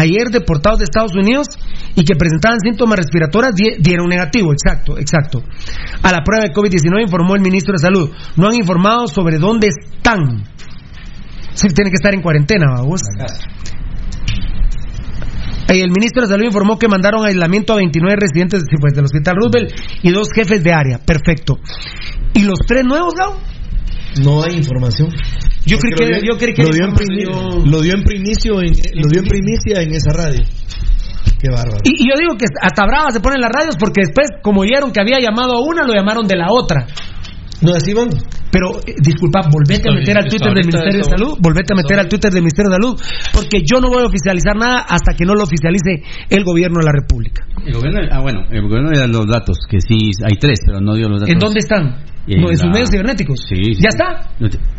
[0.00, 1.46] ayer deportados de Estados Unidos
[1.94, 5.42] y que presentaban síntomas respiratorios di- dieron negativo, exacto, exacto.
[6.02, 8.10] A la prueba de COVID-19 informó el ministro de Salud.
[8.36, 10.44] No han informado sobre dónde están.
[11.54, 13.00] Sí, tienen que estar en cuarentena, vamos.
[15.70, 19.04] Y el ministro de Salud informó que mandaron a aislamiento a 29 residentes pues, del
[19.04, 20.98] Hospital Roosevelt y dos jefes de área.
[20.98, 21.58] Perfecto.
[22.32, 23.36] ¿Y los tres nuevos, Gao?
[24.24, 25.08] No hay información.
[25.66, 27.92] Yo creí que- lo dio- yo creí que lo dio, en información- primi- lo dio
[27.94, 30.40] en primicio en, lo dio en primicia en esa radio.
[31.40, 31.78] Qué bárbaro.
[31.84, 34.90] Y, y yo digo que hasta brava se ponen las radios porque después, como oyeron
[34.92, 36.86] que había llamado a una, lo llamaron de la otra.
[37.60, 38.08] No, así van.
[38.50, 41.04] Pero, eh, disculpa, volvete Está a meter bien, al Twitter del Ministerio de.
[41.04, 42.94] Salud, volvete a meter al Twitter del Ministerio de Salud,
[43.34, 46.86] porque yo no voy a oficializar nada hasta que no lo oficialice el gobierno de
[46.86, 47.44] la República.
[47.66, 50.80] El gobierno, ah, bueno, el gobierno le da los datos, que sí, hay tres, pero
[50.80, 51.32] no dio los datos.
[51.34, 51.98] ¿En dónde están?
[52.28, 53.40] En No, sus la- medios cibernéticos.
[53.48, 53.80] Sí, sí.
[53.80, 54.30] ¿Ya está?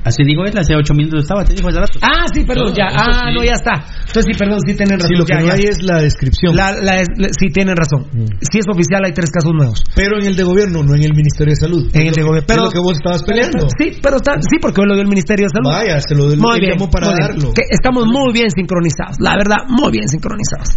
[0.05, 1.97] Así digo él, hace ocho minutos estaba, te dijo dato.
[2.01, 2.85] Ah, sí, perdón, No, ya.
[2.93, 3.33] Ah, sí.
[3.35, 3.73] no, ya está.
[4.05, 5.09] Entonces sí, perdón, sí tienen razón.
[5.09, 5.53] Sí, lo que ya, no ya.
[5.53, 6.55] hay es la descripción.
[6.55, 8.05] La- la- la- sí, tienen razón.
[8.41, 9.83] Si es oficial, hay tres casos nuevos.
[9.95, 11.89] Pero en el de gobierno, no en el Ministerio de Salud.
[11.93, 12.45] En el de gobierno.
[12.47, 13.67] Pero lo que vos estabas peleando.
[13.77, 15.69] Sí, pero está, sí, porque hoy lo dio el Ministerio de Salud.
[15.73, 17.27] Vaya, se lo, lo Muy bien, llamó para muy bien.
[17.33, 17.53] darlo.
[17.53, 20.69] Que estamos muy bien sincronizados, la verdad, muy bien sincronizados.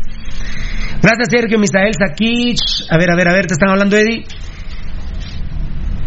[1.03, 2.87] Gracias, Sergio, Misael, Sakich.
[2.91, 4.25] A ver, a ver, a ver, te están hablando, Eddie.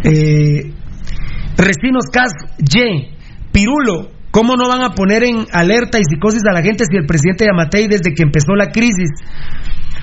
[0.06, 0.72] Eh,
[1.58, 3.10] Recinos Cas, Y,
[3.52, 4.12] Pirulo.
[4.30, 7.46] ¿Cómo no van a poner en alerta y psicosis a la gente si el presidente
[7.46, 9.10] Yamatei desde que empezó la crisis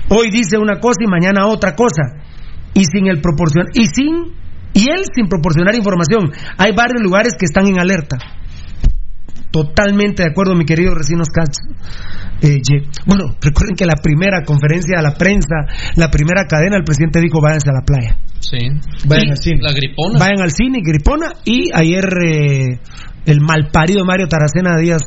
[0.08, 2.24] hoy dice una cosa y mañana otra cosa?
[2.72, 4.32] Y sin el proporcion y sin
[4.72, 6.32] y él sin proporcionar información.
[6.56, 8.16] Hay varios lugares que están en alerta.
[9.50, 11.58] Totalmente de acuerdo, mi querido Recinos Katz.
[12.42, 12.60] Eh,
[13.06, 15.54] bueno, recuerden que la primera conferencia a la prensa,
[15.94, 18.16] la primera cadena, el presidente dijo váyanse a la playa.
[18.40, 18.58] Sí.
[19.06, 19.58] Vayan al cine.
[19.62, 20.18] La gripona.
[20.18, 22.80] Vayan al cine, Gripona, y ayer eh,
[23.26, 25.02] el malparido Mario Taracena Díaz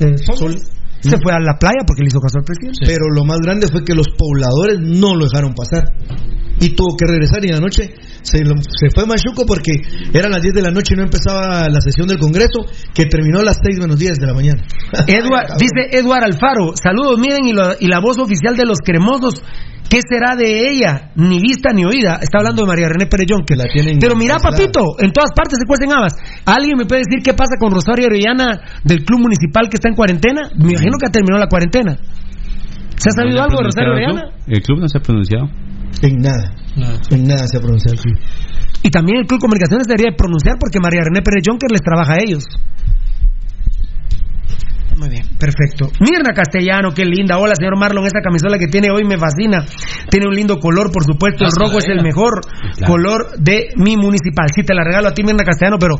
[0.00, 0.56] eh, Sol
[1.02, 2.78] se fue a la playa porque le hizo caso al presidente.
[2.86, 5.84] Pero lo más grande fue que los pobladores no lo dejaron pasar.
[6.60, 7.92] Y tuvo que regresar y en la noche
[8.22, 9.72] se, lo- se fue Machuco porque
[10.12, 13.40] eran las 10 de la noche y no empezaba la sesión del Congreso, que terminó
[13.40, 14.62] a las 6 menos 10 de la mañana.
[15.08, 19.42] Edward, dice Eduard Alfaro, saludos, miren, y, lo- y la voz oficial de los cremosos,
[19.88, 21.12] ¿qué será de ella?
[21.16, 22.18] Ni vista ni oída.
[22.20, 23.44] Está hablando de María René Perellón.
[23.44, 26.14] Que La tienen Pero mira, papito, en todas partes se cuecen habas.
[26.44, 29.94] ¿Alguien me puede decir qué pasa con Rosario Orellana del Club Municipal que está en
[29.94, 30.50] cuarentena?
[30.56, 31.98] Me imagino que terminó la cuarentena.
[32.96, 34.22] ¿Se ha sabido ¿No se ha algo de Rosario Orellana?
[34.22, 34.56] El club?
[34.56, 35.46] El club no se ha pronunciado.
[36.02, 36.54] En nada.
[37.10, 38.18] En nada se ha pronunciado el club.
[38.82, 42.14] Y también el Club Comunicaciones debería de pronunciar porque María René Pérez Jonker les trabaja
[42.14, 42.44] a ellos.
[44.96, 45.90] Muy bien, perfecto.
[46.00, 47.38] Mirna Castellano, qué linda.
[47.38, 49.64] Hola, señor Marlon, esta camisola que tiene hoy me fascina.
[50.10, 51.44] Tiene un lindo color, por supuesto.
[51.44, 52.40] El Hazla rojo es el mejor
[52.76, 52.92] Claro.
[52.92, 54.46] color de mi municipal.
[54.54, 55.96] Sí, te la regalo a ti, Mirna Castellano, pero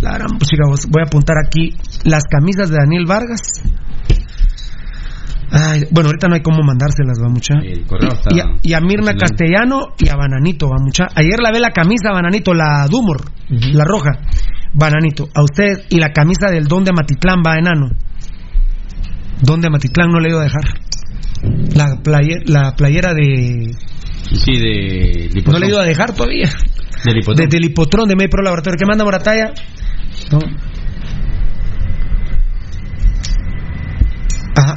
[0.00, 0.50] la gran pues,
[0.88, 1.74] voy a apuntar aquí
[2.04, 3.40] las camisas de Daniel Vargas.
[5.50, 7.54] Ay, bueno, ahorita no hay cómo mandárselas, va mucha.
[7.62, 9.14] El correo está Y a, y a Mirna.
[9.16, 11.06] Castellano y a Bananito, va mucha.
[11.14, 14.10] Ayer la ve la camisa Bananito, la Dumor, la roja.
[14.74, 17.90] Bananito, a usted y la camisa del Don de Matitlán va enano.
[19.42, 20.62] Don de Matitlán no le iba a dejar.
[21.74, 23.74] La, player- la playera de.
[24.32, 25.30] Sí, de...
[25.32, 26.48] de No le iba a dejar todavía.
[27.04, 27.36] Del hipotrón.
[27.36, 28.76] Desde el hipotrón de Medipro Laboratorio.
[28.78, 29.52] ¿Qué manda Morataya?
[30.32, 30.38] No.
[34.56, 34.74] Ajá.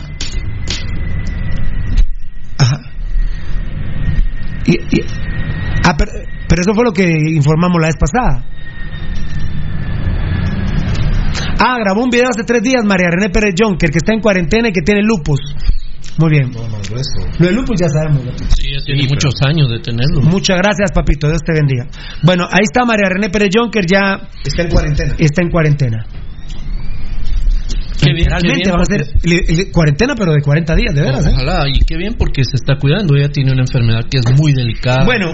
[2.57, 2.81] Ajá.
[4.65, 5.05] Y, y-
[5.85, 6.11] ah, pero,
[6.47, 8.43] pero eso fue lo que informamos la vez pasada.
[11.59, 14.69] Ah, grabó un video hace tres días María René Pérez Jonker, que está en cuarentena
[14.69, 15.39] y que tiene lupus.
[16.17, 16.51] Muy bien.
[16.51, 18.25] Lo de lupus ya sabemos.
[18.25, 18.31] ¿no?
[18.55, 20.21] Sí, ya tiene muchos años de tenerlo.
[20.21, 21.27] Muchas gracias, papito.
[21.27, 21.85] Dios te bendiga.
[22.23, 25.15] Bueno, ahí está María René Pérez Jonker, ya Está en cuarentena.
[25.17, 26.05] está en cuarentena.
[28.01, 31.25] Qué bien, qué Realmente bien, va a ser cuarentena, pero de 40 días, de veras.
[31.25, 31.31] ¿eh?
[31.33, 33.15] Ojalá, y qué bien porque se está cuidando.
[33.15, 35.05] Ella tiene una enfermedad que es muy delicada.
[35.05, 35.33] Bueno,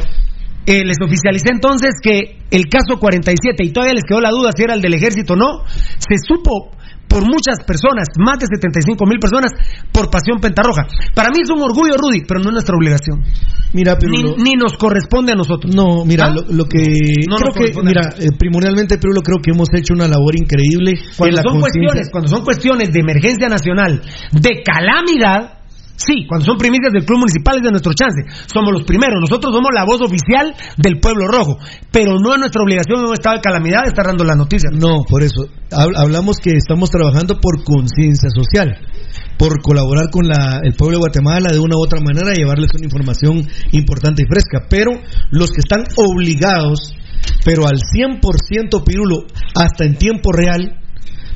[0.65, 4.63] eh, les oficialicé entonces que el caso 47, y todavía les quedó la duda si
[4.63, 6.71] era el del ejército o no, se supo
[7.07, 9.51] por muchas personas, más de 75 mil personas,
[9.91, 10.87] por Pasión Pentarroja.
[11.13, 13.23] Para mí es un orgullo, Rudy, pero no es nuestra obligación.
[13.73, 15.73] Mira, pero ni, ni nos corresponde a nosotros.
[15.73, 16.33] No, mira, ¿Ah?
[16.33, 16.81] lo, lo que
[17.29, 20.93] No creo que, mira, eh, primordialmente, pero lo creo que hemos hecho una labor increíble
[21.17, 24.01] Cuando en la son cuestiones, cuando son cuestiones de emergencia nacional,
[24.31, 25.59] de calamidad,
[25.95, 28.21] sí, cuando son primicias del club municipal es de nuestro chance.
[28.47, 31.57] Somos los primeros, nosotros somos la voz oficial del pueblo rojo,
[31.91, 34.71] pero no es nuestra obligación en un estado de calamidad estar dando las noticias.
[34.73, 35.47] No, por eso.
[35.71, 38.77] Hab- Hablamos que estamos trabajando por conciencia social,
[39.37, 42.69] por colaborar con la- el pueblo de Guatemala de una u otra manera y llevarles
[42.75, 44.67] una información importante y fresca.
[44.69, 44.91] Pero
[45.31, 46.93] los que están obligados,
[47.43, 49.25] pero al 100% Pirulo,
[49.55, 50.79] hasta en tiempo real,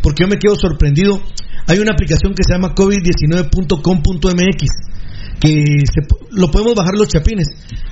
[0.02, 1.22] porque yo me quedo sorprendido,
[1.70, 4.68] hay una aplicación que se llama covid19.com.mx
[5.40, 6.02] que se
[6.32, 7.48] lo podemos bajar los chapines.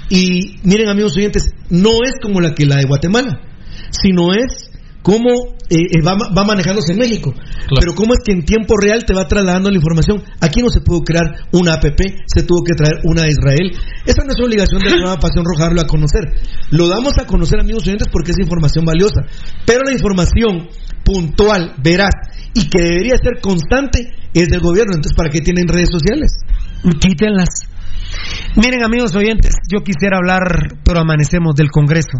[0.09, 3.39] Y miren amigos oyentes, no es como la que la de Guatemala,
[3.91, 4.69] sino es
[5.01, 7.33] cómo eh, eh, va, ma- va manejándose en México.
[7.79, 10.21] Pero cómo es que en tiempo real te va trasladando la información.
[10.41, 11.23] Aquí no se pudo crear
[11.53, 13.71] una APP, se tuvo que traer una de Israel.
[14.05, 16.23] Esa no es obligación de la nueva Pasión Roja darlo a conocer.
[16.71, 19.21] Lo damos a conocer amigos oyentes porque es información valiosa.
[19.65, 20.67] Pero la información
[21.05, 22.11] puntual, veraz
[22.57, 24.93] y que debería ser constante es del gobierno.
[24.95, 26.31] Entonces, ¿para qué tienen redes sociales?
[26.99, 27.49] Quítenlas.
[28.55, 32.17] Miren, amigos oyentes, yo quisiera hablar, pero amanecemos del Congreso.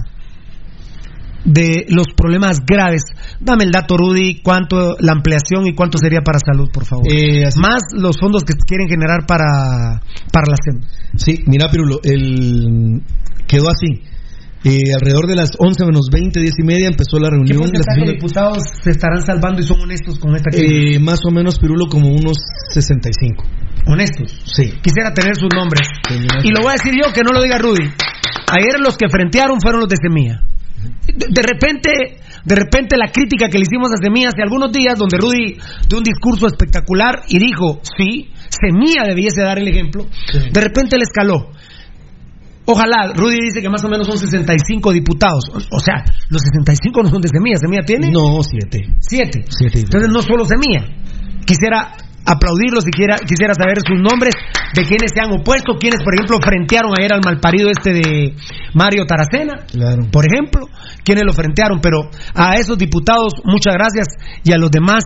[1.44, 3.04] De los problemas graves.
[3.40, 7.06] Dame el dato, Rudy, cuánto la ampliación y cuánto sería para salud, por favor.
[7.10, 10.82] Eh, Más los fondos que quieren generar para, para la SEM.
[11.16, 13.02] Sí, mira, Pirulo, el...
[13.48, 14.04] quedó así.
[14.68, 17.60] Eh, alrededor de las 11 menos 20, 10 y media empezó la ¿Qué reunión.
[17.60, 20.98] porcentaje de de- diputados se estarán salvando y son honestos con esta crisis?
[20.98, 22.38] Eh, más o menos, Pirulo, como unos
[22.74, 23.44] 65.
[23.88, 24.32] honestos.
[24.46, 24.74] Sí.
[24.82, 25.88] Quisiera tener sus nombres.
[26.44, 27.88] Y lo voy a decir yo, que no lo diga Rudy.
[28.52, 30.44] Ayer los que frentearon fueron los de Semilla.
[31.08, 31.90] De, de repente,
[32.44, 35.58] de repente la crítica que le hicimos a Semilla hace algunos días, donde Rudy
[35.88, 40.06] dio un discurso espectacular y dijo, sí, Semilla debiese dar el ejemplo,
[40.52, 41.52] de repente le escaló.
[42.70, 45.46] Ojalá, Rudy dice que más o menos son 65 diputados.
[45.54, 47.56] O, o sea, los 65 no son de Semilla.
[47.58, 48.12] ¿Semilla tiene?
[48.12, 48.84] No, 7.
[49.00, 49.46] 7.
[49.48, 49.80] Siete.
[49.80, 50.84] Entonces no solo Semilla.
[51.46, 51.96] Quisiera
[52.26, 54.34] aplaudirlos y quiera- quisiera saber sus nombres
[54.76, 58.36] de quienes se han opuesto, quienes por ejemplo frentearon ayer al malparido este de
[58.74, 60.10] Mario Taracena, Claro.
[60.12, 60.68] por ejemplo,
[61.06, 64.08] quienes lo frentearon, pero a esos diputados muchas gracias
[64.44, 65.06] y a los demás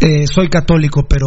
[0.00, 1.26] eh, soy católico, pero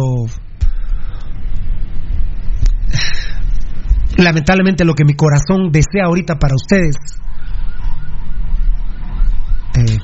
[4.18, 6.96] lamentablemente lo que mi corazón desea ahorita para ustedes
[9.78, 9.98] eh,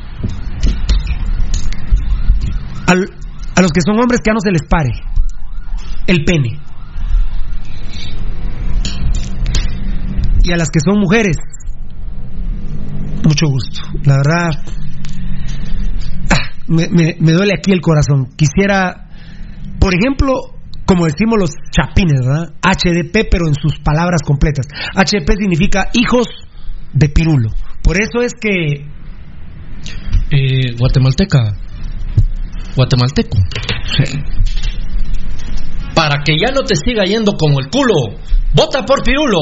[2.87, 4.91] a los que son hombres que ya no se les pare
[6.07, 6.61] el pene.
[10.45, 11.37] Y a las que son mujeres,
[13.25, 13.81] mucho gusto.
[14.05, 14.51] La verdad,
[16.31, 16.89] ah, me-
[17.19, 18.27] me duele aquí el corazón.
[18.37, 19.09] Quisiera,
[19.81, 20.35] por ejemplo,
[20.87, 22.53] como decimos los chapines, ¿verdad?
[22.63, 24.67] HDP, pero en sus palabras completas.
[24.95, 26.27] HDP significa hijos
[26.93, 27.51] de pirulo.
[27.83, 28.87] Por eso es que
[30.31, 31.57] Eh, guatemalteca.
[32.75, 33.39] Guatemalteco.
[35.95, 38.19] Para que ya no te siga yendo como el culo,
[38.53, 39.39] vota por Pirulo.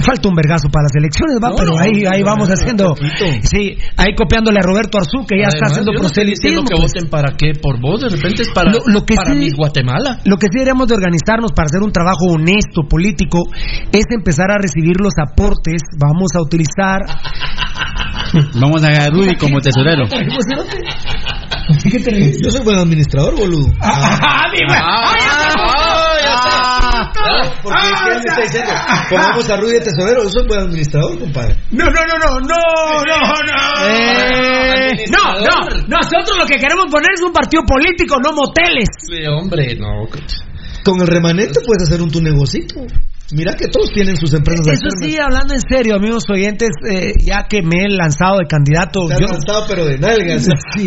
[0.00, 2.48] Falta un vergazo para las elecciones, va, No, pero no, ahí, no, ahí no, vamos
[2.48, 2.94] no, haciendo.
[3.42, 6.64] Sí, ahí copiándole a Roberto Arzú, que ya está haciendo proselitismo.
[6.64, 6.92] que pues.
[6.92, 9.50] voten para qué, por vos, de repente es para, Lo- lo que para sí- mi
[9.50, 10.18] Guatemala.
[10.24, 13.38] Lo que sí deberíamos de organizarnos para hacer un trabajo honesto, político,
[13.92, 15.82] es empezar a recibir los aportes.
[15.98, 17.02] Vamos a utilizar.
[18.60, 20.04] Vamos a Rudy como tesorero.
[22.42, 23.66] Yo soy buen administrador, boludo.
[23.80, 24.48] ¡Ah,
[27.62, 28.72] Porque ¿qué me está diciendo?
[29.10, 31.56] Pongamos a Rudy de tesorero, yo soy buen administrador, compadre.
[31.70, 33.86] No, no, no, no, no, no, no.
[33.88, 35.86] Eh, no, no.
[35.88, 38.88] Nosotros lo que queremos poner es un partido político, no moteles.
[38.98, 40.06] Sí, hombre, no.
[40.84, 42.86] Con el remanente puedes hacer un tu negocito.
[43.30, 47.46] Mira que todos tienen sus empresas Eso sí, hablando en serio, amigos oyentes, eh, ya
[47.48, 49.06] que me he lanzado de candidato.
[49.06, 50.46] Te has yo- lanzado, pero de nalgas.
[50.76, 50.86] Sí,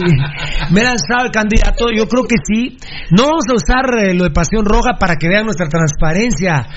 [0.72, 1.88] me he lanzado de candidato.
[1.96, 2.78] Yo creo que sí.
[3.12, 6.68] No vamos a usar eh, lo de Pasión Roja para que vean nuestra transparencia,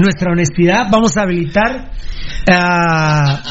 [0.00, 0.86] nuestra honestidad.
[0.90, 1.90] Vamos a habilitar,
[2.48, 3.42] ah,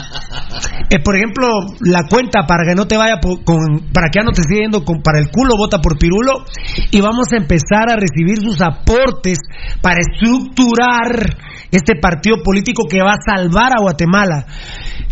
[0.89, 1.47] eh, por ejemplo,
[1.81, 3.57] la cuenta para que no te vaya po- con,
[3.93, 6.45] para que ya no te siga yendo con, para el culo, vota por Pirulo.
[6.91, 9.39] Y vamos a empezar a recibir sus aportes
[9.81, 11.37] para estructurar
[11.71, 14.45] este partido político que va a salvar a Guatemala.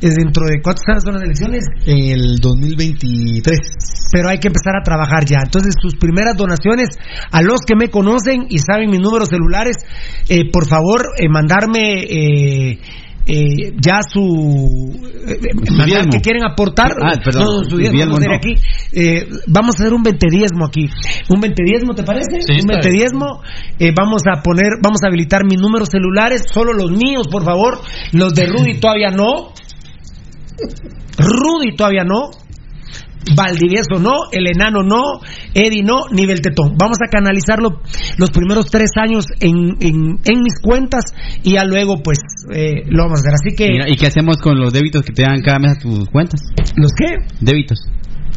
[0.02, 1.64] Eh, Dentro de cuántos años son las elecciones?
[1.86, 3.60] En el 2023.
[4.12, 5.40] pero hay que empezar a trabajar ya.
[5.44, 6.90] Entonces, sus primeras donaciones,
[7.32, 9.78] a los que me conocen y saben mis números celulares,
[10.28, 12.80] eh, por favor, eh, mandarme
[13.28, 14.92] eh, ya su
[15.28, 18.36] eh, eh, que quieren aportar Ah, perdón, no, su diezmo, diezmo no.
[18.36, 18.56] aquí
[18.92, 20.90] Eh, vamos a hacer un ventediezmo aquí.
[21.30, 23.42] Un ventediezmo te parece Sí, un está ventediezmo
[23.80, 27.80] Eh, vamos a poner vamos a habilitar mis números celulares solo los míos por favor.
[28.12, 29.54] Los de Rudy todavía no.
[31.18, 32.32] Rudy todavía no
[33.36, 35.22] Valdivieso no, el enano no,
[35.54, 36.76] Eddie no, ni Beltetón.
[36.78, 37.82] Vamos a canalizarlo
[38.18, 41.06] los primeros tres años en, en, en mis cuentas
[41.44, 42.20] y ya luego pues
[42.54, 43.34] eh, lo vamos a hacer.
[43.34, 43.70] Así que...
[43.72, 46.42] Mira, ¿Y qué hacemos con los débitos que te dan cada mes a tus cuentas?
[46.76, 47.16] ¿Los qué?
[47.40, 47.80] Débitos.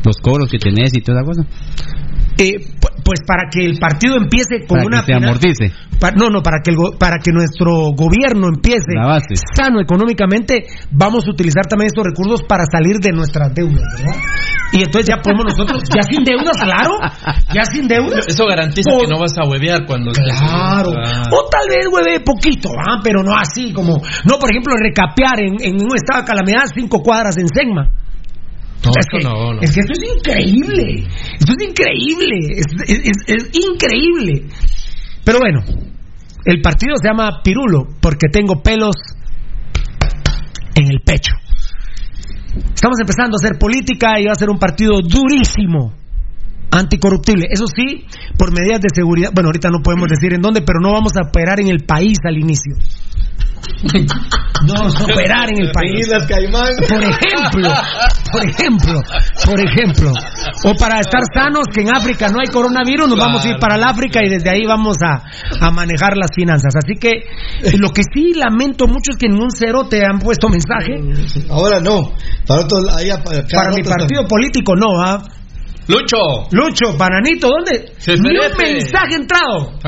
[0.05, 1.47] Los cobros que tenés y toda esa cosa.
[2.37, 5.71] Eh, pu- pues para que el partido empiece con Para una que final- amortice.
[6.17, 9.37] No, no, para que, el go- para que nuestro gobierno empiece La base.
[9.57, 14.21] sano económicamente, vamos a utilizar también estos recursos para salir de nuestras deudas, ¿verdad?
[14.73, 16.99] Y entonces ya podemos nosotros, ya sin deudas, claro,
[17.55, 18.27] ya sin deudas.
[18.27, 20.91] Eso garantiza que no vas a huevear cuando Claro.
[20.99, 21.23] Ah.
[21.31, 22.99] O tal vez hueve poquito, ¿ah?
[23.03, 23.95] pero no así como.
[24.25, 27.89] No, por ejemplo, recapear en, en un estado de calamidad cinco cuadras en Segma.
[28.87, 29.61] No, es, eso que, no, no.
[29.61, 31.07] es que esto es increíble.
[31.39, 32.39] Esto es increíble.
[32.57, 34.49] Es, es- es- es increíble.
[35.25, 35.61] Pero bueno,
[36.45, 38.97] el partido se llama Pirulo porque tengo pelos
[40.75, 41.33] en el pecho.
[42.75, 45.95] Estamos empezando a hacer política y va a ser un partido durísimo
[46.71, 47.47] anticorruptible.
[47.51, 48.05] Eso sí,
[48.39, 49.31] por medidas de seguridad.
[49.35, 52.19] Bueno, ahorita no podemos decir en dónde, pero no vamos a operar en el país
[52.25, 52.75] al inicio.
[54.67, 56.01] No operar en el país.
[56.01, 56.71] Islas Caimán.
[56.89, 57.69] Por ejemplo,
[58.33, 59.03] por ejemplo,
[59.45, 60.13] por ejemplo.
[60.65, 63.77] O para estar sanos, que en África no hay coronavirus, nos vamos a ir para
[63.77, 65.23] el África y desde ahí vamos a,
[65.61, 66.75] a manejar las finanzas.
[66.77, 67.25] Así que
[67.79, 70.95] lo que sí lamento mucho es que ningún cero te han puesto mensaje.
[71.51, 72.13] Ahora no.
[72.47, 75.23] Para, otros, ahí, para, Para mi partido político no, ¿ah?
[75.87, 76.17] Lucho.
[76.53, 77.93] Lucho, Bananito, ¿dónde?
[78.07, 79.79] Ni un mensaje entrado.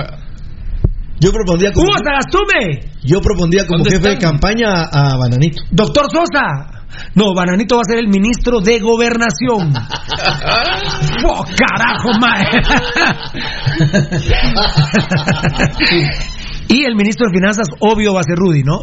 [1.19, 5.63] Yo propondría como, Hugo Sagastume, yo propondría como ¿Dónde jefe de campaña a, a Bananito.
[5.71, 6.73] doctor Sosa.
[7.15, 9.73] No, Bananito va a ser el ministro de Gobernación.
[11.25, 12.47] ¡Oh, carajo, mae!
[16.69, 18.83] y el ministro de Finanzas, obvio, va a ser Rudy, ¿no?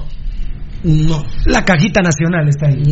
[0.83, 1.23] No.
[1.45, 2.83] La cajita nacional está ahí.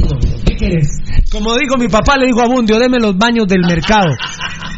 [0.46, 0.88] ¿Qué quieres?
[1.32, 4.08] Como dijo mi papá, le dijo a Bundio, deme los baños del mercado.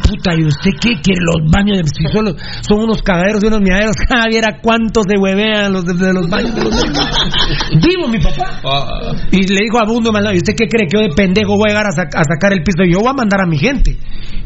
[0.08, 1.20] Puta, ¿y usted qué quiere?
[1.24, 1.84] Los baños de...
[1.84, 3.96] Si solo son unos cagaderos y unos miaderos.
[4.14, 7.34] Ah, viera cuántos se huevean los de, de los baños de los mercados.
[7.82, 8.60] Vivo mi papá.
[8.64, 9.12] Ah.
[9.32, 11.72] Y le dijo a Bundio, ¿y usted qué cree que yo de pendejo voy a
[11.72, 12.84] llegar a, sac- a sacar el piso?
[12.84, 13.96] Yo voy a mandar a mi gente.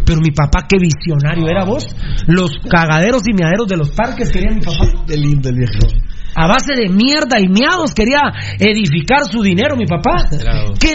[0.07, 1.87] Pero mi papá, qué visionario era vos.
[2.29, 4.87] Los cagaderos y miaderos de los parques quería mi papá.
[5.07, 5.87] De lindo el viejo.
[6.35, 8.20] A base de mierda y miados quería
[8.59, 10.29] edificar su dinero, mi papá.
[10.31, 10.72] Claro.
[10.79, 10.93] Que,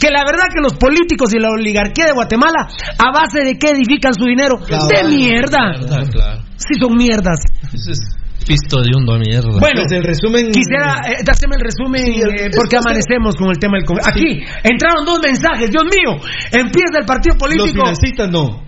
[0.00, 2.68] que la verdad que los políticos y la oligarquía de Guatemala,
[2.98, 4.56] ¿a base de qué edifican su dinero?
[4.58, 5.72] De mierda.
[5.80, 6.42] Verdad, claro.
[6.56, 7.40] Sí, son mierdas.
[7.72, 8.00] Ese es
[8.46, 9.48] pisto de hundo a mierda.
[9.58, 10.52] Bueno, Pues el resumen.
[10.52, 14.10] Quisiera, eh, haceme el resumen, Sí, eh, porque amanecemos con el tema del Congreso.
[14.10, 16.20] Aquí, entraron dos mensajes, Dios mío,
[16.52, 17.72] empieza el partido Los político.
[17.72, 18.62] financistas no.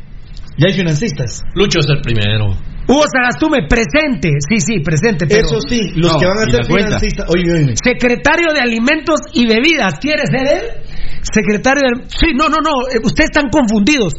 [0.58, 1.42] Ya hay financistas.
[1.54, 2.56] Lucho es el primero.
[2.88, 5.46] Hugo Sagastume, presente, sí, sí, presente, pero...
[5.46, 7.26] Eso sí, los No, que van a ser financistas.
[7.28, 7.74] Oye, oye.
[7.82, 10.64] Secretario de Alimentos y Bebidas, ¿quiere ser él?
[11.22, 12.04] Secretario de...
[12.08, 14.14] Sí, no, no, no, eh, ustedes están confundidos.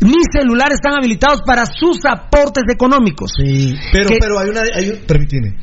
[0.00, 3.32] Mis celulares están habilitados para sus aportes económicos.
[3.36, 4.60] Sí, pero, pero hay una.
[4.74, 5.54] Hay, un- permíteme.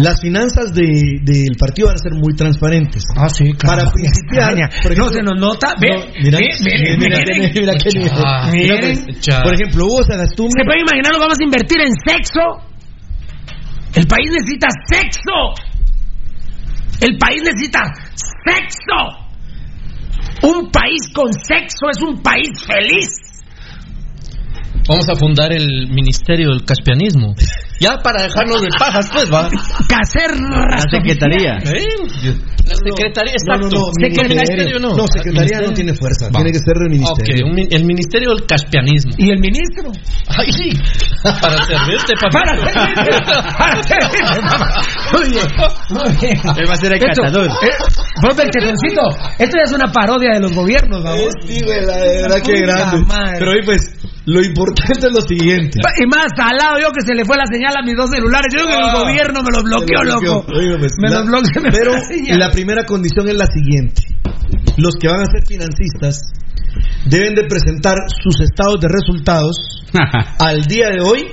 [0.00, 3.02] Las finanzas de- del partido van a ser muy transparentes.
[3.16, 6.98] Ah, sí, Para principiar, por no ejemplo- se nos nota, ve, No, mira, ve, miren,
[7.00, 7.40] mira, miren.
[7.40, 8.12] mira, mira qué nivel.
[8.52, 9.20] Mira, miren.
[9.20, 9.42] Cha.
[9.42, 10.50] Por ejemplo, Hugo ¿Se Sagastume.
[10.64, 12.40] pueden imaginar lo vamos a invertir en sexo?
[13.94, 15.36] El país necesita sexo.
[17.00, 17.80] El país necesita
[18.46, 19.00] sexo.
[20.42, 23.08] Un país con sexo es un país feliz.
[24.88, 27.34] Vamos a fundar el Ministerio del Caspianismo.
[27.80, 29.48] Ya para dejarnos de pajas, pues va.
[29.88, 31.58] Cacer La secretaría.
[31.64, 31.86] ¿Eh?
[32.68, 33.78] La secretaría, No, no, exacto.
[33.78, 34.96] no, Secretaría no.
[34.96, 36.26] No, secretaría no tiene fuerza.
[36.26, 36.32] Va.
[36.42, 37.46] Tiene que ser el ministerio.
[37.70, 39.12] El Ministerio del Caspianismo.
[39.16, 39.90] ¿Y el ministro?
[40.36, 40.76] Ay,
[41.40, 42.42] para servirte, papá.
[42.44, 44.82] Para servirte, para servirte, papá.
[45.12, 45.46] Muy bien,
[45.90, 46.36] muy bien.
[46.58, 47.46] Él va a ser el Esto- catador.
[47.46, 47.70] eh,
[48.22, 48.38] vos,
[49.38, 51.32] esto ya es una parodia de los gobiernos, vamos.
[51.46, 53.06] Sí, güey, la verdad que Puta grande.
[53.06, 53.36] madre.
[53.38, 53.80] Pero ahí pues,
[54.28, 55.80] lo importante es lo siguiente.
[55.80, 58.52] Y más salado yo que se le fue la señal a mis dos celulares.
[58.52, 59.00] Yo creo que el Ah.
[59.00, 60.34] gobierno me los bloqueó, lo bloqueó.
[60.34, 60.78] loco.
[60.78, 61.62] Pues, me la- los bloqueó.
[61.62, 61.92] me Pero
[62.28, 64.02] la la primera condición es la siguiente.
[64.76, 66.20] Los que van a ser financistas
[67.06, 69.56] deben de presentar sus estados de resultados
[70.38, 71.24] al día de hoy,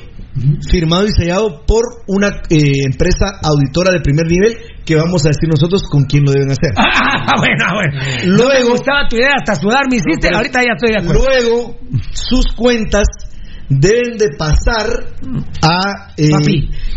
[0.70, 5.50] firmado y sellado por una eh, empresa auditora de primer nivel que vamos a decir
[5.50, 6.72] nosotros con quién lo deben hacer.
[7.28, 8.38] Ah, bueno, bueno.
[8.38, 10.30] No me Luego- gustaba tu idea, hasta sudar me hiciste.
[10.34, 11.24] Ahorita ya estoy de acuerdo.
[11.26, 11.80] Luego,
[12.14, 13.08] sus cuentas
[13.68, 14.86] deben de pasar
[15.64, 16.30] a eh,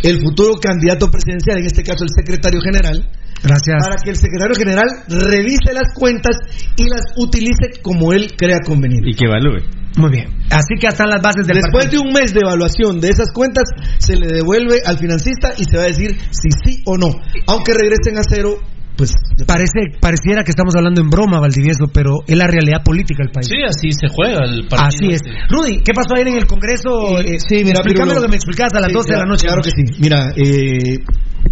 [0.03, 3.09] el futuro candidato presidencial, en este caso el secretario general,
[3.43, 3.77] Gracias.
[3.81, 6.37] Para que el secretario general revise las cuentas
[6.75, 9.09] y las utilice como él crea conveniente.
[9.09, 9.63] Y que evalúe.
[9.97, 10.27] Muy bien.
[10.51, 12.03] Así que están las bases del Después partido.
[12.03, 13.63] de un mes de evaluación de esas cuentas,
[13.97, 17.09] se le devuelve al financista y se va a decir si sí o no.
[17.47, 18.59] Aunque regresen a cero,
[18.99, 19.15] pues
[19.47, 23.47] Parece, pareciera que estamos hablando en broma, Valdivieso, pero es la realidad política del país.
[23.47, 24.91] Sí, así se juega el partido.
[24.91, 25.21] Así es.
[25.23, 25.31] este.
[25.49, 27.17] Rudy, ¿qué pasó ayer en el Congreso?
[27.23, 29.47] Eh, Sí, mira, explícame lo que me explicabas a las Sí, 12 de la noche.
[29.47, 29.83] Claro que sí.
[30.03, 30.99] Mira, eh,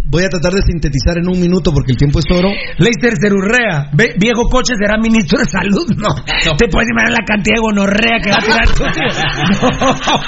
[0.04, 2.50] voy a tratar de sintetizar en un minuto porque el tiempo es oro.
[2.76, 5.88] Leister Cerurrea, ve- viejo coche será ministro de salud.
[5.96, 6.12] No.
[6.28, 9.10] Te puedes imaginar la cantidad de gonorrea que va a tirar tu tío.
[9.56, 10.18] No, no.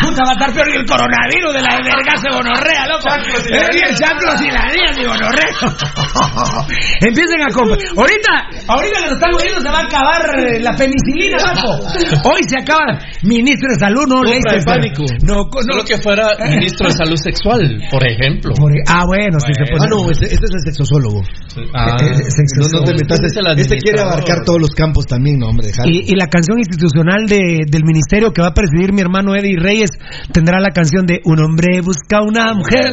[0.00, 3.02] Puta, va a estar peor que el coronavirus de la vergazo de gonorrea, loco.
[3.10, 3.88] Chanclos y la Eh, niña.
[3.98, 5.52] chanclos y la niña de gonorrea.
[7.00, 7.78] Empiecen a comprar.
[7.96, 8.32] Ahorita,
[8.68, 11.84] ahorita que nos están oyendo se va a acabar eh, la penicilina, loco.
[12.28, 12.98] Hoy se acaba.
[13.22, 14.58] Ministro de salud, no, Leister.
[14.58, 15.04] de pánico.
[15.24, 15.48] No.
[15.50, 18.52] Solo que fuera ministro de salud sexual, por ejemplo.
[18.54, 19.84] Por- ah, bueno, sí se pone.
[19.84, 21.22] Ah, no, ese, ese es el sexosólogo.
[21.74, 23.18] Ah, Eh, eh, no, no te metas.
[23.20, 25.68] Ese es el Este quiere abarcar todos los campos también, no, hombre.
[25.86, 29.58] Y, y la canción institucional de- del ministerio que va a presidir mi hermano Eddie
[29.58, 29.90] Reyes
[30.32, 32.92] tendrá la canción de Un hombre busca una mujer.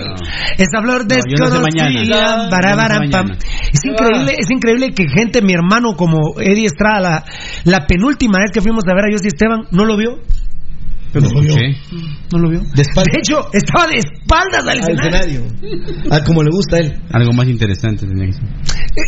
[0.58, 2.48] Esa flor No, yo no sé desconocida.
[2.48, 2.50] mañana.
[2.50, 2.76] bara,
[3.08, 3.38] Mañana.
[3.72, 7.24] Es increíble, es increíble que gente, mi hermano como Eddie Estrada, la,
[7.66, 10.20] la penúltima vez que fuimos a ver a José Esteban, ¿no lo vio?
[11.14, 11.56] Pero no lo vio.
[12.32, 12.60] ¿No lo vio?
[12.74, 15.44] De De hecho, estaba de espaldas al al escenario.
[15.44, 16.08] escenario.
[16.10, 16.94] Ah, como le gusta a él.
[17.12, 18.44] Algo más interesante tenía que ser.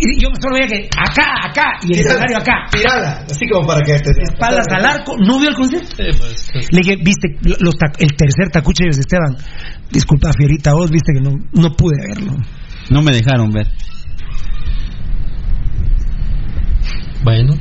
[0.02, 2.54] Y yo solo veía que acá, acá, y el escenario acá.
[2.72, 5.96] Tirada, así como para que te Espaldas al arco, ¿no vio el concierto?
[5.96, 9.38] Sí, pues, Le dije, viste, los el tercer tacuche de José Esteban.
[9.90, 12.36] Disculpa, Fierita, vos viste que no, no pude verlo.
[12.90, 13.68] No me dejaron ver.
[17.24, 17.54] Bueno.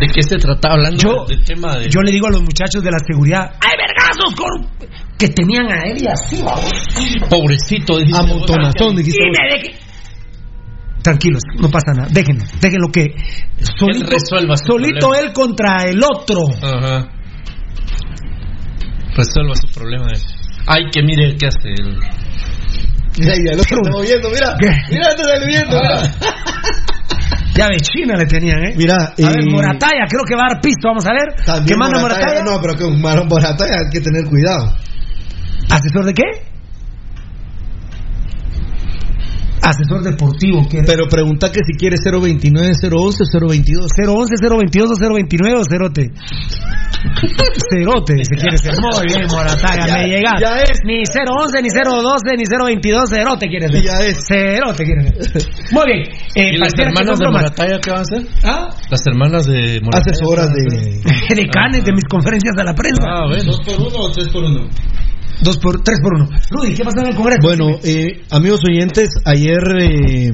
[0.00, 1.88] ¿De qué se trataba hablando Yo- del tema de...
[1.90, 4.88] Yo le digo a los muchachos de la seguridad, ¡hay vergazos con...
[5.18, 6.42] que tenían a él y así!
[7.28, 7.98] Pobrecito.
[7.98, 9.38] dijiste, Amontonazón, dijiste Y vos.
[9.38, 9.78] me deje-
[11.02, 13.08] Tranquilos, no pasa nada, déjenlo, déjenlo que
[13.76, 15.26] solito, resuelva su solito problema.
[15.26, 16.44] él contra el otro.
[16.62, 17.08] Ajá.
[19.16, 20.06] Resuelva su problema.
[20.68, 21.96] Ay, que mire qué hace él.
[21.98, 22.10] Mira,
[23.16, 24.56] y al otro está moviendo, mira.
[24.58, 24.70] ¿Qué?
[24.90, 26.02] Mira, está mira.
[27.54, 28.72] Ya de China le tenían, ¿eh?
[28.78, 31.34] Mira, a ver, eh, Morataya, creo que va a dar pisto, vamos a ver.
[31.66, 32.42] ¿Qué manda Morataya?
[32.42, 34.74] No, pero Mar- Morataya hay que tener cuidado.
[35.68, 36.22] ¿Asesor de qué?
[39.62, 40.82] Asesor deportivo, ¿qué?
[40.84, 43.86] Pero pregunta que si quiere 029, 011 o 022.
[43.96, 46.10] 011, 022 o 029 o cerote.
[47.70, 48.74] Cerote, si quieres ser.
[48.80, 50.40] Muy bien, Morataga, Ya- me llegas.
[50.40, 50.78] ya es.
[50.84, 53.82] Ni 011, ni 012, ni 022, cerote quieres ser.
[53.82, 54.18] Ya es.
[54.28, 55.42] Cerote quieres ser.
[55.72, 56.02] Muy bien.
[56.34, 57.42] Eh, ¿Y las hermanas de bromas.
[57.42, 58.22] Morataya qué van a hacer?
[58.44, 58.68] ¿Ah?
[58.90, 60.12] Las hermanas de Morataya.
[60.12, 61.02] Asesoras de.
[61.42, 63.02] De canes de mis conferencias a la prensa.
[63.08, 63.44] Ah, bueno.
[63.52, 64.68] ¿Dos por uno o tres por uno?
[65.40, 66.28] Dos por, tres por uno.
[66.50, 67.40] Rudy, ¿qué pasó en el Congreso?
[67.42, 70.30] Bueno, eh, amigos oyentes, ayer eh,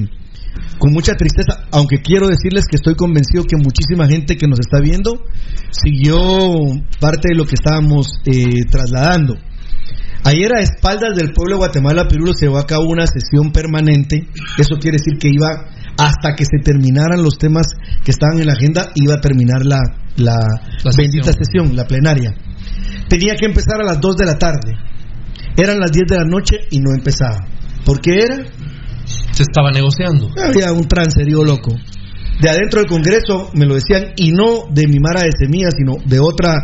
[0.77, 4.79] con mucha tristeza, aunque quiero decirles que estoy convencido que muchísima gente que nos está
[4.81, 5.23] viendo
[5.71, 6.17] siguió
[6.99, 9.35] parte de lo que estábamos eh, trasladando.
[10.23, 14.27] Ayer a espaldas del pueblo de Guatemala, Pirulo, se llevó a cabo una sesión permanente.
[14.57, 17.67] Eso quiere decir que iba hasta que se terminaran los temas
[18.03, 19.79] que estaban en la agenda, iba a terminar la,
[20.17, 20.35] la,
[20.83, 21.67] La bendita sesión.
[21.67, 22.35] sesión, la plenaria.
[23.07, 24.75] Tenía que empezar a las 2 de la tarde.
[25.57, 27.39] Eran las 10 de la noche y no empezaba.
[27.85, 28.45] ¿Por qué era?
[29.31, 30.29] Se estaba negociando.
[30.43, 31.71] Había un transerío loco.
[32.41, 35.95] De adentro del Congreso me lo decían y no de mi Mara de Semillas, sino
[36.05, 36.55] de otra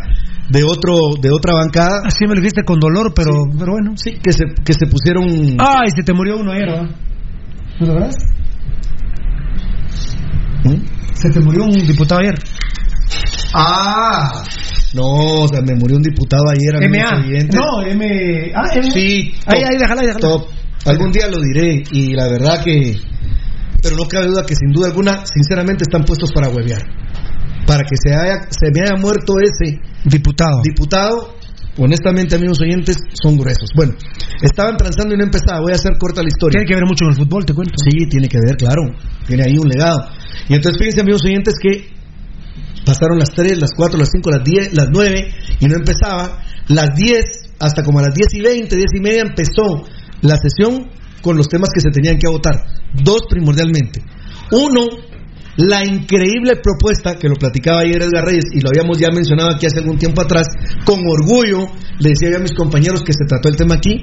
[0.48, 2.02] de otro de otra bancada.
[2.06, 3.92] Así me lo dijiste con dolor, pero, pero bueno.
[3.96, 5.24] Sí, que se que se pusieron
[5.58, 6.90] Ay, se te murió uno ayer, ¿verdad?
[7.80, 8.16] ¿No lo verás?
[10.64, 11.14] ¿Mm?
[11.14, 12.34] Se te murió un diputado ayer.
[13.54, 14.44] Ah,
[14.96, 17.20] no, o sea, me murió un diputado ayer MA.
[17.54, 18.52] No, M.
[18.54, 18.90] Ah, M.
[18.90, 20.18] Sí, Ahí, top, ahí, déjala, déjala.
[20.20, 20.46] top.
[20.86, 22.96] Algún día lo diré y la verdad que
[23.82, 26.82] pero no cabe duda que sin duda alguna sinceramente están puestos para huevear.
[27.66, 30.60] Para que se haya se me haya muerto ese Diputado.
[30.62, 31.34] diputado,
[31.78, 33.70] honestamente, amigos oyentes, son gruesos.
[33.74, 33.94] Bueno,
[34.42, 35.60] estaban transando y no empezaba.
[35.60, 36.58] Voy a hacer corta la historia.
[36.60, 37.74] Tiene que ver mucho con el fútbol, te cuento.
[37.76, 38.82] Sí, tiene que ver, claro.
[39.26, 40.08] Tiene ahí un legado.
[40.48, 41.90] Y entonces, fíjense, amigos oyentes, que
[42.84, 46.42] pasaron las 3, las 4, las 5, las 10, las 9 y no empezaba.
[46.68, 47.24] Las 10,
[47.60, 49.84] hasta como a las 10 y 20, 10 y media empezó
[50.22, 50.90] la sesión
[51.22, 52.54] con los temas que se tenían que votar.
[52.94, 54.02] Dos primordialmente.
[54.52, 54.86] Uno,
[55.56, 59.66] la increíble propuesta que lo platicaba ayer Edgar Reyes y lo habíamos ya mencionado aquí
[59.66, 60.46] hace algún tiempo atrás,
[60.84, 61.66] con orgullo,
[61.98, 64.02] le decía yo a mis compañeros que se trató el tema aquí,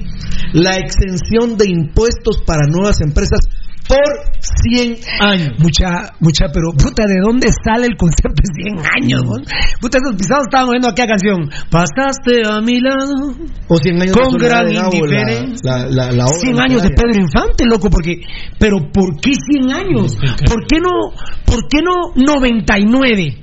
[0.54, 3.42] la exención de impuestos para nuevas empresas
[3.88, 4.00] por
[4.40, 5.50] 100 años.
[5.60, 9.44] Mucha, mucha, pero puta, ¿de dónde sale el concepto de 100 años, güey?
[9.82, 11.50] Puta, esos pisados estaban oyendo aquella canción.
[11.70, 13.36] Pasaste a mi lado.
[13.68, 15.58] O 100 años Con gran indiferencia.
[15.64, 16.90] la- la- la obra 100 años de.
[16.92, 18.22] Pedro Infante, loco, porque.
[18.60, 20.16] Pero ¿por qué 100 años?
[20.46, 21.12] ¿Por qué no,
[21.46, 23.40] por qué no 99?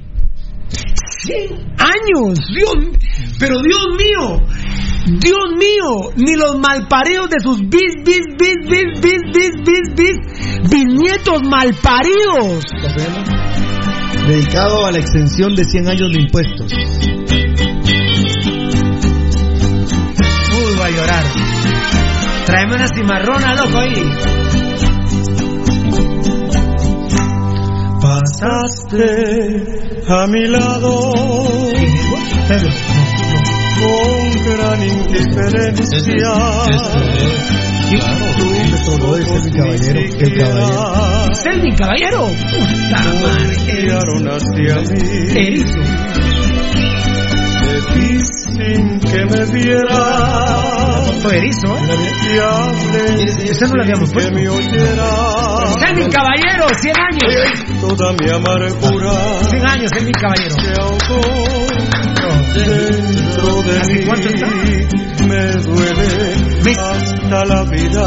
[1.23, 2.77] 100 años, Dios,
[3.39, 4.41] pero Dios mío,
[5.07, 10.17] Dios mío, ni los malparidos de sus bis, bis, bis, bis, bis, bis, bis, bis,
[10.71, 12.65] bisnietos malparidos.
[14.29, 16.73] Dedicado a la extensión de 100 años de impuestos.
[20.53, 21.25] Uy, va a llorar.
[22.47, 24.50] Tráeme una cimarrona, loco, ahí.
[28.21, 29.65] Pasaste
[30.07, 31.13] a mi lado
[33.81, 36.35] con gran indiferencia.
[38.85, 40.61] Todo ese es mi caballero, el caballero.
[47.95, 49.99] Vi sin que me viera.
[51.23, 53.35] Fue erizo, ¿eh?
[53.51, 54.33] Esa no la habíamos puesto.
[54.33, 56.69] ¡Es mi caballero!
[56.81, 57.35] ¡100 años!
[57.81, 59.13] Toda mi amargura
[59.51, 60.55] 100 años, es mi caballero.
[62.55, 64.05] dentro de ¿Hace mí.
[64.07, 64.47] cuánto está?
[65.27, 66.35] Me duele
[66.81, 68.07] hasta la vida.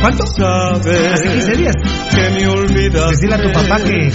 [0.00, 0.26] ¿Cuánto?
[0.26, 1.74] Saber Hace 15 días.
[2.14, 3.10] que me olvidas.
[3.10, 4.12] Decirle a tu papá que.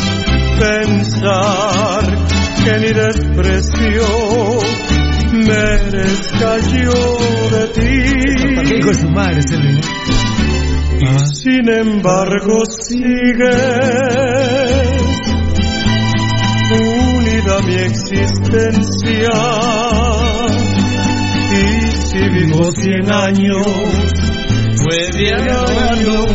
[0.59, 2.03] Pensar
[2.63, 4.07] que mi desprecio
[5.33, 7.17] merezca yo
[7.51, 8.69] de ti.
[8.69, 9.81] ¿Qué hijo de su madre es el
[11.01, 13.49] Y sin embargo sigue
[16.71, 19.29] unida mi existencia.
[21.51, 23.67] Y si vivo cien años,
[24.83, 26.25] puede año,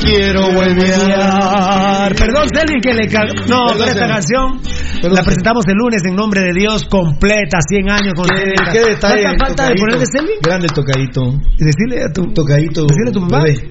[0.00, 2.14] quiero volver.
[2.16, 4.60] Perdón, Selvin, que le ca- No, Perdón, pero esta canción
[5.00, 8.80] Perdón, la presentamos el lunes en nombre de Dios, completa, 100 años con ¿Qué, qué
[8.90, 9.22] detalle?
[9.24, 10.36] ¿Falta, falta de ponerle Selvin?
[10.42, 11.22] Grande tocadito.
[11.58, 12.32] Y decirle a tu.
[12.32, 12.86] Tocadito.
[12.86, 13.44] Decirle a tu mamá.
[13.44, 13.70] bebé.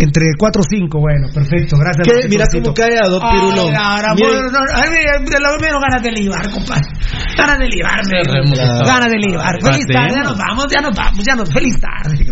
[0.00, 2.06] Entre 4 o 5, bueno, perfecto, gracias.
[2.06, 2.28] ¿Qué?
[2.28, 3.74] Mira cómo cae a dos pirulón.
[3.74, 6.86] Ahora, bueno, no, a mí me lo menos ganas de libar, compadre.
[7.36, 9.60] Ganas de esta- Ganas de libar.
[9.60, 11.52] Feliz tarde, ya nos vamos, ya nos vamos, ya nos.
[11.52, 12.24] Feliz tarde.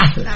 [0.00, 0.34] A la-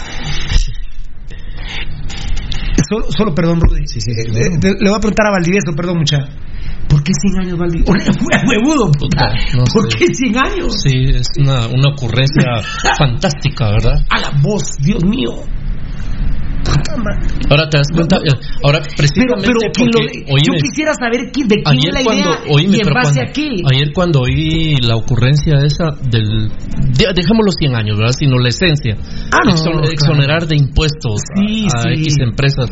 [2.88, 3.84] Solo, solo perdón, Rudy.
[4.06, 6.18] Le, le- le voy a preguntar a Valdivieso, perdón, mucha.
[6.88, 7.92] ¿Por qué 100 años, Valdivieso?
[8.46, 9.28] huevudo, puta.
[9.54, 9.98] no ¿Por sé.
[9.98, 10.74] qué 100 años?
[10.82, 12.44] Sí, es una, una ocurrencia
[12.98, 14.04] fantástica, ¿verdad?
[14.10, 15.30] A la voz, Dios mío.
[16.72, 17.26] Puta madre.
[17.50, 18.30] Ahora te das cuenta, eh,
[18.64, 21.94] ahora Pero, precisamente pero ¿quién lo- porque, yo quisiera saber quién, de quién ayer es
[21.94, 23.48] la cuando, idea oíme, y en pero base cuando- a qué.
[23.74, 28.14] ayer cuando oí la ocurrencia esa del, de- dejemos los 100 años, ¿verdad?
[28.18, 28.96] Sino la esencia,
[29.32, 29.90] Ah, no, Exon- claro.
[29.92, 32.00] exonerar de impuestos Sí, a, a sí.
[32.02, 32.70] X empresas,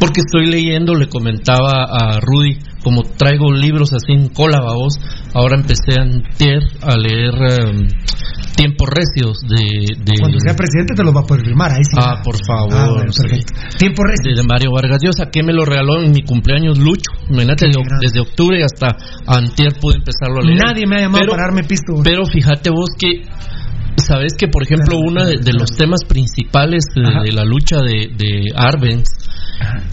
[0.00, 4.94] porque estoy leyendo, le comentaba a Rudy, como traigo libros así en cola, babos,
[5.34, 7.88] ahora empecé a, antier a leer em,
[8.56, 9.96] Tiempos Recios de...
[10.04, 11.96] de Cuando sea presidente te lo va a poder firmar, ahí sí.
[11.98, 12.74] Ah, por favor.
[12.74, 13.26] Ah, bueno, sí.
[13.28, 17.10] de Mario Vargas Llosa, que me lo regaló en mi cumpleaños Lucho.
[17.30, 18.06] Imagínate, Qué de- grande.
[18.06, 18.96] desde octubre hasta
[19.26, 20.58] antier pude empezarlo a leer.
[20.58, 21.94] Nadie me ha llamado pero, para darme pisto.
[22.04, 23.22] Pero fíjate vos que,
[23.96, 28.52] sabes que, por ejemplo, uno de, de los temas principales de, la lucha de, de
[28.54, 29.08] Arbenz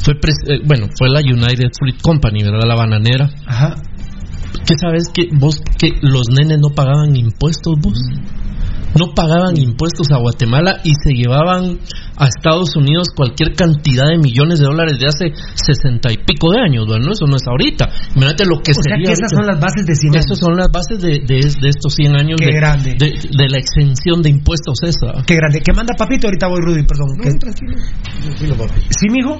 [0.03, 2.67] fue, eh, bueno, fue la United Fruit Company, ¿verdad?
[2.67, 3.29] La bananera.
[3.45, 3.75] Ajá.
[4.65, 7.97] que sabes que vos que los nenes no pagaban impuestos vos
[8.97, 11.79] no pagaban impuestos a Guatemala y se llevaban
[12.17, 16.59] a Estados Unidos cualquier cantidad de millones de dólares de hace sesenta y pico de
[16.59, 17.87] años, bueno, eso no es ahorita.
[18.15, 19.37] Imagínate lo que O sea que esas ahorita.
[19.37, 20.25] son las bases de 100 años.
[20.25, 22.95] Esas son las bases de, de, de estos 100 años Qué de, grande.
[22.97, 25.21] de, de la exención de impuestos esa.
[25.25, 25.61] Qué grande.
[25.63, 26.27] ¿Qué manda papito?
[26.27, 27.17] Ahorita voy, Rudy, perdón.
[27.21, 27.29] ¿Qué?
[27.39, 28.81] Tranquilo, papi.
[28.89, 29.39] ¿Sí, mijo?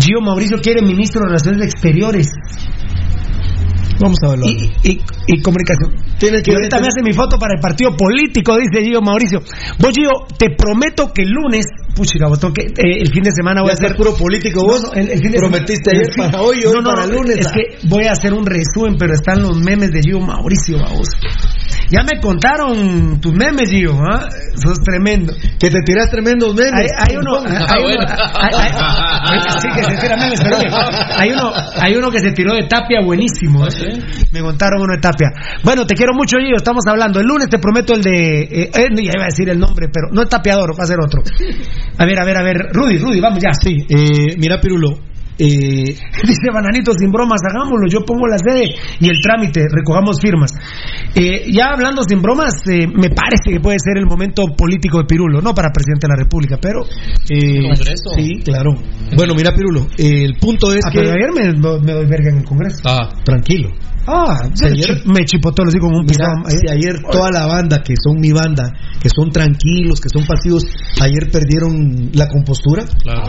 [0.00, 2.28] Gio Mauricio quiere ministro de Relaciones Exteriores
[4.00, 4.44] Vamos a verlo.
[4.46, 5.94] y, y, y comunicación.
[6.18, 9.00] Tienes que Y ahorita ver- me hace mi foto para el partido político, dice Gio
[9.02, 9.40] Mauricio.
[9.78, 11.64] Vos, Gio, te prometo que el lunes,
[11.94, 13.96] puchica, botón, que eh, el fin de semana voy Ya a hacer.
[13.96, 14.82] puro político vos.
[14.82, 17.10] no, el- el fin de Prometiste semana- ayer para hoy, hoy No, no, para el
[17.12, 17.38] lunes.
[17.38, 21.08] Es que voy a hacer un resumen, pero están los memes de Gio Mauricio, vamos.
[21.90, 24.28] Ya me contaron tus memes, Gio, ¿ah?
[24.54, 25.32] Sos tremendo.
[25.58, 26.72] Que te tiras tremendos memes.
[26.74, 28.06] Hay, hay uno, hay uno,
[28.38, 28.72] hay- hay-
[29.30, 30.68] hay- sí, que se tira memes, pero oye,
[31.16, 31.50] hay uno,
[31.80, 33.66] hay uno que se tiró de Tapia buenísimo.
[33.66, 34.00] ¿eh?
[34.32, 35.28] Me contaron uno de Tapia.
[35.64, 37.20] Bueno, te quiero mucho, Gio, estamos hablando.
[37.20, 40.08] El lunes te prometo el de, eh, eh, ya iba a decir el nombre, pero
[40.12, 41.22] no es tapeador, va a ser otro.
[41.96, 43.50] A ver, a ver, a ver, Rudy, Rudy, vamos ya.
[43.54, 44.90] Sí, eh, mira, Pirulo.
[45.38, 45.94] Eh,
[46.26, 47.86] Dice Bananito, sin bromas, hagámoslo.
[47.88, 50.50] Yo pongo la sede y el trámite, recojamos firmas.
[51.14, 55.04] Eh, ya hablando sin bromas, eh, me parece que puede ser el momento político de
[55.04, 56.82] Pirulo, no para presidente de la República, pero.
[57.30, 58.10] eh, Congreso.
[58.16, 58.74] Sí, claro.
[59.16, 60.98] Bueno, mira, Pirulo, el punto es Ah, que.
[61.00, 62.80] pero ayer me, me doy verga en el Congreso.
[62.84, 63.70] Ah, Tranquilo.
[64.10, 68.18] Ah, ayer- me chipotó así como un Mira, si ayer toda la banda, que son
[68.20, 68.64] mi banda,
[69.00, 70.64] que son tranquilos, que son pasivos,
[71.00, 72.84] ayer perdieron la compostura.
[73.02, 73.28] claro.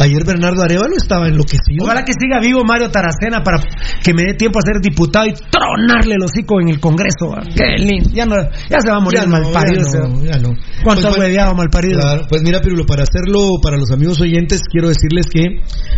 [0.00, 1.82] Ayer Bernardo Arevalo estaba enloquecido.
[1.82, 3.58] Ojalá que siga vivo Mario Taracena para
[4.02, 7.34] que me dé tiempo a ser diputado y tronarle el hocico en el Congreso.
[7.34, 7.42] ah.
[7.42, 8.08] Qué lindo.
[8.12, 8.36] Ya, no,
[8.70, 9.82] ya se va a morir Ya el no, malparido.
[9.92, 10.48] ya no, ya no.
[10.84, 11.98] ¿Cuánto Pues bueno, malparido?
[12.00, 15.40] Claro, pues mira, Pirulo, para hacerlo para los amigos oyentes, quiero decirles que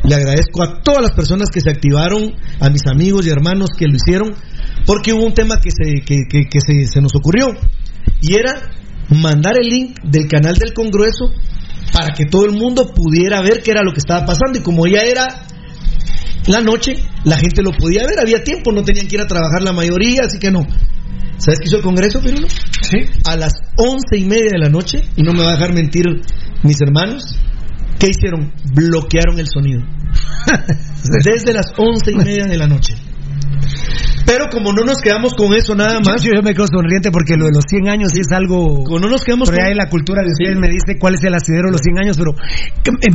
[0.09, 3.87] le agradezco a todas las personas que se activaron, a mis amigos y hermanos que
[3.87, 4.20] lo hicieron,
[4.87, 7.47] porque hubo un tema que se, que, que- que se, se nos ocurrió,
[8.23, 8.71] y era
[9.11, 11.31] mandar el link del canal del Congreso
[11.93, 14.87] para que todo el mundo pudiera ver qué era lo que estaba pasando, y como
[14.87, 15.27] ya era
[16.47, 19.63] la noche, la gente lo podía ver, había tiempo, no tenían que ir a trabajar
[19.63, 20.67] la mayoría, así que no.
[21.39, 22.47] ¿Sabes qué hizo el Congreso, Pirulo?
[22.83, 22.99] Sí.
[23.25, 26.05] a las once y media de la noche, y no me va a dejar mentir
[26.63, 27.23] mis hermanos,
[27.99, 28.53] ¿qué hicieron?
[28.75, 29.81] Bloquearon el sonido.
[31.25, 32.95] Desde las once y media de la noche.
[34.31, 37.35] Pero como no nos quedamos con eso nada más, Yo, yo me quedo sonriente porque
[37.37, 38.85] lo de los 100 años sí es algo.
[38.85, 39.77] como no nos quedamos Pero con...
[39.77, 42.31] la cultura de ustedes me dice cuál es el asidero de los 100 años, pero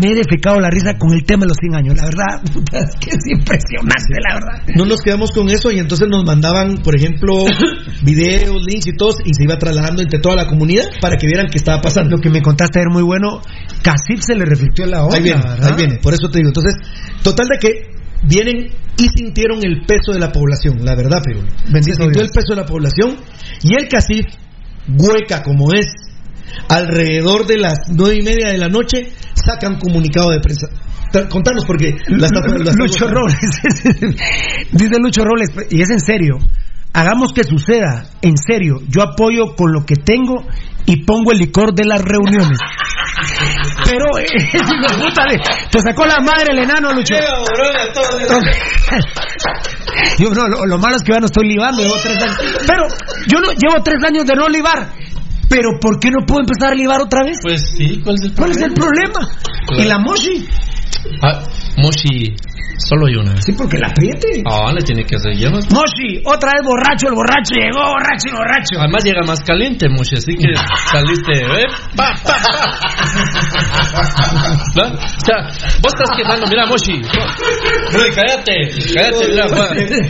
[0.02, 1.96] me he defecado la risa con el tema de los 100 años.
[1.96, 2.44] La verdad,
[2.84, 4.76] es que es impresionante, la verdad.
[4.76, 7.46] No nos quedamos con eso y entonces nos mandaban, por ejemplo,
[8.04, 11.48] videos, links y todo, y se iba trasladando entre toda la comunidad para que vieran
[11.48, 12.18] qué estaba pasando.
[12.18, 13.40] Lo que me contaste era muy bueno.
[13.82, 15.16] Casip se le reflectó en la onda.
[15.16, 15.70] Ahí viene, ¿verdad?
[15.70, 16.50] ahí viene, por eso te digo.
[16.50, 16.76] Entonces,
[17.24, 17.95] total de que
[18.28, 21.42] vienen y sintieron el peso de la población, la verdad, pero
[21.72, 22.24] Bendito se sintió Dios.
[22.24, 23.18] el peso de la población
[23.64, 24.26] y el CACIF,
[24.98, 25.88] hueca como es,
[26.70, 30.68] alrededor de las nueve y media de la noche, saca un comunicado de prensa.
[31.30, 33.38] Contanos porque la estás- la estás- Lucho Robles.
[34.72, 36.38] Dice Lucho Robles, y es en serio.
[36.94, 38.80] Hagamos que suceda, en serio.
[38.88, 40.46] Yo apoyo con lo que tengo
[40.88, 42.58] y pongo el licor de las reuniones.
[43.86, 45.42] Pero, eh, ese hijo de puta de-
[45.72, 47.16] te sacó la madre el enano, Lucho.
[50.20, 52.38] Yo no, lo, lo malo es que ya no estoy libando, llevo tres años.
[52.68, 52.84] Pero
[53.28, 54.90] yo no, llevo tres años de no libar.
[55.50, 57.38] Pero ¿por qué no puedo empezar a libar otra vez?
[57.42, 58.68] Pues sí, ¿cuál es el ¿Cuál es problema?
[58.68, 59.20] el problema?
[59.68, 59.84] Claro.
[59.84, 60.48] ¿Y la Moshi?
[61.22, 61.40] Ah,
[61.78, 62.36] Moshi,
[62.78, 63.42] solo hay una.
[63.42, 64.44] Sí, porque la apriete.
[64.46, 65.66] Ah, le tiene que hacer llamas.
[65.72, 68.80] Moshi, otra vez borracho, el borracho llegó, borracho y borracho.
[68.80, 70.54] Además llega más caliente, Moshi, así que
[70.92, 71.66] saliste, ¿eh?
[71.96, 72.56] Pa, pa, pa.
[74.76, 74.84] ¿No?
[74.84, 75.38] O sea,
[75.82, 77.02] vos estás quejando, mira, Moshi.
[77.92, 78.56] Rudy, cállate,
[78.94, 79.46] cállate, mira.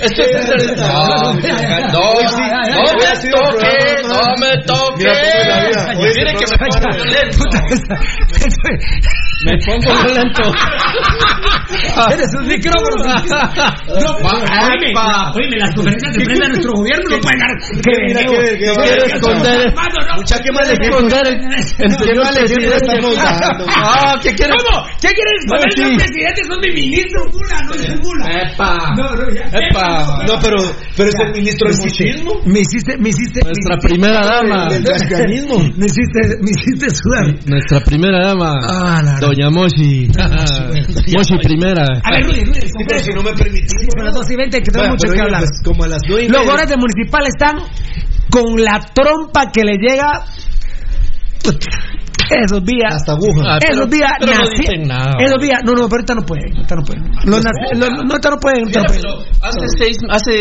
[0.01, 2.31] Esto es No, no, no me toque,
[4.07, 5.05] no me toque.
[5.05, 5.81] Mira cómo es la vida.
[5.97, 7.43] Oye, Mire que me pongo violento.
[9.45, 10.43] Me pongo violento.
[12.13, 13.05] Eres un micrófono.
[13.95, 14.17] No,
[14.89, 15.31] Epa.
[15.35, 17.49] oíme, las conferencias de prensa de nuestro gobierno no pueden dar.
[17.83, 19.73] Que que- que- que- esconder.
[20.15, 22.75] Mucha, ¿qué más le Quiere esconder el, el ¿Qué señor más le presidente.
[22.75, 23.65] estamos dando?
[23.75, 24.55] Ah, ¿qué quieres?
[24.63, 24.85] ¿Cómo?
[25.01, 25.77] ¿Qué quieres esconder?
[25.77, 28.25] Los presidentes son mi ministro, mula, no es mula.
[28.43, 28.93] Epa.
[28.97, 29.45] No, no, ya.
[29.51, 30.23] Epa.
[30.27, 30.57] No, pero,
[30.97, 32.31] pero es el ministro del mochismo.
[32.45, 33.41] Me hiciste, me hiciste.
[33.43, 34.65] Nuestra primera dama.
[34.69, 35.59] Del gascanismo.
[35.77, 37.25] Me hiciste, me hiciste sudar.
[37.45, 38.53] Nuestra primera dama.
[38.67, 40.07] Ah, Doña Moshi.
[41.15, 41.85] Moshi primera.
[42.03, 43.71] A ver, Sí, pero si no me permitís.
[43.95, 45.41] Son las 2 y 20 que mucho que hablar.
[45.41, 47.57] pues, como a las y Los goles de municipal están
[48.29, 50.25] con la trompa que le llega.
[52.29, 52.95] Esos días.
[52.95, 53.41] Hasta aguja.
[53.45, 54.11] Ah, pero- esos días.
[54.19, 55.11] pero no dicen nada.
[55.19, 55.59] Esos días.
[55.65, 56.51] No, no, pero ahorita no pueden.
[56.55, 57.03] Ahorita no pueden.
[57.25, 57.43] Los los-
[57.77, 58.59] no, ahorita no pueden.
[58.63, 59.01] ahorita Mira, no pueden.
[59.01, 60.33] pero hace seis, hace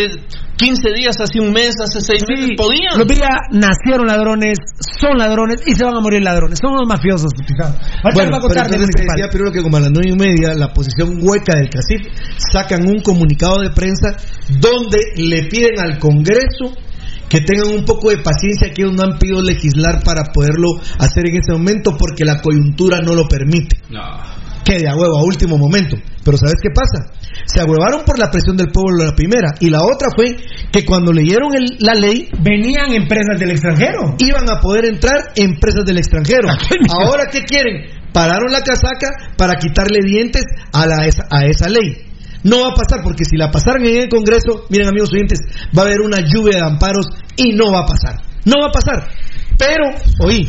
[0.56, 2.96] 15 días, hace un mes, hace seis meses, podían.
[2.96, 4.56] Los días nacieron ladrones,
[5.00, 6.58] son ladrones y se van a morir ladrones.
[6.62, 7.30] Son unos mafiosos.
[7.34, 9.90] Ahorita les voy a Bueno, pero contar del entonces decía primero que como a las
[9.90, 12.06] nueve y media, la posición hueca del CACIF
[12.52, 14.16] sacan un comunicado de prensa
[14.60, 16.70] donde le piden al Congreso
[17.28, 20.68] que tengan un poco de paciencia, que ellos no han pedido legislar para poderlo
[20.98, 23.76] hacer en ese momento porque la coyuntura no lo permite.
[24.64, 25.96] Que de a huevo, a último momento.
[26.24, 27.12] Pero ¿sabes qué pasa?
[27.44, 29.52] Se ahuevaron por la presión del pueblo la primera.
[29.60, 30.36] Y la otra fue
[30.72, 34.14] que cuando leyeron el- la ley, Venían empresas del extranjero.
[34.18, 36.48] iban a poder entrar empresas del extranjero.
[37.04, 37.90] Ahora, ¿qué quieren?
[38.14, 41.98] Pararon la casaca para quitarle dientes a, la, esa- a esa ley.
[42.44, 45.40] No va a pasar, porque si la pasaran en el Congreso, miren amigos oyentes,
[45.76, 47.06] va a haber una lluvia de amparos
[47.36, 48.20] y no va a pasar.
[48.44, 49.08] No va a pasar.
[49.58, 49.90] Pero,
[50.20, 50.48] oí,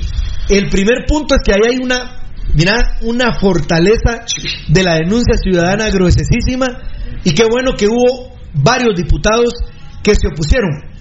[0.49, 4.25] el primer punto es que ahí hay una, mira, una fortaleza
[4.67, 6.67] de la denuncia ciudadana gruesísima
[7.23, 9.53] y qué bueno que hubo varios diputados
[10.03, 10.94] que se opusieron.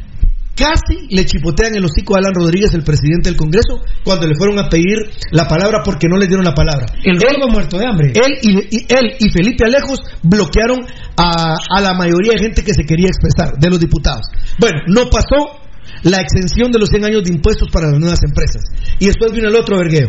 [0.54, 4.58] Casi le chipotean el hocico a Alan Rodríguez, el presidente del Congreso, cuando le fueron
[4.60, 4.98] a pedir
[5.32, 6.86] la palabra porque no le dieron la palabra.
[7.02, 7.18] El
[7.50, 8.12] muerto de hambre.
[8.14, 10.86] Él y, y- él y Felipe Alejos bloquearon
[11.16, 14.26] a, a la mayoría de gente que se quería expresar, de los diputados.
[14.58, 15.58] Bueno, no pasó
[16.04, 18.62] la exención de los 100 años de impuestos para las nuevas empresas.
[19.00, 20.08] Y después vino el otro vergueo.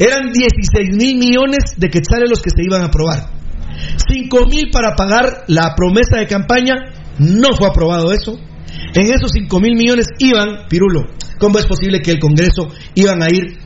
[0.00, 3.28] Eran 16 mil millones de quetzales los que se iban a aprobar.
[4.08, 6.74] 5 mil para pagar la promesa de campaña,
[7.18, 8.38] no fue aprobado eso.
[8.94, 11.02] En esos 5 mil millones iban, Pirulo,
[11.38, 13.56] ¿cómo es posible que el Congreso iban a ir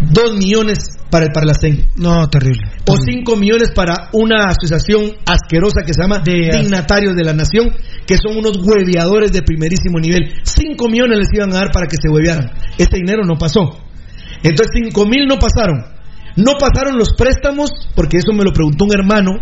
[0.00, 0.78] 2 millones
[1.10, 1.84] para el Parlacén?
[1.96, 2.62] No, terrible.
[2.88, 7.70] O 5 millones para una asociación asquerosa que se llama Dignatarios de la Nación,
[8.06, 10.32] que son unos hueveadores de primerísimo nivel.
[10.42, 12.50] 5 millones les iban a dar para que se huevearan.
[12.78, 13.78] Este dinero no pasó.
[14.42, 15.91] Entonces 5 mil no pasaron.
[16.36, 19.32] No pasaron los préstamos, porque eso me lo preguntó un hermano,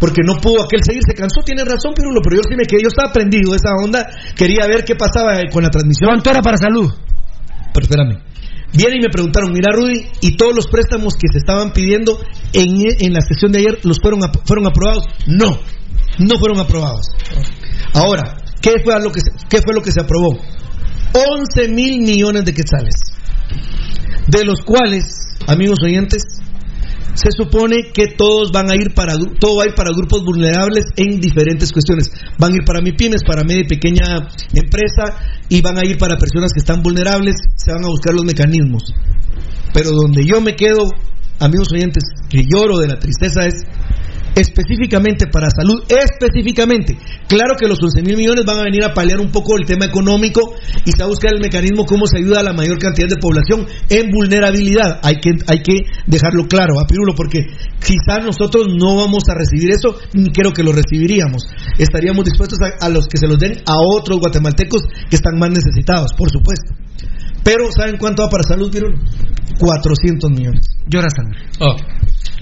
[0.00, 2.82] porque no pudo aquel seguir, se cansó, tiene razón, Pirulo, pero yo sí me quedé,
[2.82, 6.08] yo estaba prendido esa onda, quería ver qué pasaba con la transmisión.
[6.10, 6.92] ¿Cuánto era para salud?
[7.72, 8.32] Pero espérame.
[8.74, 12.18] Vienen y me preguntaron, mira Rudy, y todos los préstamos que se estaban pidiendo
[12.52, 15.04] en, en la sesión de ayer, ¿los fueron, fueron aprobados?
[15.26, 15.60] No,
[16.18, 17.06] no fueron aprobados.
[17.92, 20.38] Ahora, ¿qué fue, lo que se, ¿qué fue lo que se aprobó?
[21.12, 22.94] 11 mil millones de quetzales,
[24.26, 26.22] de los cuales, amigos oyentes,
[27.14, 30.86] se supone que todos van a ir para todo va a ir para grupos vulnerables
[30.96, 32.10] en diferentes cuestiones.
[32.38, 35.16] Van a ir para MIPIMES, para media y pequeña empresa
[35.48, 38.94] y van a ir para personas que están vulnerables, se van a buscar los mecanismos.
[39.74, 40.88] Pero donde yo me quedo,
[41.38, 43.54] amigos oyentes, que lloro de la tristeza es
[44.34, 46.96] específicamente para salud, específicamente.
[47.28, 49.86] Claro que los 11 mil millones van a venir a paliar un poco el tema
[49.86, 50.54] económico
[50.84, 53.16] y se va a buscar el mecanismo cómo se ayuda a la mayor cantidad de
[53.16, 55.00] población en vulnerabilidad.
[55.02, 57.46] Hay que, hay que dejarlo claro, a Pirulo, porque
[57.80, 61.44] quizás nosotros no vamos a recibir eso, ni creo que lo recibiríamos.
[61.78, 65.50] Estaríamos dispuestos a, a los que se los den a otros guatemaltecos que están más
[65.50, 66.74] necesitados, por supuesto.
[67.44, 68.98] Pero, ¿saben cuánto va para salud, Pirulo?
[69.58, 70.66] 400 millones.
[70.88, 71.40] Llora sangre.
[71.60, 71.76] Oh.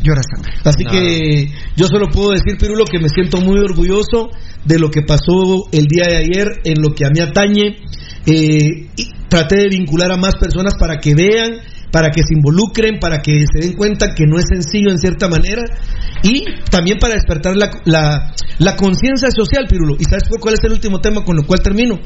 [0.02, 0.52] Llora sangre.
[0.64, 4.30] Así que yo solo puedo decir, Pirulo, que me siento muy orgulloso
[4.64, 7.76] de lo que pasó el día de ayer en lo que a mí atañe.
[8.26, 11.60] Eh, y traté de vincular a más personas para que vean,
[11.90, 15.28] para que se involucren, para que se den cuenta que no es sencillo en cierta
[15.28, 15.62] manera
[16.22, 19.96] y también para despertar la, la, la conciencia social, Pirulo.
[19.98, 21.98] ¿Y sabes por cuál es el último tema con lo cual termino?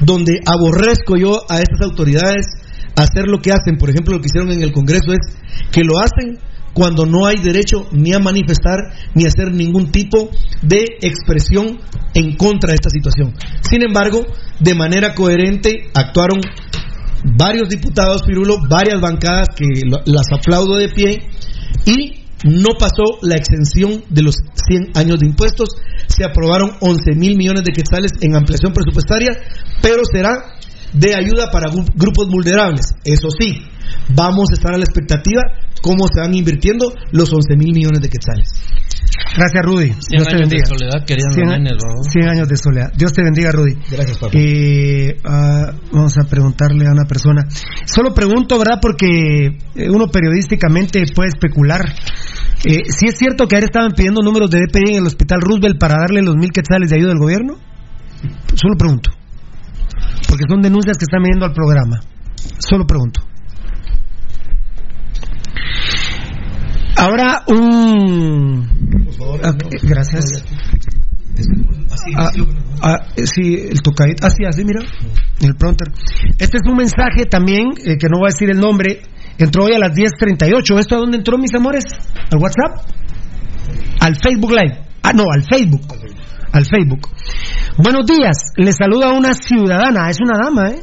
[0.00, 2.46] Donde aborrezco yo a estas autoridades
[2.96, 5.20] hacer lo que hacen, por ejemplo, lo que hicieron en el Congreso es
[5.70, 6.38] que lo hacen
[6.74, 8.78] cuando no hay derecho ni a manifestar
[9.14, 10.30] ni a hacer ningún tipo
[10.62, 11.78] de expresión
[12.14, 13.34] en contra de esta situación.
[13.60, 14.24] Sin embargo,
[14.60, 16.40] de manera coherente actuaron
[17.24, 19.66] varios diputados, Pirulo, varias bancadas que
[20.06, 21.22] las aplaudo de pie
[21.86, 25.70] y no pasó la exención de los 100 años de impuestos.
[26.08, 29.30] Se aprobaron 11 mil millones de quetzales en ampliación presupuestaria,
[29.80, 30.56] pero será
[30.92, 32.94] de ayuda para gru- grupos vulnerables.
[33.04, 33.62] Eso sí,
[34.14, 35.42] vamos a estar a la expectativa
[35.82, 38.48] cómo se van invirtiendo los 11 mil millones de quetzales.
[39.36, 39.86] Gracias, Rudy.
[39.98, 40.66] Cien Dios te años de bendiga.
[40.66, 42.02] soledad querían los 100, nenes, ¿no?
[42.04, 42.92] 100 años de soledad.
[42.96, 43.74] Dios te bendiga, Rudy.
[43.90, 44.32] Gracias, papá.
[44.38, 47.42] Eh, ah, vamos a preguntarle a una persona.
[47.84, 48.78] Solo pregunto, ¿verdad?
[48.80, 51.80] Porque eh, uno periodísticamente puede especular.
[52.64, 55.78] Eh, si es cierto que ayer estaban pidiendo números de DPI en el hospital Roosevelt
[55.80, 57.54] para darle los mil quetzales de ayuda del gobierno.
[58.54, 59.10] Solo pregunto.
[60.28, 62.00] Porque son denuncias que están viendo al programa.
[62.58, 63.20] Solo pregunto.
[66.96, 68.68] Ahora un...
[69.42, 70.44] Ah, gracias.
[72.16, 72.30] Ah,
[72.82, 74.26] ah, sí, el tocadito.
[74.26, 74.80] Así, así, mira.
[75.40, 75.88] El pronter.
[76.38, 79.02] Este es un mensaje también, eh, que no voy a decir el nombre.
[79.38, 80.78] Entró hoy a las 10.38.
[80.78, 81.84] ¿Esto a dónde entró, mis amores?
[82.30, 82.86] ¿Al WhatsApp?
[84.00, 84.78] Al Facebook Live.
[85.02, 85.82] Ah, no, al Facebook.
[86.52, 87.08] Al Facebook.
[87.78, 88.52] Buenos días.
[88.56, 90.80] Le saluda una ciudadana, es una dama, ¿eh?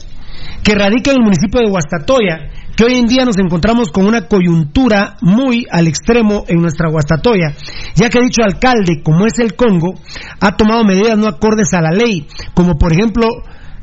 [0.64, 4.28] Que radica en el municipio de Guastatoya, que hoy en día nos encontramos con una
[4.28, 7.54] coyuntura muy al extremo en nuestra Guastatoya,
[7.94, 9.94] ya que dicho alcalde, como es el Congo,
[10.42, 13.28] ha tomado medidas no acordes a la ley, como por ejemplo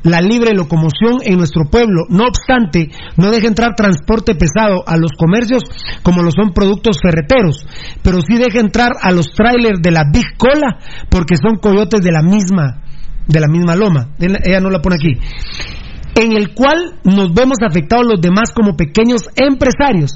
[0.03, 2.03] la libre locomoción en nuestro pueblo.
[2.09, 5.63] No obstante, no deja entrar transporte pesado a los comercios
[6.03, 7.65] como lo son productos ferreteros,
[8.01, 10.79] pero sí deja entrar a los trailers de la Big Cola
[11.09, 12.83] porque son coyotes de la misma
[13.27, 14.11] de la misma loma.
[14.19, 15.19] Ella no la pone aquí
[16.17, 20.11] en el cual nos vemos afectados los demás como pequeños empresarios,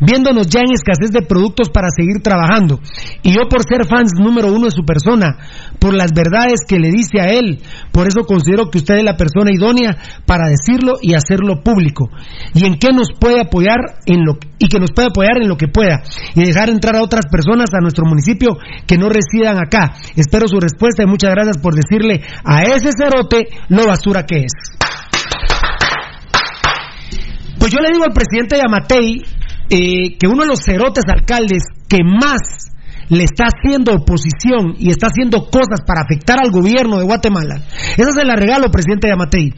[0.00, 2.80] viéndonos ya en escasez de productos para seguir trabajando.
[3.22, 5.38] Y yo por ser fans número uno de su persona,
[5.78, 9.16] por las verdades que le dice a él, por eso considero que usted es la
[9.16, 9.96] persona idónea
[10.26, 12.10] para decirlo y hacerlo público.
[12.54, 15.56] Y en qué nos puede apoyar en lo y que nos puede apoyar en lo
[15.56, 16.02] que pueda
[16.34, 18.56] y dejar entrar a otras personas a nuestro municipio
[18.86, 19.94] que no residan acá.
[20.16, 24.52] Espero su respuesta y muchas gracias por decirle a ese cerote lo basura que es.
[27.66, 29.24] Pues yo le digo al presidente Yamatei
[29.68, 32.70] eh, que uno de los cerotes alcaldes que más
[33.08, 37.66] le está haciendo oposición y está haciendo cosas para afectar al gobierno de Guatemala,
[37.96, 39.50] esa se la regalo, presidente Yamatei.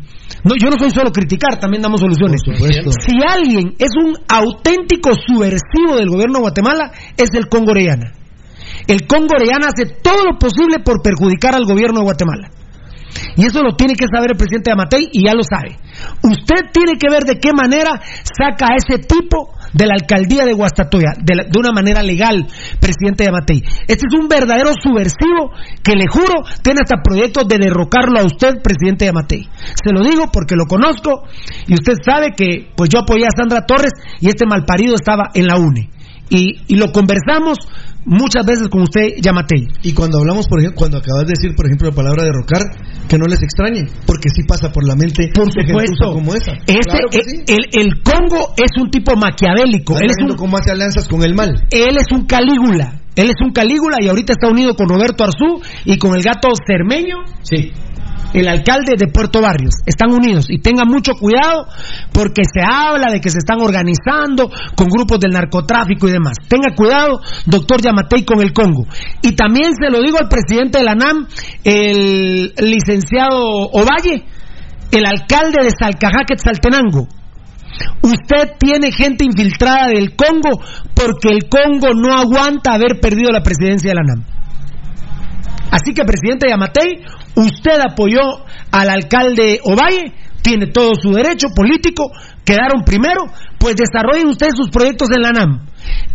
[0.43, 2.40] No, yo no soy solo criticar, también damos soluciones.
[2.48, 8.14] Si alguien es un auténtico subversivo del gobierno de Guatemala, es el Congo Orellana.
[8.86, 12.48] El Congo Orellana hace todo lo posible por perjudicar al gobierno de Guatemala.
[13.36, 15.77] Y eso lo tiene que saber el presidente Amatei y ya lo sabe.
[16.23, 20.53] Usted tiene que ver de qué manera saca a ese tipo de la alcaldía de
[20.53, 22.47] Guastatoya, de, de una manera legal,
[22.81, 23.62] presidente Yamatei.
[23.86, 28.62] Este es un verdadero subversivo que le juro tiene hasta proyectos de derrocarlo a usted,
[28.62, 29.49] presidente Yamatei.
[29.74, 31.24] Se lo digo porque lo conozco
[31.66, 35.47] y usted sabe que pues yo apoyé a Sandra Torres y este malparido estaba en
[35.47, 35.90] la UNE.
[36.31, 37.59] Y, y lo conversamos
[38.05, 39.69] muchas veces con usted, Yamatei.
[39.83, 42.63] Y cuando hablamos, por ejemplo, cuando acabas de decir, por ejemplo, la palabra derrocar,
[43.09, 46.13] que no les extrañe, porque sí pasa por la mente Por supuesto.
[46.13, 46.53] como esa.
[46.67, 47.43] Este, Claro que sí.
[47.47, 49.99] el, el Congo es un tipo maquiavélico.
[49.99, 51.67] Él es un, cómo hace alianzas con el mal.
[51.71, 53.01] él es un Calígula.
[53.17, 56.49] Él es un Calígula y ahorita está unido con Roberto Arzú y con el gato
[56.67, 57.17] Cermeño.
[57.43, 57.73] Sí.
[58.33, 59.75] El alcalde de Puerto Barrios.
[59.87, 60.47] Están unidos.
[60.51, 61.67] Y tengan mucho cuidado
[62.13, 66.37] porque se habla de que se están organizando con grupos del narcotráfico y demás.
[66.49, 68.87] Tenga cuidado, doctor Yamatei, con el Congo.
[69.23, 71.27] Y también se lo digo al presidente de la NAM,
[71.65, 73.41] el licenciado
[73.73, 74.25] Ovalle,
[74.93, 77.09] el alcalde de Salcajaque, Saltenango.
[78.03, 80.61] Usted tiene gente infiltrada del Congo
[80.95, 84.25] porque el Congo no aguanta haber perdido la presidencia de la NAM.
[85.71, 87.05] Así que, presidente Yamatei,
[87.39, 88.20] usted apoyó
[88.73, 90.12] al alcalde Ovalle,
[90.43, 92.10] tiene todo su derecho político,
[92.44, 93.23] quedaron primero,
[93.59, 95.66] pues desarrollen ustedes sus proyectos en la NAM.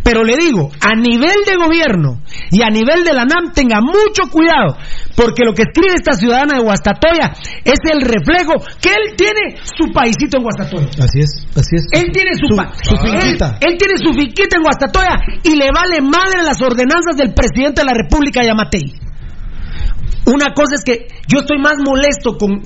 [0.02, 2.20] Pero le digo, a nivel de gobierno
[2.50, 4.76] y a nivel de la NAM, tenga mucho cuidado,
[5.16, 7.32] porque lo que escribe esta ciudadana de Guastatoya
[7.64, 10.86] es el reflejo que él tiene su paisito en Guastatoya.
[11.02, 11.86] Así es, así es.
[11.92, 13.58] Él tiene su, Su- pa- su él- finquita.
[13.60, 17.86] Él, tiene su finquita en Guastatoya y le vale madre las ordenanzas del presidente de
[17.86, 18.92] la República, Yamatei.
[20.26, 22.62] Una cosa es que yo estoy más molesto con,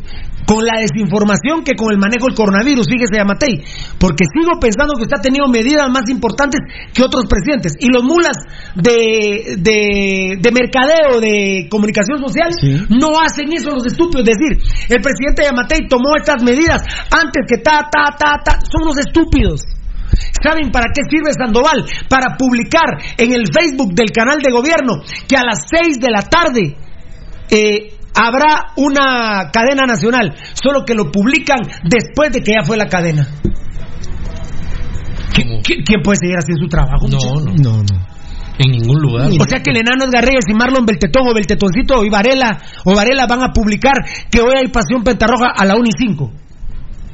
[0.46, 3.60] con la desinformación que con el manejo del coronavirus, fíjese, Yamatei,
[3.98, 6.60] porque sigo pensando que usted ha tenido medidas más importantes
[6.94, 7.74] que otros presidentes.
[7.80, 8.38] Y los mulas
[8.74, 12.48] de, de, de mercadeo, de comunicación social,
[12.88, 14.24] no hacen eso los estúpidos.
[14.28, 14.52] Es decir,
[14.88, 16.80] el presidente Yamatei tomó estas medidas
[17.10, 18.58] antes que ta, ta, ta, ta.
[18.70, 19.60] Son unos estúpidos.
[20.42, 21.84] ¿Saben para qué sirve Sandoval?
[22.08, 26.22] Para publicar en el Facebook del canal de gobierno que a las 6 de la
[26.22, 26.87] tarde
[27.50, 32.86] eh, habrá una cadena nacional, solo que lo publican después de que ya fue la
[32.88, 33.26] cadena.
[35.34, 37.06] ¿Qui- qui- ¿Quién puede seguir haciendo su trabajo?
[37.08, 37.52] No, no.
[37.54, 38.06] No, no.
[38.58, 39.28] En ningún lugar.
[39.38, 42.92] O sea que el enano Edgar Reyes y Marlon Beltetón o Beltetoncito y Varela o
[42.94, 43.94] Varela van a publicar
[44.30, 46.32] que hoy hay Pasión Pentarroja a la 1 y 5.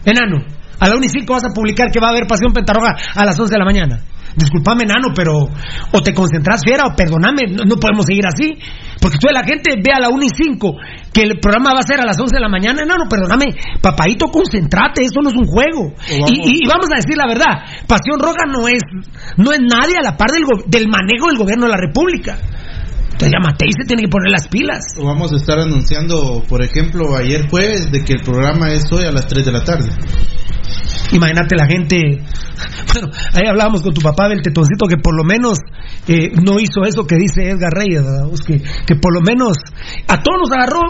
[0.07, 0.43] Enano,
[0.81, 3.25] a la 1 y 5 vas a publicar que va a haber Pasión Pentarroja a
[3.27, 4.01] las 11 de la mañana.
[4.37, 5.33] Disculpame, enano, pero
[5.93, 8.59] o te concentras fiera o perdóname, no, no podemos seguir así.
[9.01, 10.75] Porque toda la gente ve a la 1 y 5
[11.13, 13.47] que el programa va a ser a las 11 de la mañana, enano, perdóname,
[13.81, 15.93] papadito, concentrate, esto no es un juego.
[16.11, 18.83] vamos- Y, y- y vamos a decir la verdad, Pasión Roja no es,
[19.37, 22.37] no es nadie a la par del, del manejo del gobierno de la República.
[23.15, 24.83] Entonces ya Matei se tiene que poner las pilas.
[24.99, 29.05] O Vamos a estar anunciando, por ejemplo, ayer jueves, de que el programa es hoy
[29.05, 29.89] a las 3 de la tarde.
[31.13, 32.23] Imagínate la gente.
[32.93, 35.59] Bueno, ahí hablábamos con tu papá del tetoncito que por lo menos
[36.07, 38.29] eh, no hizo eso que dice Edgar Reyes, ¿verdad?
[38.29, 39.57] Pues que, que por lo menos
[40.09, 40.81] a todos nos agarró.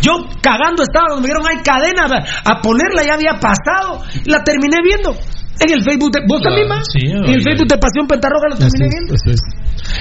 [0.00, 4.02] Yo cagando estaba, donde me dijeron, hay cadena, a ponerla ya había pasado.
[4.26, 5.10] La terminé viendo
[5.60, 6.20] en el Facebook de.
[6.26, 6.82] ¿Vos Ah, también, ma?
[6.84, 7.42] sí, En el.
[7.42, 9.14] Facebook de Pasión Pentarroja lo terminé viendo.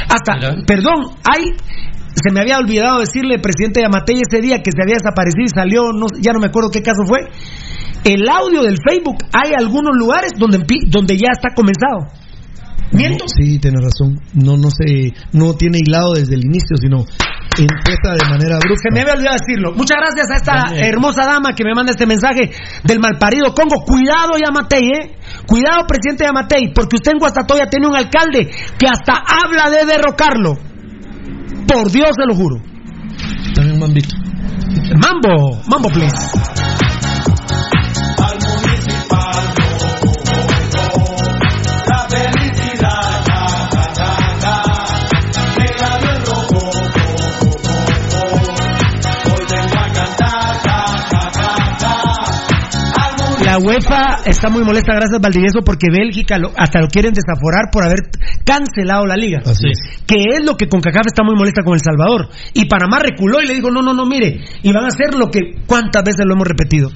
[0.08, 1.44] Hasta, perdón, hay.
[2.16, 5.92] Se me había olvidado decirle, presidente Yamatei, ese día que se había desaparecido y salió,
[5.94, 7.20] no, ya no me acuerdo qué caso fue.
[8.04, 12.10] El audio del Facebook, hay algunos lugares donde, donde ya está comenzado.
[12.92, 13.26] ¿Miento?
[13.28, 14.20] Sí, tienes razón.
[14.34, 17.06] No, no se, no tiene hilado desde el inicio, sino
[17.58, 18.90] empieza de manera brusca.
[18.90, 19.72] Se me había olvidado decirlo.
[19.74, 22.52] Muchas gracias a esta hermosa dama que me manda este mensaje
[22.84, 23.84] del malparido Congo.
[23.86, 25.16] Cuidado, Yamatei, ¿eh?
[25.48, 30.71] Cuidado, presidente Yamatei, porque usted en Guastatoya tiene un alcalde que hasta habla de derrocarlo.
[31.68, 32.58] Por Dios se lo juro.
[33.54, 34.16] También mambito.
[35.02, 36.61] Mambo, mambo, please.
[53.52, 57.84] La UEFA está muy molesta, gracias Valdivieso, porque Bélgica lo- hasta lo quieren desaforar por
[57.84, 58.00] haber
[58.46, 59.40] cancelado la liga.
[60.08, 62.30] Que es lo que CONCACAF está muy molesta con El Salvador.
[62.54, 65.28] Y Panamá reculó y le dijo, no, no, no, mire, y van a hacer lo
[65.30, 66.90] que cuántas veces lo hemos repetido.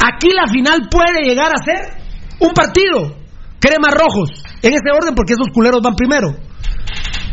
[0.00, 2.00] Aquí la final puede llegar a ser
[2.40, 3.16] un partido,
[3.60, 4.30] cremas rojos,
[4.62, 6.28] en ese orden porque esos culeros van primero.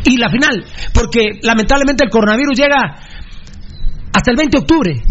[0.04, 2.76] Y la final, porque lamentablemente el coronavirus llega
[4.12, 5.02] hasta el 20 de octubre.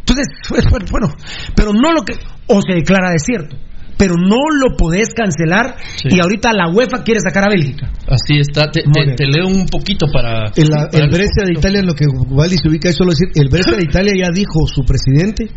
[0.00, 0.26] Entonces,
[0.90, 1.08] bueno,
[1.54, 2.14] pero no lo que,
[2.50, 3.56] o se declara desierto,
[3.96, 7.90] pero no lo podés cancelar y ahorita la UEFA quiere sacar a Bélgica.
[8.08, 8.70] Así está.
[8.70, 10.46] Te, te- te leo un poquito para.
[10.56, 13.28] El, para el Brescia de Italia, en lo que Valdi se ubica, es solo decir,
[13.34, 15.48] el Brescia de Italia ya dijo su presidente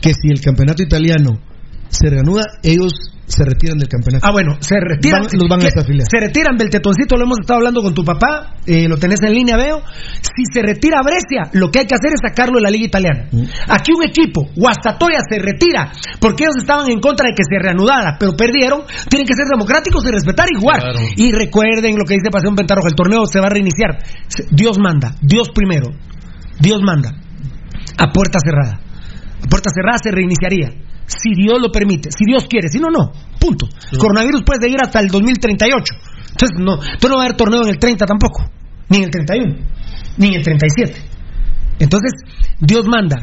[0.00, 1.40] que si el campeonato italiano
[1.88, 2.92] se reanuda, ellos
[3.30, 4.26] se retiran del campeonato.
[4.26, 5.22] Ah, bueno, se retiran.
[5.22, 5.70] Van- los van a.
[5.70, 9.56] Se retiran Beltetoncito, lo hemos estado hablando con tu papá, eh, lo tenés en línea,
[9.56, 9.82] veo.
[10.20, 13.28] Si se retira Brescia, lo que hay que hacer es sacarlo de la Liga Italiana.
[13.30, 13.44] Mm.
[13.68, 18.16] Aquí un equipo, Guastatoya, se retira porque ellos estaban en contra de que se reanudara,
[18.18, 18.82] pero perdieron.
[19.08, 20.80] Tienen que ser democráticos y respetar y jugar.
[20.80, 20.98] Claro.
[21.16, 23.98] Y recuerden lo que dice Pasión Pentarroja: el torneo se va a reiniciar.
[24.50, 25.88] Dios manda, Dios primero.
[26.60, 27.10] Dios manda.
[27.96, 28.80] A puerta cerrada.
[29.42, 30.72] A puerta cerrada se reiniciaría.
[31.10, 33.10] Si Dios lo permite, si Dios quiere, si no, no.
[33.38, 33.66] Punto.
[33.98, 35.94] Coronavirus puede seguir hasta el 2038.
[36.30, 38.44] Entonces, no, entonces no va a haber torneo en el 30 tampoco.
[38.88, 39.56] Ni en el 31.
[40.18, 40.94] Ni en el 37.
[41.80, 42.12] Entonces,
[42.60, 43.16] Dios manda.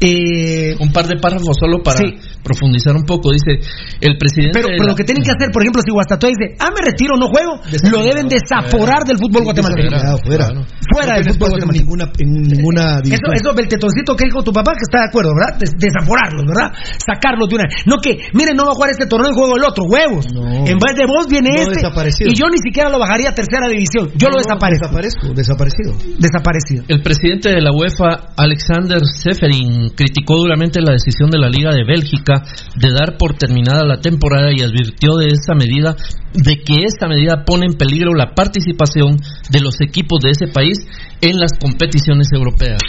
[0.00, 2.20] Eh, Un par de párrafos solo para Sí.
[2.44, 3.32] profundizar un poco.
[3.32, 3.56] Dice
[4.00, 4.52] el presidente.
[4.52, 6.84] pero, pero la- lo que tienen que hacer, por ejemplo, si Guastatoya dice, ah, me
[6.84, 7.56] retiro, no juego,
[7.90, 9.88] lo deben desaforar del fútbol guatemalteco.
[9.88, 10.46] Fuera, fuera.
[10.92, 11.72] Fuera del No fútbol guatemalteco.
[11.72, 13.32] ninguna, en ninguna Eso, división.
[13.40, 15.56] eso Beltetoncito que dijo tu papá que está de acuerdo, ¿verdad?
[15.58, 16.76] Des- desaforarlos, ¿verdad?
[17.00, 17.64] Sacarlos de una.
[17.88, 20.26] No que, miren, no va a jugar este torneo y juego el otro, huevos.
[20.68, 22.28] En vez de vos viene No, este.
[22.28, 24.12] Y yo ni siquiera lo bajaría a tercera división.
[24.14, 24.86] Yo lo No, desaparezco.
[24.92, 25.92] Desaparezco, desaparecido.
[26.20, 26.84] Desaparecido.
[26.88, 31.84] El presidente de la UEFA, Alexander Seferin, criticó duramente la decisión de la Liga de
[31.84, 32.42] Bélgica
[32.76, 35.96] de dar por terminada la temporada y advirtió de esta medida,
[36.34, 39.16] de que esta medida pone en peligro la participación
[39.50, 40.78] de los equipos de ese país
[41.20, 42.80] en las competiciones europeas.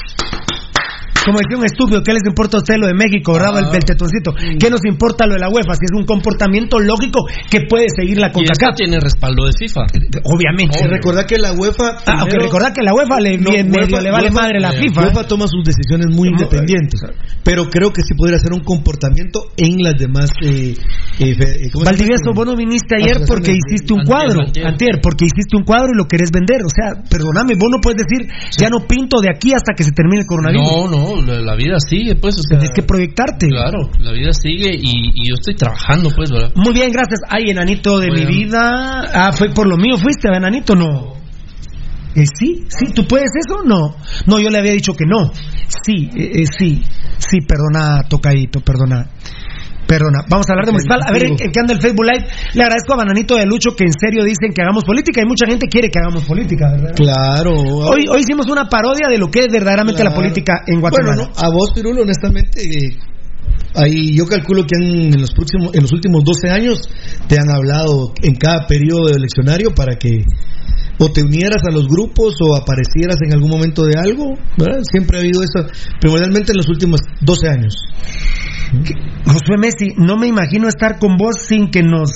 [1.27, 3.59] Como decía un estúpido, ¿qué les importa a usted lo de México, ¿verdad?
[3.59, 4.31] El Beltetoncito.
[4.57, 5.75] ¿Qué nos importa lo de la UEFA?
[5.75, 8.75] Si es un comportamiento lógico que puede seguir la CONCACAF.
[8.75, 9.81] tiene respaldo de FIFA.
[10.23, 10.79] Obviamente.
[10.79, 11.99] Y recordar que la UEFA.
[12.07, 14.59] Ah, aunque primero- recordar que la UEFA le, No, medio UEFA- le vale UEFA- madre
[14.59, 15.01] la eh, FIFA.
[15.01, 15.05] ¿eh?
[15.07, 17.01] UEFA toma sus decisiones muy independientes,
[17.43, 20.29] pero creo que sí podría ser un comportamiento en las demás.
[20.41, 20.75] Eh,
[21.19, 21.69] eh, eh.
[21.83, 24.65] Valdivieso, vos no viniste ayer porque hiciste un cuadro, antier.
[24.65, 26.61] antier, porque hiciste un cuadro y lo querés vender.
[26.63, 28.27] O sea, perdóname, vos no puedes decir,
[28.57, 30.63] ya no pinto de aquí hasta que se termine el coronavirus.
[30.63, 32.35] No, no, la, la vida sigue, pues.
[32.35, 33.47] O sea, Tienes que proyectarte.
[33.47, 36.51] Claro, la vida sigue y, y yo estoy trabajando, pues, ¿verdad?
[36.55, 37.19] Muy bien, gracias.
[37.29, 39.01] Ay, enanito de mi vida.
[39.13, 41.17] Ah, fue por lo mío, fuiste, enanito, no.
[42.15, 43.63] Eh, sí, sí, ¿tú puedes eso?
[43.63, 43.95] No.
[44.25, 45.31] No, yo le había dicho que no.
[45.85, 46.81] Sí, eh, eh, sí,
[47.19, 49.07] sí, perdona, tocadito, perdona.
[49.87, 50.99] Perdona, vamos a hablar de municipal.
[51.01, 52.27] A ver, ¿en, en qué anda el Facebook Live?
[52.53, 55.47] Le agradezco a Bananito de Lucho que en serio dicen que hagamos política y mucha
[55.47, 56.93] gente quiere que hagamos política, ¿verdad?
[56.95, 57.55] Claro.
[57.55, 61.15] Hoy, hoy hicimos una parodia de lo que es verdaderamente la política en Guatemala.
[61.15, 62.99] Bueno, no, a vos, Pirulo, honestamente, eh,
[63.75, 66.81] ahí yo calculo que han, en, los próximos, en los últimos 12 años
[67.27, 70.23] te han hablado en cada periodo eleccionario para que
[70.99, 74.33] o te unieras a los grupos o aparecieras en algún momento de algo.
[74.57, 74.81] ¿verdad?
[74.91, 75.69] Siempre ha habido eso,
[76.01, 77.75] primordialmente en los últimos 12 años.
[79.25, 82.11] Josué Messi, no me imagino estar con vos sin que nos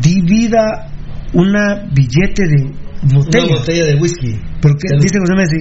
[0.00, 0.90] divida
[1.32, 2.72] una billete de
[3.12, 3.44] botella.
[3.46, 4.40] Una botella de whisky.
[4.60, 5.60] Porque dice José Messi,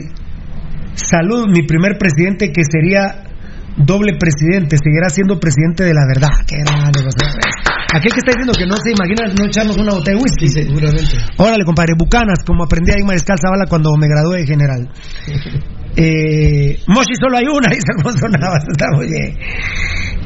[0.94, 3.24] salud, mi primer presidente que sería
[3.78, 6.30] doble presidente, seguirá siendo presidente de la verdad.
[6.48, 7.64] Qué grande, José Messi.
[7.94, 10.48] Aquel que está diciendo que no se imagina no echarnos una botella de whisky.
[10.50, 11.18] seguramente.
[11.38, 14.90] Órale, compadre, Bucanas, como aprendí ahí Mariscal Zavala cuando me gradué de general.
[15.96, 19.38] Eh, Moshi solo hay una, dice Alfonso Navas, está muy bien.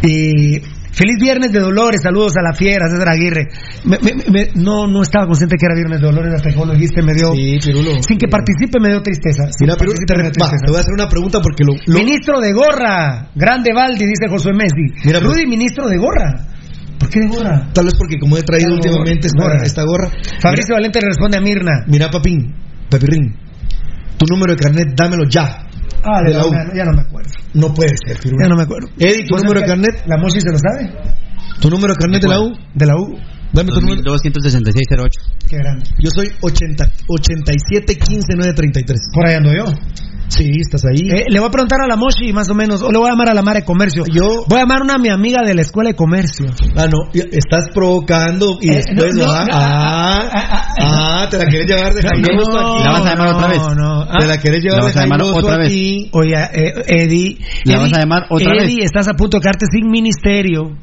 [0.04, 0.62] Y
[0.92, 3.48] feliz viernes de Dolores, saludos a la fiera, César Aguirre.
[3.86, 6.68] Me- me- me- no, no estaba consciente que era viernes de Dolores hasta que vos
[6.68, 7.34] lo dijiste, me dio.
[7.34, 7.92] Sí, Pirulo.
[8.02, 9.44] Sin que participe me dio tristeza.
[9.60, 10.40] Mira, Pirulo, te, me va, te
[10.72, 14.54] voy a hacer una pregunta porque lo, lo- Ministro de gorra, grande Valdi, dice Josué
[14.54, 14.86] Messi.
[15.06, 16.48] Mira, pues- Rudy, ministro de gorra.
[17.00, 17.70] ¿Por qué de gorra?
[17.74, 19.64] tal vez porque como he traído últimamente esta gorra.
[19.64, 20.10] esta gorra.
[20.42, 21.84] Fabricio Valente le responde a Mirna.
[21.88, 22.56] Mira, papín,
[22.90, 23.36] papirrín,
[24.18, 25.64] tu número de carnet, dámelo ya.
[26.04, 26.52] Ah, de la U.
[26.76, 27.30] ya no me acuerdo.
[27.54, 28.18] No puede ser.
[28.24, 28.88] Ya no me acuerdo.
[28.98, 30.94] Eddie, tu ¿Vos número de carnet, ¿La Moshi se lo sabe?
[31.60, 33.18] tu número de carnet de la U, De la U.
[33.54, 34.02] dame tu número.
[34.04, 35.20] 26608.
[35.50, 35.86] Qué grande.
[36.00, 39.00] Yo soy 80, 87 15 933.
[39.14, 39.66] Por ahí ando yo.
[40.30, 41.08] Sí, estás ahí.
[41.10, 43.12] Eh, le voy a preguntar a la Moshi más o menos, o le voy a
[43.12, 44.04] llamar a la Mara de Comercio.
[44.12, 46.48] Yo- Voy a llamar a una mi amiga de la escuela de comercio.
[46.76, 51.46] Ah, no, estás provocando y Eh, después no, no, ah, no, ah, ah, te la
[51.46, 52.22] quieres llevar de aquí.
[52.84, 53.58] ¿La vas a llamar otra vez?
[53.62, 54.02] No, no.
[54.04, 55.68] Ah, Te la quieres llevar ¿La de vas a llamar jailoso otra vez?
[55.68, 56.10] aquí.
[56.14, 57.38] Oye, eh, Eddie.
[57.66, 58.64] ¿La Eddie, vas a llamar otra vez?
[58.64, 60.72] Eddie, estás a punto de quedarte sin ministerio.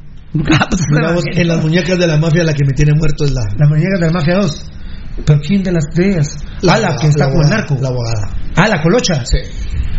[0.51, 3.23] Ah, pues, Mira vos, en las muñecas de la mafia la que me tiene muerto
[3.23, 3.43] es la...
[3.57, 4.71] La muñeca de la Mafia 2.
[5.25, 6.37] ¿Pero quién de las de ellas?
[6.67, 7.77] ah, la que está con el abogada, narco.
[7.81, 8.33] La abogada.
[8.55, 9.23] Ah, la colocha.
[9.25, 9.37] Sí.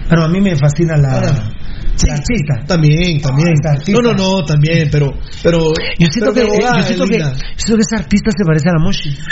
[0.08, 1.50] Pero a mí me fascina la, Ah.
[1.96, 2.54] Sí, artista.
[2.66, 3.54] También, también.
[3.88, 5.12] No, no, no, también, pero.
[5.42, 7.24] pero yo siento, pero que, eh, abogada yo siento, que, yo
[7.56, 9.16] siento que ese artista se parece a la Moshi.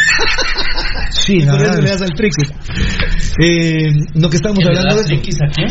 [1.11, 1.79] Sí, la verdad.
[1.79, 2.43] le das al triqui.
[3.41, 5.45] Eh, lo que estamos ¿Que le hablando de eso.
[5.45, 5.69] a quién?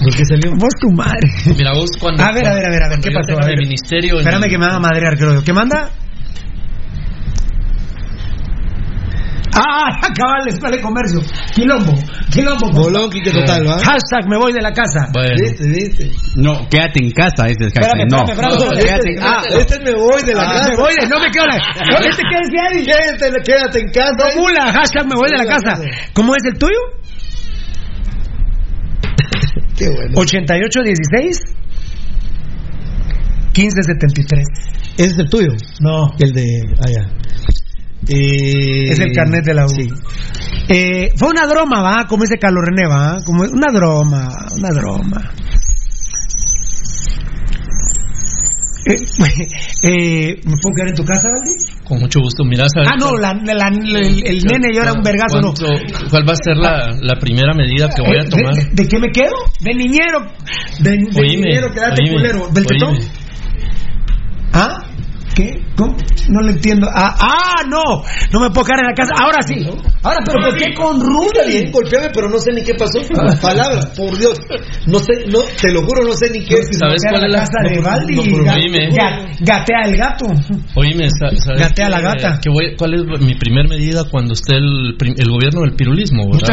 [0.00, 0.50] Lo que salió.
[0.52, 1.28] Vos tu madre.
[1.56, 2.22] Mira vos cuando...
[2.22, 3.32] A ver, a ver, a ver, a ver, ¿qué pasó?
[3.32, 3.66] A en el ver.
[3.66, 4.18] ministerio...
[4.20, 5.44] Espérame el- que me van a madrear, creo yo.
[5.44, 5.90] ¿Qué manda?
[9.58, 11.20] Ah, cabal, escuela de comercio.
[11.54, 11.92] Quilombo,
[12.30, 12.70] quilombo.
[12.72, 13.78] Bolón, Quique total, ¿va?
[13.78, 15.08] Hashtag me voy de la casa.
[15.12, 16.10] Bueno, Viste, viste.
[16.36, 18.06] No, quédate en casa, ese es hashtag.
[18.10, 20.68] No, quédate Este, en ah, este me voy de la Ah, casa.
[20.70, 21.44] me voy de, no me quedo.
[21.46, 22.84] No, este qué es Diari.
[22.86, 24.14] Quédate, quédate en casa.
[24.36, 25.80] No, mula, hashtag me voy de la casa.
[26.14, 26.78] ¿Cómo es el tuyo?
[29.76, 30.12] Qué bueno.
[30.18, 31.40] 8816
[33.56, 34.44] 1573.
[34.98, 35.48] ¿Ese es el tuyo?
[35.80, 36.10] No.
[36.18, 36.44] El de.
[36.84, 37.08] Allá.
[38.06, 39.68] Eh, Es el carnet de la U.
[39.70, 39.88] Sí.
[40.68, 42.06] Eh, fue una broma, ¿va?
[42.06, 43.20] Como dice Carlos René, ¿va?
[43.24, 45.32] Como una broma, una broma.
[48.86, 48.94] Eh,
[49.82, 51.52] eh, ¿Me puedo quedar en tu casa, Valdi?
[51.84, 52.44] Con mucho gusto.
[52.44, 55.52] Mira, ¿sabes Ah, no, la, la- el, el nene llora un vergazo, ¿no?
[56.10, 58.54] ¿Cuál va a ser la, la primera medida que voy a Eh, tomar?
[58.54, 59.34] ¿De, de qué me quedo?
[59.60, 60.20] De niñero.
[60.80, 62.48] De, de Oíme, niñero, quedarte oíme, culero.
[62.52, 62.98] ¿Del tetón?
[64.52, 64.84] ¿Ah?
[65.38, 65.62] ¿Qué?
[65.76, 65.96] ¿Cómo?
[66.30, 66.88] No lo entiendo.
[66.92, 68.02] Ah, ah, no.
[68.32, 69.14] No me puedo quedar en la casa.
[69.22, 69.54] Ahora sí.
[70.02, 71.70] Ahora, pero ¿por qué con Está bien, Rudy?
[71.72, 72.98] golpeame, pero no sé ni qué pasó.
[73.40, 74.34] Palabras, por Dios.
[74.86, 76.56] No sé, no, te lo juro, no sé ni qué.
[76.72, 78.16] ¿Sabes cuál es la casa de Valdi?
[79.40, 80.26] gatea el gato.
[80.74, 82.38] Oíme, sa- ¿sabes Gatea la gata.
[82.42, 86.24] qué voy- ¿Cuál es mi primer medida cuando esté el, el gobierno del pirulismo?
[86.32, 86.48] ¿verdad?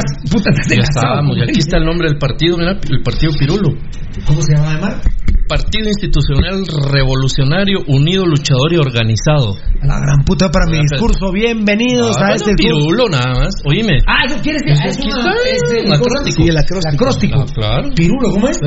[0.69, 3.69] Ya estábamos, y aquí está el nombre del partido, mira, el partido Pirulo.
[4.27, 4.95] ¿Cómo se llama además?
[5.47, 9.53] Partido Institucional Revolucionario Unido Luchador y Organizado.
[9.83, 11.31] La gran puta para mi discurso.
[11.31, 13.53] Bienvenidos Ah, a este Pirulo nada más.
[13.63, 13.99] Oíme.
[14.07, 14.87] Ah, ¿eso quieres decir?
[14.87, 16.41] Eso Es un acróstico.
[16.41, 17.41] Sí, el acróstico.
[17.41, 17.89] Ah, claro.
[17.95, 18.57] Pirulo, ¿cómo es?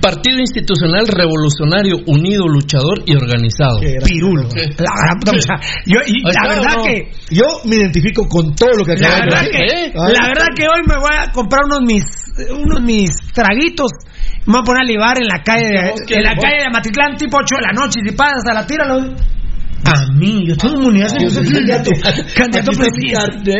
[0.00, 3.80] Partido Institucional Revolucionario Unido Luchador y Organizado.
[3.80, 4.42] Pirulo.
[4.54, 5.32] La gran puta.
[5.36, 6.84] o sea, yo, y la verdad ¿o no?
[6.84, 7.10] que.
[7.30, 9.50] Yo me identifico con todo lo que acabas de decir.
[9.50, 9.92] que, ¿eh?
[9.94, 13.90] la verdad que hoy me voy a comprar unos mis unos mis traguitos.
[14.46, 17.16] Me voy a poner a libar en la calle de, en la calle de Matitlán
[17.16, 18.00] tipo 8 de la noche.
[18.04, 19.14] Si pasas a la tira, lo...
[19.84, 21.12] A mí, yo tengo inmunidad.
[21.20, 21.90] Yo soy candidato,
[22.34, 22.72] candidato.
[22.72, 23.52] presidente.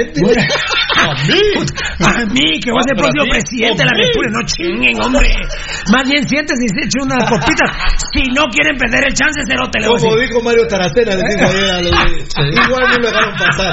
[0.96, 1.42] A mí.
[2.00, 3.94] A mí, que voy a ser Pero ti, presidente de la.
[3.94, 4.32] República.
[4.32, 5.28] No chinguen, hombre.
[5.92, 7.68] Más bien siéntese y se eche unas copitas.
[8.12, 11.24] Si no quieren perder el chance, cerote le voy a Como dijo Mario Taracena, le
[11.28, 11.92] dijo ayer a los
[12.64, 13.72] Igual no lo dejaron pasar.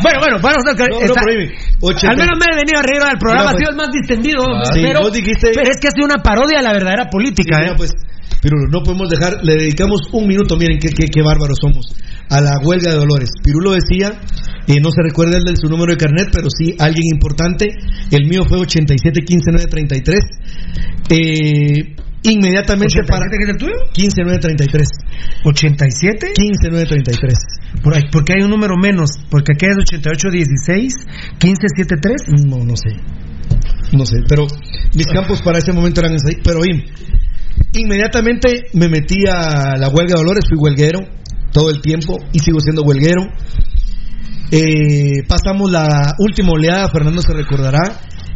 [0.00, 0.90] Bueno, bueno, vamos a ver.
[0.90, 3.60] No, Al menos me he venido a reír al programa, ha pues.
[3.60, 4.40] sido el más distendido.
[4.72, 7.74] Sí, pero, pero es que ha sido una parodia de la verdadera política, ¿eh?
[7.76, 7.92] pues,
[8.40, 11.86] Pirulo, no podemos dejar, le dedicamos un minuto, miren qué, qué, qué bárbaros somos,
[12.30, 13.30] a la huelga de Dolores.
[13.42, 14.20] Pirulo decía,
[14.66, 17.68] eh, no se recuerda el de su número de carnet, pero sí alguien importante,
[18.10, 20.20] el mío fue 8715933.
[21.10, 23.26] Eh, inmediatamente para...
[23.26, 23.74] ¿87 que es el tuyo?
[23.92, 24.88] 15933.
[25.44, 26.34] ¿87?
[26.34, 27.34] 15933.
[27.82, 30.94] Por ahí, porque hay un número menos, porque aquí es 8816,
[31.42, 32.46] 1573.
[32.46, 32.96] No, no sé.
[33.92, 34.46] No sé, pero
[34.96, 36.36] mis campos para ese momento eran así.
[36.42, 36.82] Pero in-
[37.74, 41.00] inmediatamente me metí a la huelga de Dolores, fui huelguero
[41.56, 43.22] todo el tiempo y sigo siendo huelguero.
[44.52, 47.80] Eh, pasamos la última oleada, Fernando se recordará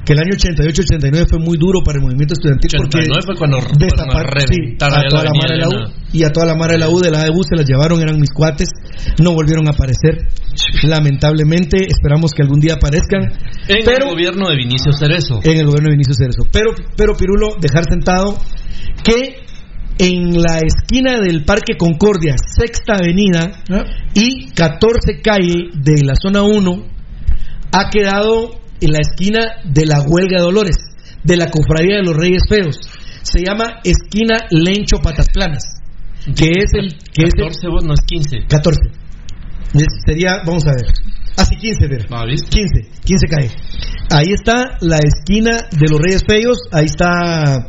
[0.05, 3.59] que el año 88-89 fue muy duro para el movimiento estudiantil 89 porque fue cuando
[3.79, 6.47] destapar- fueron a sí, a toda la la mara de la U y a toda
[6.47, 8.71] la mara de la U de la AEU se las llevaron, eran mis cuates,
[9.23, 10.27] no volvieron a aparecer.
[10.83, 13.23] Lamentablemente, esperamos que algún día aparezcan.
[13.69, 15.39] En pero el gobierno de Vinicio Cerezo.
[15.45, 16.43] en el gobierno de Vinicio Cerezo.
[16.51, 18.37] Pero, pero Pirulo, dejar sentado
[19.05, 19.37] que
[20.03, 23.63] en la esquina del Parque Concordia, Sexta Avenida
[24.15, 26.85] y 14 Calle de la zona 1,
[27.73, 30.77] ha quedado en la esquina de la Huelga de Dolores,
[31.23, 32.79] de la Cofradía de los Reyes Feos.
[33.23, 35.63] Se llama esquina Lencho Patas Planas,
[36.35, 36.97] que es el...
[37.13, 38.47] Que es el 14 vos no es 15.
[38.49, 38.81] 14.
[39.75, 40.87] Es- Sería, vamos a ver.
[41.37, 42.07] Así 15, ver.
[42.11, 42.49] Ah, ¿viste?
[42.49, 43.51] 15, 15 cae.
[44.11, 47.69] Ahí está la esquina de los Reyes Feos, ahí está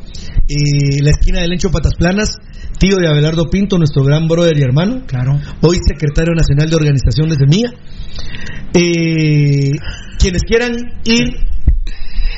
[1.02, 2.38] la esquina del Lencho Patas Planas,
[2.80, 5.04] tío de Abelardo Pinto, nuestro gran brother y hermano.
[5.08, 5.40] Claro.
[5.62, 7.72] Hoy secretario nacional de organización de Semilla.
[8.74, 9.72] Eh,
[10.18, 10.74] quienes quieran
[11.06, 11.34] ir,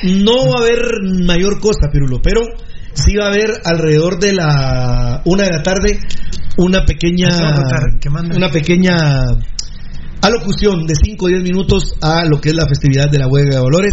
[0.02, 0.80] no va a haber
[1.24, 2.42] mayor cosa, Pirulo, pero
[2.94, 5.98] sí va a haber alrededor de la una de la tarde
[6.56, 7.28] una pequeña
[8.36, 8.96] una pequeña
[10.22, 13.56] alocución de 5 o 10 minutos a lo que es la festividad de la huelga
[13.56, 13.92] de Dolores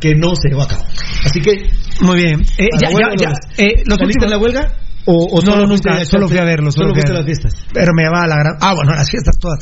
[0.00, 0.84] que no se va a cabo.
[1.24, 1.70] Así que
[2.00, 2.40] Muy bien.
[2.58, 4.72] Eh, ya, eh, los ¿Saliste últimos- en la huelga?
[5.10, 6.70] ¿O, o no, nunca, a solo fui a verlo.
[6.70, 7.54] Solo, solo fui a las fiestas?
[7.72, 8.56] Pero me llevaba a la gran.
[8.60, 9.58] Ah, bueno, las fiestas todas.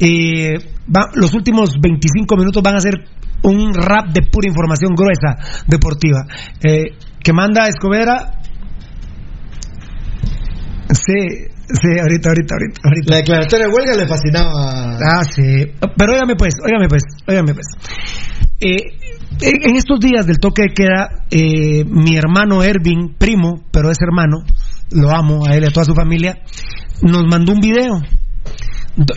[0.00, 0.54] Eh,
[0.88, 2.94] va- los últimos 25 minutos van a ser
[3.42, 5.36] un rap de pura información gruesa
[5.66, 6.24] deportiva.
[6.62, 8.40] Eh, que manda Escobera.
[10.88, 11.12] Sí,
[11.68, 12.80] sí, ahorita, ahorita, ahorita.
[12.84, 13.10] ahorita.
[13.10, 14.96] La declaratoria de huelga le fascinaba.
[14.96, 15.66] Ah, sí.
[15.96, 17.66] Pero óigame pues, óigame pues, óigame pues.
[18.60, 18.78] Eh,
[19.40, 24.38] en estos días del toque de queda, eh, mi hermano Ervin, primo, pero es hermano,
[24.90, 26.38] lo amo a él y a toda su familia,
[27.02, 28.00] nos mandó un video.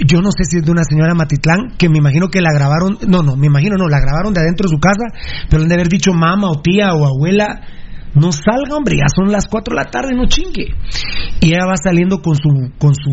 [0.05, 2.97] Yo no sé si es de una señora Matitlán, que me imagino que la grabaron,
[3.07, 5.05] no, no, me imagino no, la grabaron de adentro de su casa,
[5.49, 7.61] pero han de haber dicho mamá o tía o abuela,
[8.13, 10.75] no salga hombre, ya son las 4 de la tarde, no chingue.
[11.39, 13.11] Y ella va saliendo con su, con su,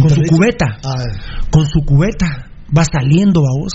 [0.00, 0.78] con su cubeta,
[1.50, 3.72] con su cubeta, va saliendo a vos.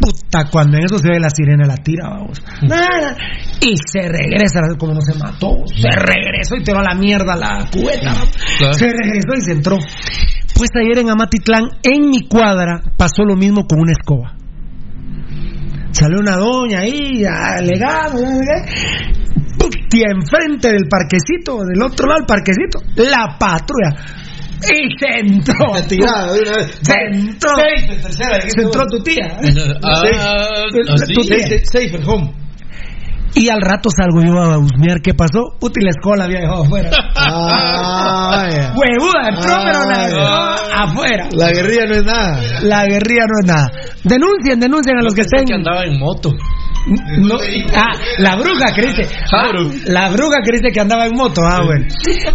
[0.00, 2.42] Puta, cuando en eso se ve la sirena, la tira, vamos.
[2.62, 3.16] Nada.
[3.60, 7.66] Y se regresa, como no se mató, se regresó y tiró a la mierda la
[7.70, 8.14] cubeta.
[8.58, 8.74] Claro.
[8.74, 9.78] Se regresó y se entró.
[10.56, 14.36] Pues ayer en Amatitlán, en mi cuadra, pasó lo mismo con una escoba.
[15.90, 18.44] Salió una doña ahí, qué.
[19.58, 24.23] Puta, enfrente del parquecito, del otro lado del parquecito, la patrulla.
[24.70, 25.54] Y se entró.
[25.88, 26.78] Tirada de una vez.
[26.82, 27.50] Se entró.
[28.48, 29.38] Se entró tu tía.
[29.82, 30.02] Ah,
[30.72, 31.28] Tu así.
[31.28, 31.58] tía.
[31.64, 32.32] Safe at home.
[33.36, 35.56] Y al rato salgo yo a husmear qué pasó.
[35.58, 36.90] Puta, y la escoba la había dejado afuera.
[37.16, 38.72] Ah.
[38.76, 40.06] Huevuda, entró, Ah, pero la ya.
[40.06, 40.28] dejó
[40.84, 41.28] afuera.
[41.32, 42.40] La guerrilla no es nada.
[42.62, 43.70] La guerrilla no es nada.
[44.04, 45.46] Denuncien, denuncien a los que Pensé estén.
[45.48, 46.30] que andaba en moto.
[46.86, 47.36] No,
[47.74, 49.06] ah, la bruja creíste.
[49.32, 49.50] Ah,
[49.86, 51.40] la bruja creíste que andaba en moto.
[51.46, 51.86] Ah, bueno.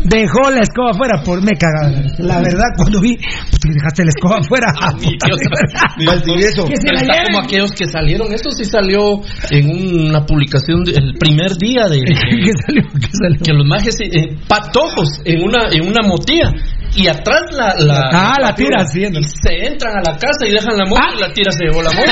[0.05, 2.01] Dejó la escoba afuera por me cagaba.
[2.17, 4.67] La verdad, cuando vi, puta, dejaste la escoba afuera.
[5.99, 8.33] Se la Está como aquellos que salieron.
[8.33, 9.21] Esto sí salió
[9.51, 12.83] en una publicación de- el primer día de, ¿Qué salió?
[12.99, 13.39] ¿Qué salió?
[13.43, 16.51] que los majes eh, patojos en una en una motilla
[16.95, 19.19] y atrás la, la Ah, la tira haciendo.
[19.23, 21.13] se entran a la casa y dejan la moto Ah.
[21.15, 22.11] y la tira se llevó la moto.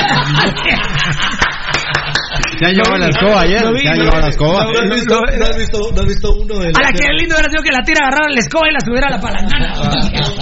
[2.60, 3.62] Ya llevaba la escoba ayer.
[3.62, 3.84] Ya vi.
[3.84, 4.64] la escoba.
[4.64, 8.30] ¿No has visto, uno de A la que lindo hubiera sido que la tira agarrara
[8.30, 9.74] la escoba y la subiera a la palangana.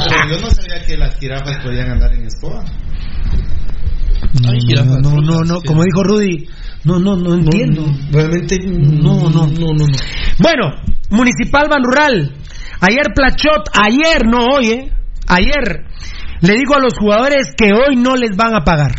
[0.09, 2.65] Pero yo no sabía que las jirafas podían andar en escoba.
[4.45, 6.49] Ay, No, no, no, no, como dijo Rudy,
[6.85, 7.85] no, no, no entiendo.
[8.11, 8.59] Realmente.
[8.65, 9.47] No, no.
[9.47, 9.87] no, no.
[9.87, 9.87] no.
[10.39, 10.73] Bueno,
[11.11, 12.33] Municipal Ban Rural.
[12.81, 14.93] Ayer Plachot, ayer, no hoy, ¿eh?
[15.29, 15.85] Ayer,
[16.41, 18.93] le digo a los jugadores que hoy no les van a pagar.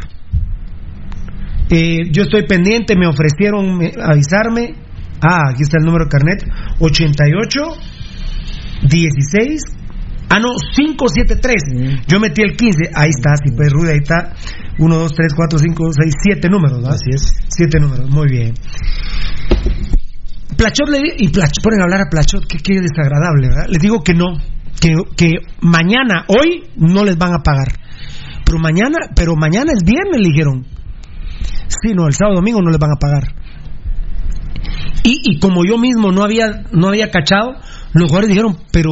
[1.69, 4.76] Eh, yo estoy pendiente, me ofrecieron avisarme.
[5.22, 6.44] Ah, aquí está el número de carnet:
[6.80, 7.61] 88
[8.89, 9.61] 16.
[10.30, 12.06] Ah, no, 573.
[12.07, 12.91] Yo metí el 15.
[12.94, 14.34] Ahí está, sí, pues Rudy, ahí está.
[14.80, 16.94] 1, 2, 3, 4, 5, 6, 7 números, ¿verdad?
[16.94, 17.34] Así es.
[17.49, 18.53] 7 números, muy bien.
[20.57, 23.65] Plachot le y Plach- ponen a hablar a Plachot, que qué desagradable, ¿verdad?
[23.69, 24.38] Les digo que no,
[24.81, 25.31] que, que
[25.61, 27.68] mañana, hoy no les van a pagar.
[28.45, 30.65] Pero mañana, pero mañana es viernes, le dijeron.
[31.68, 33.24] Sí, no, el sábado domingo no les van a pagar.
[35.04, 37.54] Y, y como yo mismo no había, no había cachado,
[37.94, 38.92] los jugadores dijeron, pero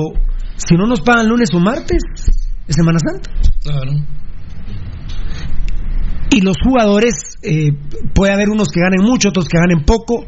[0.56, 2.02] si no nos pagan lunes o martes,
[2.68, 3.30] es Semana Santa.
[3.64, 3.92] Claro.
[6.32, 7.72] Y los jugadores, eh,
[8.14, 10.26] puede haber unos que ganen mucho, otros que ganen poco,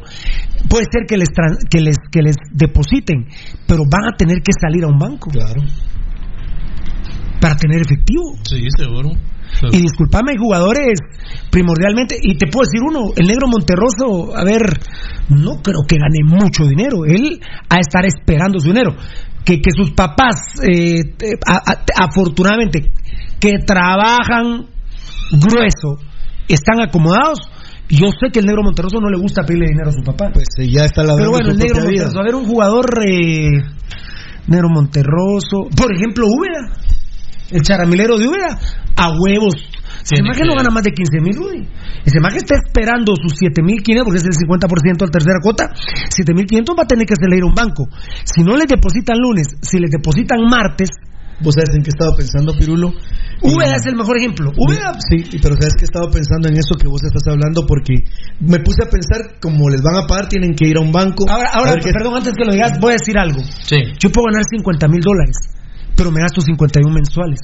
[0.68, 1.28] puede ser que les,
[1.70, 3.26] que les, que les depositen,
[3.66, 5.62] pero van a tener que salir a un banco Claro.
[7.40, 8.22] para tener efectivo.
[8.42, 9.10] Sí, seguro.
[9.72, 10.98] Y disculpame, hay jugadores
[11.50, 14.60] primordialmente, y te puedo decir uno, el negro Monterroso, a ver,
[15.30, 18.94] no creo que gane mucho dinero, él a estar esperando su dinero.
[19.44, 20.34] Que, que sus papás,
[20.70, 21.00] eh,
[21.46, 22.92] a- a- afortunadamente,
[23.40, 24.66] que trabajan
[25.32, 25.96] grueso,
[26.48, 27.38] están acomodados,
[27.88, 30.30] yo sé que el negro Monterroso no le gusta pedirle dinero a su papá.
[30.32, 33.50] Pues eh, ya está la Pero bueno, el negro Monterroso, a ver, un jugador eh,
[34.46, 36.76] negro Monterroso, por ejemplo, Úbeda,
[37.50, 38.58] el charamilero de Úbeda,
[38.96, 39.54] a huevos.
[40.04, 41.68] Ese maje no que- gana más de 15 mil, Rudy.
[42.04, 45.70] Ese maje está esperando sus 7.500, porque es el 50% de la tercera cuota.
[46.08, 47.88] 7.500 va a tener que hacerle ir a un banco.
[48.24, 50.88] Si no les depositan lunes, si les depositan martes,
[51.40, 52.90] ¿Vos sabes en qué estaba pensando, Pirulo?
[53.42, 54.50] Úbeda es el mejor ejemplo.
[54.58, 57.94] Úbeda, Sí, pero sabes que estaba pensando en eso que vos estás hablando porque
[58.40, 61.30] me puse a pensar como les van a pagar tienen que ir a un banco.
[61.30, 63.38] ahora, ahora perdón, antes que lo digas, voy a decir algo.
[63.62, 63.76] Sí.
[64.00, 65.36] Yo puedo ganar 50 mil dólares,
[65.98, 67.40] pero me gasto 51 mensuales.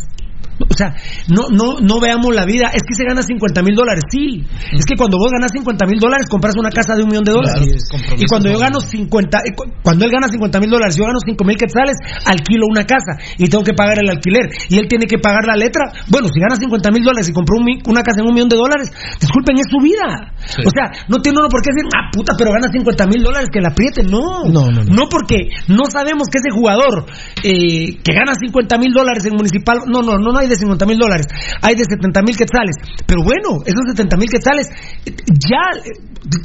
[0.58, 0.94] O sea,
[1.28, 2.70] no, no, no veamos la vida.
[2.72, 4.44] Es que se gana 50 mil dólares, sí.
[4.72, 7.32] Es que cuando vos ganas 50 mil dólares, compras una casa de un millón de
[7.32, 7.64] dólares.
[7.90, 11.04] Claro, y cuando yo gano 50, eh, cu- cuando él gana 50 mil dólares, yo
[11.04, 14.46] gano 5 mil quetzales, alquilo una casa y tengo que pagar el alquiler.
[14.68, 15.84] Y él tiene que pagar la letra.
[16.08, 18.56] Bueno, si gana 50 mil dólares y compró un una casa en un millón de
[18.56, 18.90] dólares,
[19.20, 20.32] disculpen, es su vida.
[20.46, 20.62] Sí.
[20.66, 23.48] O sea, no tiene uno por qué decir, ah, puta, pero gana 50 mil dólares,
[23.52, 24.02] que la apriete.
[24.04, 24.44] No.
[24.46, 24.94] No, no, no.
[24.94, 27.06] No porque no sabemos que ese jugador
[27.42, 30.86] eh, que gana 50 mil dólares en municipal, no, no, no, no hay de 50
[30.86, 31.26] mil dólares,
[31.62, 32.76] hay de 70 mil quetzales.
[33.06, 34.68] Pero bueno, esos 70 mil quetzales,
[35.04, 35.90] ya eh,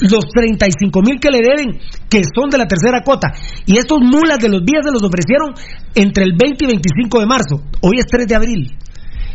[0.09, 3.33] los 35 mil que le deben, que son de la tercera cuota,
[3.65, 5.53] y estos mulas de los días se los ofrecieron
[5.95, 7.63] entre el 20 y 25 de marzo.
[7.81, 8.77] Hoy es 3 de abril.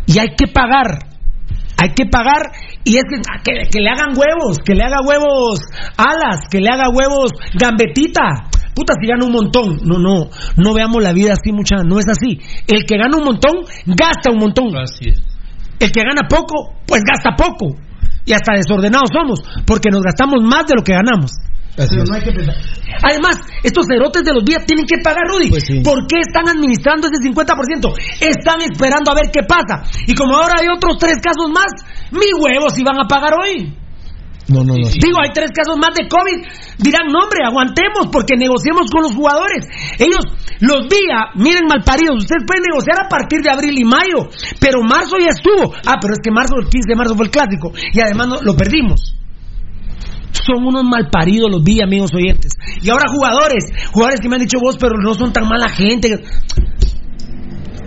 [0.06, 1.14] Y hay que pagar.
[1.76, 2.52] Hay que pagar
[2.84, 3.20] y es que,
[3.70, 5.60] que le hagan huevos, que le haga huevos
[5.96, 8.48] alas, que le haga huevos gambetita.
[8.74, 9.78] Puta, si gana un montón.
[9.84, 12.40] No, no, no veamos la vida así, mucha, no es así.
[12.66, 14.76] El que gana un montón, gasta un montón.
[14.76, 15.22] Así es.
[15.80, 17.76] El que gana poco, pues gasta poco.
[18.26, 21.32] Y hasta desordenados somos, porque nos gastamos más de lo que ganamos.
[21.76, 22.54] Pero no hay que pensar.
[23.02, 25.50] Además, estos cerotes de los días tienen que pagar, Rudy.
[25.82, 27.94] ¿Por qué están administrando ese 50%?
[28.20, 29.82] Están esperando a ver qué pasa.
[30.06, 31.66] Y como ahora hay otros tres casos más,
[32.12, 33.74] mi huevos si van a pagar hoy.
[34.48, 34.88] No, no, no.
[34.92, 36.44] Digo, hay tres casos más de COVID.
[36.78, 39.64] Dirán, no, hombre, aguantemos porque negociemos con los jugadores.
[39.98, 40.20] Ellos,
[40.60, 44.28] los días, miren malparidos, ustedes pueden negociar a partir de abril y mayo,
[44.60, 45.72] pero marzo ya estuvo.
[45.86, 48.42] Ah, pero es que marzo, el 15 de marzo fue el clásico y además no-
[48.42, 49.16] lo perdimos.
[50.32, 52.52] Son unos malparidos los días, amigos oyentes.
[52.82, 56.08] Y ahora jugadores, jugadores que me han dicho vos, pero no son tan mala gente.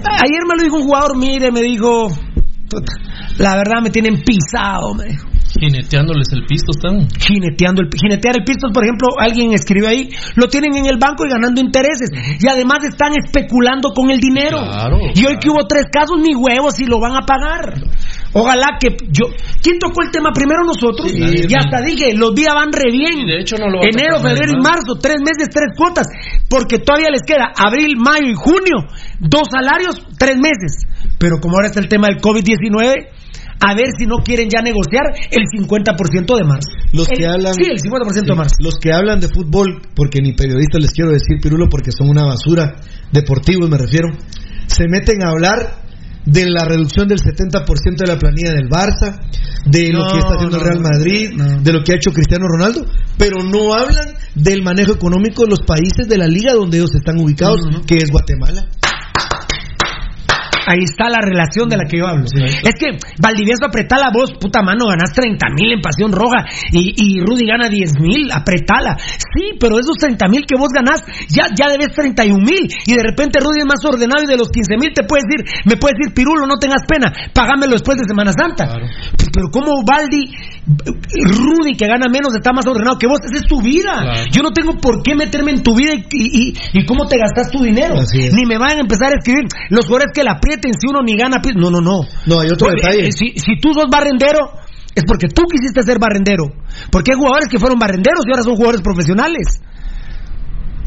[0.10, 2.08] Ayer me lo dijo un jugador, mire, me dijo,
[2.70, 2.94] "Puta,
[3.38, 5.27] la verdad me tienen pisado, me dijo
[5.60, 7.08] Jineteándoles el pisto están.
[7.20, 11.26] jineteando el jinetear el pisto, por ejemplo, alguien escribe ahí, lo tienen en el banco
[11.26, 14.60] y ganando intereses y además están especulando con el dinero.
[14.60, 17.74] Claro, y hoy que hubo tres casos, ni huevos si lo van a pagar.
[18.34, 19.26] Ojalá que yo
[19.62, 21.12] ¿Quién tocó el tema primero nosotros?
[21.12, 23.26] Sí, y hasta dije, los días van re bien.
[23.26, 26.08] de hecho no lo Enero, febrero y marzo, tres meses, tres cuotas,
[26.50, 28.88] porque todavía les queda abril, mayo y junio,
[29.20, 30.86] dos salarios, tres meses.
[31.18, 33.10] Pero como ahora está el tema del COVID-19,
[33.60, 36.70] a ver si no quieren ya negociar el 50% de marzo.
[36.94, 37.54] Los El- que hablan.
[37.54, 38.56] Sí, el 50% Sí, de marzo.
[38.62, 42.26] Los que hablan de fútbol, porque ni periodistas les quiero decir, Pirulo, porque son una
[42.26, 42.76] basura,
[43.12, 44.10] deportivos me refiero,
[44.68, 45.88] se meten a hablar
[46.26, 49.18] de la reducción del 70% de la planilla del Barça,
[49.66, 51.62] de lo que está haciendo el Real Madrid, no.
[51.62, 52.86] de lo que ha hecho Cristiano Ronaldo,
[53.18, 57.18] pero no hablan del manejo económico de los países de la liga donde ellos están
[57.20, 58.68] ubicados, que es Guatemala.
[60.68, 62.26] Ahí está la relación de la que yo hablo.
[62.28, 67.20] Es que Valdivieso apretala vos, puta mano, ganás 30 mil en Pasión Roja y, y
[67.24, 68.98] Rudy gana 10 mil, apretala.
[69.00, 73.02] Sí, pero esos 30 mil que vos ganás, ya, ya debes 31 mil y de
[73.04, 75.96] repente Rudy es más ordenado y de los 15 mil te puede decir, me puede
[75.98, 78.66] decir, Pirulo, no tengas pena, pagámelo después de Semana Santa.
[79.34, 80.34] Pero como Valdi,
[80.92, 83.94] Rudy que gana menos está más ordenado que vos, esa es tu vida.
[84.02, 84.24] Claro.
[84.32, 87.52] Yo no tengo por qué meterme en tu vida y, y- y cómo te gastas
[87.52, 87.96] tu dinero.
[88.34, 90.40] Ni me van a empezar a escribir los jugadores que la
[90.80, 91.38] si uno ni gana.
[91.56, 92.02] No, no, no.
[92.26, 93.08] No, hay otro Porque, detalle.
[93.08, 94.52] eh, Si, si tú sos barrendero,
[94.96, 96.46] es porque tú quisiste ser barrendero.
[96.92, 99.62] Porque hay jugadores que fueron barrenderos y ahora son jugadores profesionales.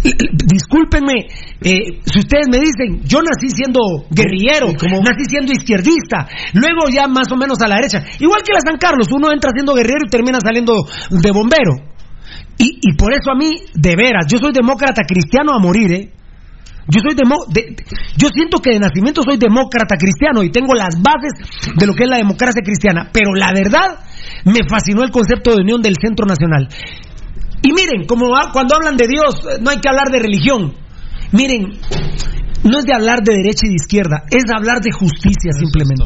[0.02, 1.28] Discúlpenme,
[1.60, 3.80] eh, si ustedes me dicen, yo nací siendo
[4.10, 8.60] guerrillero, nací siendo izquierdista, luego ya más o menos a la derecha, igual que la
[8.64, 10.74] San Carlos, uno entra siendo guerrero y termina saliendo
[11.10, 11.74] de bombero.
[12.56, 16.10] Y, y por eso a mí, de veras, yo soy demócrata cristiano a morir, ¿eh?
[16.90, 17.84] Yo soy demo- de- de-
[18.16, 21.32] yo siento que de nacimiento soy demócrata cristiano y tengo las bases
[21.76, 24.00] de lo que es la democracia cristiana, pero la verdad
[24.44, 26.68] me fascinó el concepto de unión del Centro Nacional.
[27.62, 30.74] Y miren, cuando hablan de Dios, eh, no hay que hablar de religión.
[31.32, 31.78] Miren,
[32.64, 36.04] no es de hablar de derecha y de izquierda, es de hablar de justicia simplemente.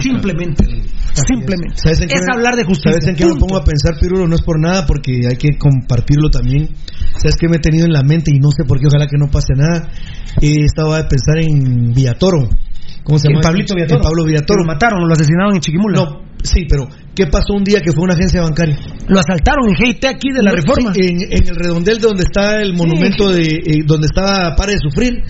[0.00, 0.64] Simplemente.
[1.12, 1.76] Simplemente.
[1.76, 2.92] ¿Sabes en qué Es me- hablar de justicia.
[2.92, 4.26] ¿Sabes en qué me pongo a pensar, Pirulo?
[4.26, 6.68] No es por nada, porque hay que compartirlo también.
[7.20, 8.30] ¿Sabes qué me he tenido en la mente?
[8.34, 9.88] Y no sé por qué, ojalá que no pase nada.
[10.40, 12.48] He estado a pensar en Villatoro.
[13.04, 13.40] ¿Cómo se llama?
[13.42, 14.00] Pablito Villatoro.
[14.00, 14.60] En Pablo Villatoro.
[14.62, 16.00] Lo mataron, lo asesinaron en Chiquimula.
[16.00, 18.78] No, sí, pero ¿qué pasó un día que fue una agencia bancaria?
[19.08, 20.94] Lo asaltaron en GIT aquí de la No, reforma.
[20.94, 24.72] sí, en, en el redondel de donde está el monumento de eh, donde estaba Pare
[24.72, 25.22] de Sufrir.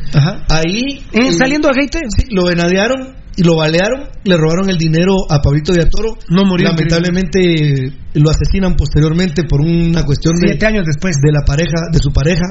[0.49, 1.03] Ahí.
[1.13, 1.95] Eh, saliendo de GIT.
[2.17, 4.09] Sí, lo venadearon y lo balearon.
[4.25, 6.17] Le robaron el dinero a Pablito Villatoro.
[6.29, 6.69] No murió.
[6.69, 10.49] Lamentablemente lo asesinan posteriormente por una cuestión de.
[10.49, 11.17] Siete años después.
[11.23, 12.45] De la pareja, de su pareja.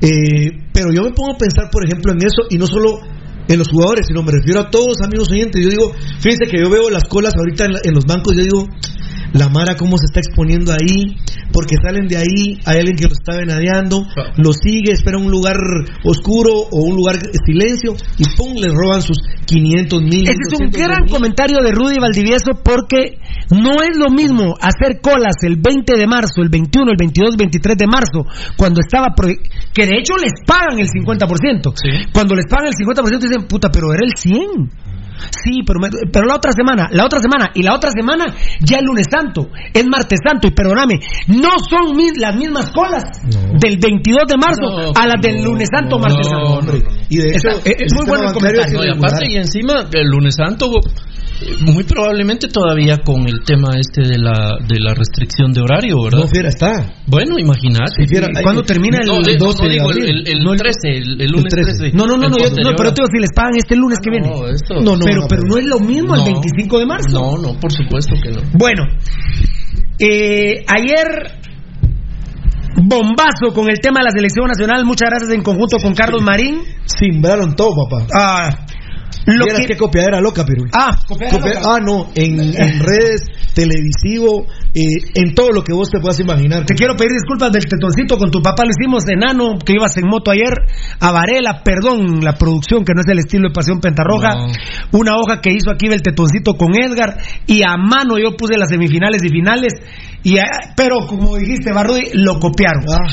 [0.00, 3.00] Eh, pero yo me pongo a pensar, por ejemplo, en eso y no solo
[3.48, 5.62] en los jugadores, sino me refiero a todos amigos oyentes.
[5.62, 8.66] Yo digo, fíjense que yo veo las colas ahorita en, en los bancos, yo digo,
[9.32, 11.16] la Mara cómo se está exponiendo ahí,
[11.52, 14.04] porque salen de ahí, hay alguien que lo está venadeando,
[14.36, 15.56] lo sigue, espera un lugar
[16.04, 20.28] oscuro o un lugar de silencio y pum, le roban sus 500 mil.
[20.28, 23.18] Ese es un gran comentario de Rudy Valdivieso porque
[23.50, 27.76] no es lo mismo hacer colas el 20 de marzo, el 21, el 22, 23
[27.76, 28.26] de marzo,
[28.56, 29.08] cuando estaba...
[29.14, 29.28] pro-
[29.72, 31.72] que de hecho les pagan el 50%.
[32.12, 34.40] Cuando les pagan el 50% dicen, puta, pero era el 100.
[35.30, 38.26] Sí, pero, me- pero la otra semana, la otra semana y la otra semana
[38.60, 40.98] ya es lunes santo, es martes santo y perdóname,
[41.28, 45.68] no son mi- las mismas colas del 22 de marzo No, a las del lunes
[45.72, 46.72] santo, martes santo.
[47.08, 48.78] Y de hecho, Está- es muy bueno el comentario.
[48.78, 50.80] No, y aparte, y encima, el lunes santo, eh,
[51.60, 56.20] muy probablemente todavía con el tema este de la, de la restricción de horario, ¿verdad?
[56.20, 56.94] No, fiera, está.
[57.06, 57.92] Bueno, imagínate.
[57.98, 60.04] Sí, fiera, ¿Cuándo termina el No, no, 12 no digo el, abril?
[60.08, 61.78] el- el No, el- 13, el, el lunes el 13.
[61.78, 61.96] 13.
[61.96, 63.98] No, no, no, el no, yo- no, pero te digo, si les pagan este lunes
[64.02, 64.28] que viene.
[64.28, 65.58] No, esto- No, no, pero, no, pero no.
[65.58, 66.24] es lo mismo el No.
[66.24, 67.08] 25 de marzo.
[67.12, 68.40] No, no, por supuesto que no.
[68.54, 68.84] Bueno,
[69.98, 71.32] eh, ayer
[72.82, 74.84] bombazo con el tema de la selección nacional.
[74.84, 76.60] Muchas gracias en conjunto con Carlos Marín.
[76.84, 78.06] Simbraron todo, papá.
[78.14, 78.66] Ah,
[79.26, 80.68] lo que- qué copiadera loca, Pirul.
[80.72, 81.68] Ah, copiadera Copia- loca.
[81.74, 83.22] ah, no, en, en redes,
[83.54, 84.82] televisivo, eh,
[85.14, 86.64] en todo lo que vos te puedas imaginar.
[86.64, 88.64] Te quiero pedir disculpas del tetoncito con tu papá.
[88.64, 90.52] Lo hicimos enano, que ibas en moto ayer.
[91.00, 94.28] A Varela, perdón, la producción, que no es el estilo de Pasión Pentarroja.
[94.36, 94.98] No.
[94.98, 97.16] Una hoja que hizo aquí del tetoncito con Edgar.
[97.46, 99.72] Y a mano yo puse las semifinales y finales.
[100.22, 100.36] Y,
[100.76, 102.84] pero como dijiste, Barruy, lo copiaron.
[102.90, 103.06] Ah,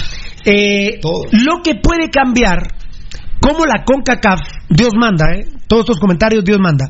[0.45, 1.23] Eh, Todo.
[1.31, 2.67] lo que puede cambiar,
[3.39, 5.45] como la CONCACAF, Dios manda, ¿eh?
[5.73, 6.85] Todos estos comentarios Dios manda.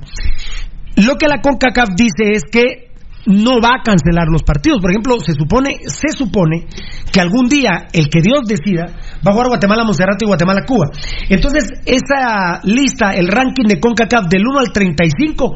[0.98, 2.92] Lo que la CONCACAF dice es que
[3.26, 4.82] no va a cancelar los partidos.
[4.82, 6.68] Por ejemplo, se supone, se supone
[7.10, 8.88] que algún día el que Dios decida
[9.26, 10.88] va a jugar Guatemala, Monserrate y Guatemala, Cuba.
[11.30, 15.54] Entonces, esa lista, el ranking de CONCACAF del 1 al 35,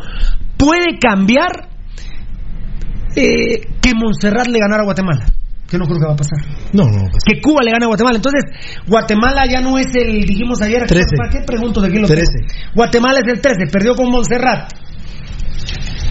[0.55, 1.67] puede cambiar
[3.13, 5.25] eh, que Montserrat le ganara a Guatemala.
[5.67, 6.39] Que no creo que va a pasar
[6.73, 7.09] no, no.
[7.11, 8.17] pues, que Cuba le gane a Guatemala.
[8.17, 8.43] Entonces,
[8.87, 11.17] Guatemala ya no es el, dijimos ayer, 13.
[11.17, 12.23] ¿para qué pregunto de aquí lo 13.
[12.23, 12.73] tengo?
[12.75, 14.71] Guatemala es el 13, perdió con Montserrat.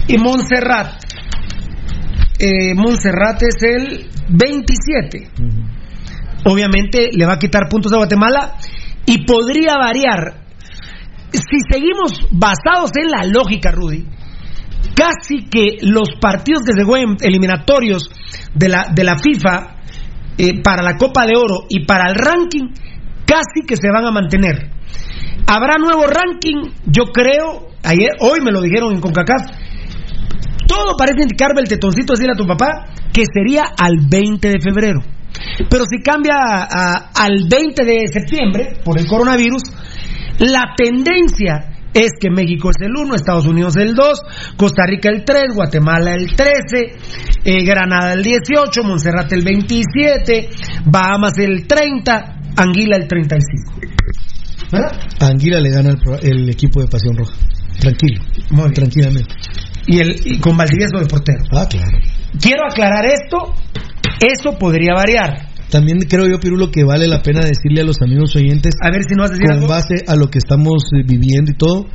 [0.07, 1.03] Y Montserrat,
[2.39, 5.29] eh, Montserrat es el 27.
[6.45, 8.55] Obviamente le va a quitar puntos a Guatemala
[9.05, 10.45] y podría variar.
[11.31, 14.05] Si seguimos basados en la lógica, Rudy,
[14.95, 18.09] casi que los partidos que se jueguen eliminatorios
[18.53, 19.77] de la, de la FIFA
[20.37, 22.69] eh, para la Copa de Oro y para el ranking,
[23.25, 24.71] casi que se van a mantener.
[25.47, 29.41] Habrá nuevo ranking, yo creo, ayer, hoy me lo dijeron en CONCACAF,
[30.67, 34.99] todo parece indicarme el tetoncito decirle a tu papá que sería al 20 de febrero.
[35.69, 36.35] Pero si cambia
[37.15, 39.63] al 20 de septiembre por el coronavirus,
[40.39, 44.21] la tendencia es que México es el 1, Estados Unidos el 2,
[44.57, 46.95] Costa Rica el 3, Guatemala el 13,
[47.43, 50.49] eh, Granada el 18, Montserrat el 27,
[50.85, 53.73] Bahamas el 30, Anguila el 35.
[54.71, 54.91] ¿Verdad?
[55.21, 57.33] A Anguila le gana el, pro- el equipo de Pasión Roja.
[57.79, 58.21] Tranquilo.
[58.51, 58.71] Muy.
[58.73, 59.33] Tranquilamente.
[59.87, 61.43] Y, el, y con Valdivieso de portero.
[61.51, 61.97] Ah, claro.
[62.41, 63.53] Quiero aclarar esto,
[64.19, 65.46] eso podría variar.
[65.69, 69.03] También creo yo, Pirulo, que vale la pena decirle a los amigos oyentes, A ver
[69.03, 69.67] si no con algo.
[69.67, 71.85] base a lo que estamos eh, viviendo y todo,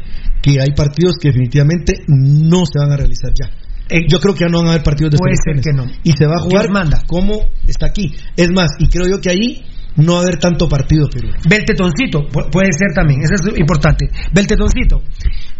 [0.42, 3.48] que hay partidos que definitivamente no se van a realizar ya.
[3.88, 5.86] Eh, Yo creo que ya no van a haber partidos de Puede ser que no.
[6.02, 7.02] Y se va a jugar manda.
[7.06, 8.12] como está aquí.
[8.36, 9.64] Es más, y creo yo que ahí
[9.96, 11.34] no va a haber tanto partido, Pirulo.
[11.48, 14.06] Beltetoncito, pu- puede ser también, eso es importante.
[14.34, 15.02] Beltetoncito,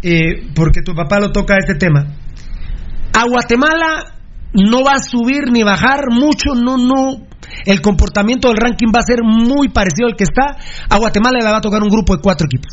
[0.02, 2.06] eh, porque tu papá lo toca este tema.
[3.14, 4.14] A Guatemala
[4.55, 7.26] no va a subir ni bajar mucho, no, no.
[7.64, 10.56] El comportamiento del ranking va a ser muy parecido al que está.
[10.88, 12.72] A Guatemala le va a tocar un grupo de cuatro equipos,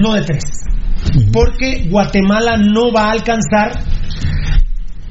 [0.00, 0.44] no de tres.
[1.32, 3.82] Porque Guatemala no va a alcanzar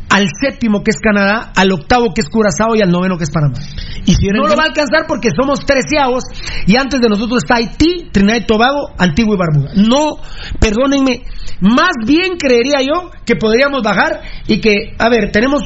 [0.10, 3.32] al séptimo que es Canadá, al octavo que es Curazao y al noveno que es
[3.32, 3.60] Panamá.
[4.06, 6.24] Y si No el lo va a alcanzar porque somos treceavos
[6.66, 9.72] y antes de nosotros está Haití, Trinidad y Tobago, Antigua y Barbuda.
[9.76, 10.18] No,
[10.60, 11.24] perdónenme,
[11.62, 15.62] más bien creería yo que podríamos bajar y que, a ver, tenemos...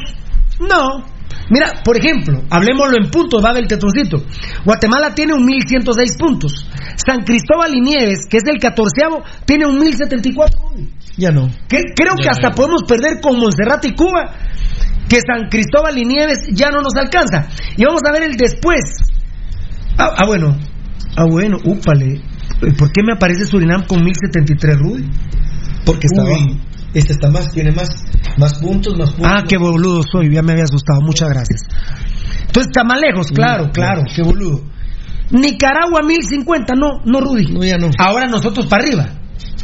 [0.60, 1.13] No.
[1.50, 4.24] Mira, por ejemplo, hablemoslo en puntos, va del tetroncito.
[4.66, 6.68] Guatemala tiene un 1106 puntos.
[7.06, 10.60] San Cristóbal y Nieves, que es el catorceavo, tiene un 1074.
[11.18, 11.48] Ya no.
[11.68, 14.32] Que- creo que hasta podemos perder con Monserrat y Cuba,
[15.10, 17.48] que San Cristóbal y Nieves ya no nos alcanza.
[17.78, 18.80] Y vamos a ver el después.
[19.98, 20.58] Ah, ah, bueno.
[21.16, 22.22] Ah, bueno, úpale.
[22.78, 25.06] ¿Por qué me aparece Surinam con 1073, Rudy?
[25.86, 26.30] Porque está Uy.
[26.32, 26.60] abajo.
[26.94, 27.90] Este está más, tiene más,
[28.38, 29.32] más puntos, más puntos.
[29.34, 31.62] Ah, qué boludo soy, ya me había asustado, muchas gracias.
[32.42, 34.62] Entonces está más lejos, claro, claro, qué boludo.
[35.32, 37.48] Nicaragua 1050, no, no, Rudy.
[37.48, 37.90] No, ya no.
[37.98, 39.10] Ahora nosotros para arriba.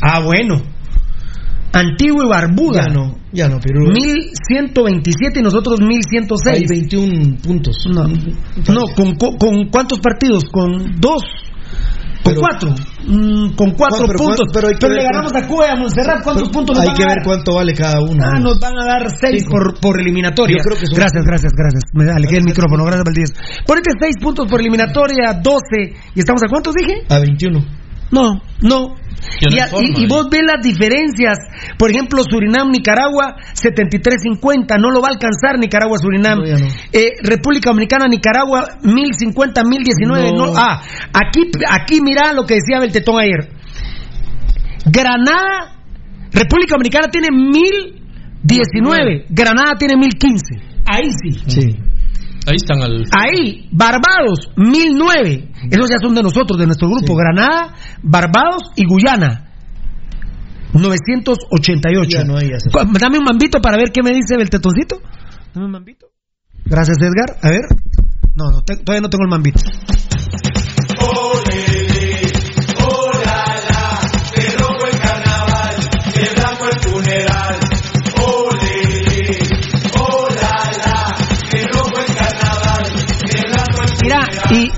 [0.02, 0.62] Ah, bueno.
[1.72, 2.86] Antigua y Barbuda.
[2.88, 3.92] Ya no, ya no, Pirulo.
[3.94, 6.58] 1127 y nosotros 1106.
[6.58, 7.76] Hay 21 puntos.
[7.88, 10.46] No, no con, con, con cuántos partidos?
[10.46, 11.22] Con dos.
[12.30, 12.70] Con Pero- cuatro.
[13.10, 14.48] Mm, con cuatro pero puntos.
[14.54, 16.24] pero ver le ganamos a Cuba y a Montserrat.
[16.24, 18.22] ¿Cuántos puntos nos Hay van que a ver cuánto vale cada uno.
[18.24, 20.58] Ah, nos van a dar seis por, por eliminatoria.
[20.58, 21.84] Yo creo que son- Gracias, gracias, gracias.
[21.94, 22.84] Me alejé el micrófono.
[22.86, 23.34] Gracias, Valdés.
[23.66, 25.96] Ponete seis puntos por eliminatoria, 12.
[26.16, 27.02] ¿Y estamos a cuántos dije?
[27.10, 27.60] A 21.
[28.12, 28.96] No, no.
[29.42, 31.38] Y, hay a- forma, y- y vos ves las diferencias.
[31.78, 34.78] Por ejemplo, Surinam, Nicaragua, 73-50.
[34.80, 36.40] No lo va a alcanzar Nicaragua, Surinam.
[36.40, 36.68] No, ya no.
[36.94, 40.32] Eh, República Dominicana, Nicaragua, 1050, 1019.
[40.32, 40.46] No.
[40.48, 40.54] No.
[40.56, 40.82] Ah,
[41.14, 43.50] aquí, aquí mira lo que decía Beltetón ayer.
[44.86, 45.76] Granada,
[46.32, 49.26] República Dominicana tiene 1019.
[49.30, 50.56] Granada tiene 1015.
[50.86, 51.40] Ahí sí.
[51.48, 51.76] Sí.
[52.48, 53.06] Ahí están al.
[53.12, 55.52] Ahí, Barbados, 1009.
[55.70, 57.16] Esos ya son de nosotros, de nuestro grupo.
[57.16, 59.50] Granada, Barbados y Guyana.
[60.74, 62.10] 988.
[62.10, 62.36] Ya no
[63.00, 65.02] Dame un mambito para ver qué me dice el tetoncito.
[65.54, 66.08] Dame un mambito.
[66.66, 67.38] Gracias, Edgar.
[67.42, 67.62] A ver.
[68.36, 69.60] No, no todavía no tengo el mambito.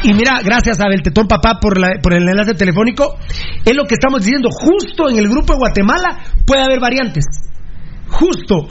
[0.04, 3.18] Y, mira, gracias a Beltetón Papá por, la- por el enlace telefónico.
[3.66, 4.50] Es lo que estamos diciendo.
[4.52, 7.26] Justo en el grupo de Guatemala puede haber variantes.
[8.08, 8.68] Justo.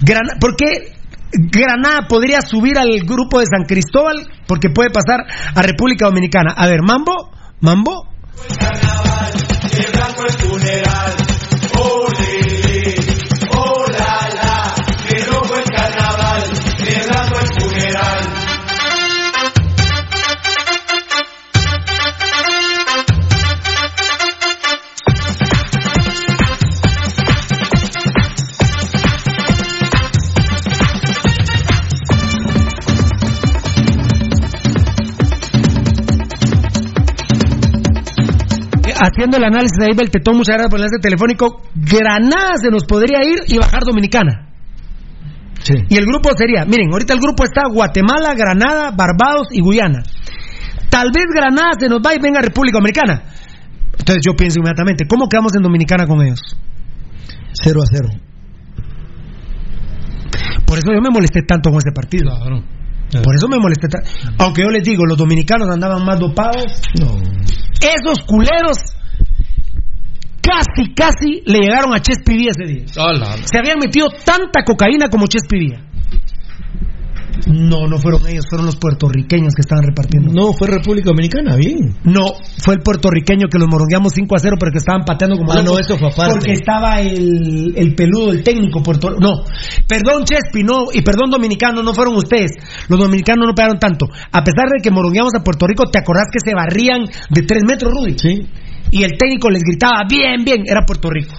[0.00, 0.92] Gran- ¿Por qué
[1.32, 4.26] Granada podría subir al grupo de San Cristóbal?
[4.46, 5.20] Porque puede pasar
[5.54, 6.52] a República Dominicana.
[6.56, 7.30] A ver, Mambo,
[7.60, 8.08] Mambo.
[39.02, 41.62] Haciendo el análisis de ahí, Beltetón, muchas gracias por el enlace telefónico.
[41.74, 44.48] Granada se nos podría ir y bajar Dominicana.
[45.88, 50.02] Y el grupo sería, miren, ahorita el grupo está Guatemala, Granada, Barbados y Guyana.
[50.88, 53.22] Tal vez Granada se nos va y venga República Dominicana.
[53.98, 56.56] Entonces yo pienso inmediatamente, ¿cómo quedamos en Dominicana con ellos?
[57.52, 58.08] 0 a 0.
[60.66, 62.32] Por eso yo me molesté tanto con ese partido.
[63.12, 64.08] Por eso me molesté tanto.
[64.38, 66.64] Aunque yo les digo, los dominicanos andaban más dopados.
[67.80, 68.78] Esos culeros
[70.40, 72.84] casi, casi le llegaron a Chespi Vía ese día.
[73.44, 75.89] Se habían metido tanta cocaína como Chespi Vía.
[77.46, 80.32] No, no fueron ellos, fueron los puertorriqueños que estaban repartiendo.
[80.32, 81.96] No, fue República Dominicana, bien.
[82.04, 85.52] No, fue el puertorriqueño que los morongueamos 5 a 0 pero que estaban pateando como
[85.52, 86.34] Ah, no, eso fue aparte.
[86.34, 89.44] Porque estaba el, el peludo, el técnico puerto No,
[89.86, 92.52] perdón Chespi, no, y perdón Dominicano, no fueron ustedes.
[92.88, 94.06] Los dominicanos no pegaron tanto.
[94.32, 97.62] A pesar de que morongueamos a Puerto Rico, ¿te acordás que se barrían de 3
[97.66, 98.18] metros, Rudy?
[98.18, 98.46] Sí.
[98.90, 101.34] Y el técnico les gritaba, bien, bien, era Puerto Rico.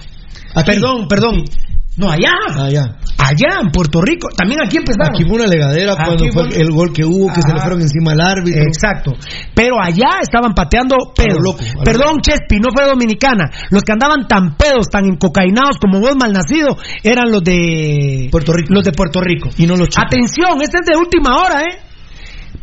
[0.66, 1.44] Perdón, perdón.
[1.94, 2.32] No, allá.
[2.56, 2.84] Allá.
[3.18, 4.28] Allá, en Puerto Rico.
[4.36, 5.14] También aquí empezaron.
[5.14, 7.82] Aquí fue una legadera Aquí cuando fue el gol que hubo, que se le fueron
[7.82, 8.62] encima al árbitro.
[8.62, 9.12] Exacto.
[9.54, 11.38] Pero allá estaban pateando pedos.
[11.42, 13.50] loco, Perdón, Chespi, no fue dominicana.
[13.70, 18.72] Los que andaban tan pedos, tan encocainados como vos malnacido, eran los de Puerto Rico.
[18.72, 19.50] Los de Puerto Rico.
[19.58, 20.04] Y no los chicos.
[20.06, 21.78] Atención, este es de última hora, ¿eh?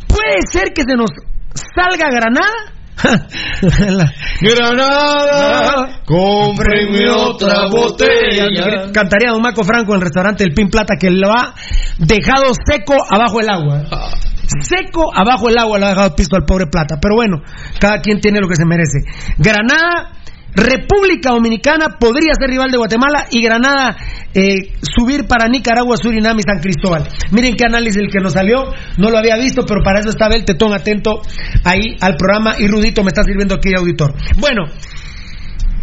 [0.08, 1.08] Puede ser que se nos
[1.74, 2.74] salga Granada.
[3.96, 4.12] La-
[4.42, 5.69] Granada,
[6.10, 8.90] cómpreme otra botella.
[8.92, 11.54] Cantaría Don Marco Franco en el restaurante El Pin Plata que lo ha
[11.98, 13.82] dejado seco abajo del agua.
[14.60, 16.98] Seco abajo del agua lo ha dejado pisto al pobre Plata.
[17.00, 17.36] Pero bueno,
[17.78, 18.98] cada quien tiene lo que se merece.
[19.38, 20.10] Granada,
[20.52, 23.96] República Dominicana podría ser rival de Guatemala y Granada
[24.34, 27.06] eh, subir para Nicaragua, Surinam y San Cristóbal.
[27.30, 28.64] Miren qué análisis el que nos salió.
[28.98, 31.22] No lo había visto, pero para eso estaba el tetón atento
[31.64, 34.12] ahí al programa y Rudito me está sirviendo aquí de auditor.
[34.38, 34.64] Bueno,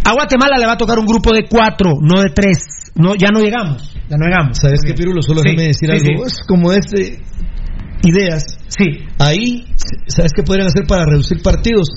[0.10, 2.58] a Guatemala le va a tocar un grupo de cuatro, no de tres.
[2.96, 3.94] No, ya no llegamos.
[4.10, 4.58] Ya no llegamos.
[4.58, 5.22] ¿Sabes qué, Pirulo?
[5.22, 6.26] Solo Sí, déjame decir sí, algo.
[6.28, 6.34] sí.
[6.34, 7.20] Es como este.
[8.04, 8.44] Ideas.
[8.68, 8.86] Sí.
[9.20, 9.66] Ahí,
[10.08, 11.90] ¿sabes qué podrían hacer para reducir partidos?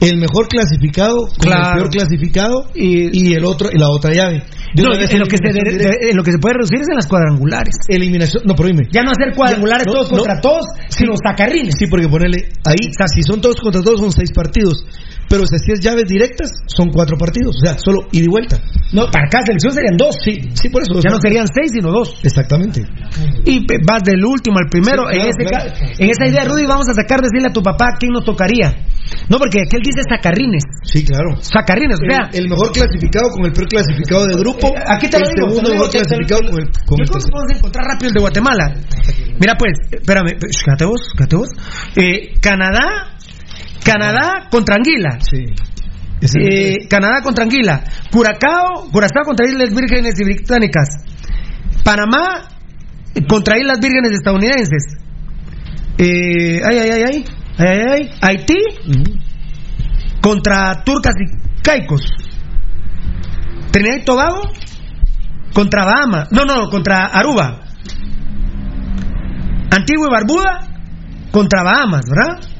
[0.00, 1.68] El mejor clasificado con Claro.
[1.68, 4.42] el peor clasificado y, el otro y la otra llave.
[4.76, 7.06] No, en, lo que se, de- en lo que se puede reducir es en las
[7.06, 7.74] cuadrangulares.
[7.88, 8.82] Eliminación, no, pero dime.
[8.92, 10.18] Ya no hacer cuadrangulares Ya, todos no.
[10.18, 11.74] contra todos, sino sacarrines.
[11.78, 14.84] Sí, porque ponerle ahí, si son todos contra todos, son seis partidos.
[15.28, 17.56] Pero si es llaves directas, son cuatro partidos.
[17.56, 18.58] O sea, solo ida y vuelta.
[18.92, 20.14] No, para cada selección serían dos.
[20.24, 21.00] Sí, sí, por eso.
[21.00, 22.20] Ya no serían seis, sino dos.
[22.22, 22.82] Exactamente.
[23.44, 25.04] Y vas del último al primero.
[25.10, 25.64] Sí, claro, en, ese claro.
[25.70, 28.86] ca- en esa idea, Rudy, vamos a sacar, decirle a tu papá quién nos tocaría.
[29.28, 30.62] No, porque aquel dice sacarrines.
[30.82, 31.36] Sí, claro.
[31.40, 32.30] Sacarrines, o sea.
[32.32, 34.68] El, el mejor clasificado con el peor clasificado de grupo.
[34.68, 37.32] Eh, Aquí te lo el digo, segundo mejor clasificado con el, con el que tercero.
[37.34, 38.66] podemos encontrar rápido el de Guatemala.
[39.38, 41.48] Mira, pues, espérame, quédate vos, quédate vos.
[41.96, 43.15] Eh, Canadá,
[43.86, 45.18] Canadá contra Anguila.
[45.20, 45.44] Sí.
[46.40, 47.84] Eh, Canadá contra Anguila.
[48.10, 50.88] Curacao, Curazao contra Islas Vírgenes y Británicas.
[51.84, 52.48] Panamá
[53.14, 54.96] eh, contra Islas Vírgenes estadounidenses.
[55.98, 57.24] Eh, ay, ay, ay, ay,
[57.58, 58.10] ay, ay, ay.
[58.20, 58.58] Haití
[60.20, 62.02] contra Turcas y Caicos.
[63.70, 64.42] Trinidad y Tobago
[65.54, 66.32] contra Bahamas.
[66.32, 67.60] No, no, contra Aruba.
[69.70, 70.60] Antigua y Barbuda
[71.30, 72.55] contra Bahamas, ¿verdad?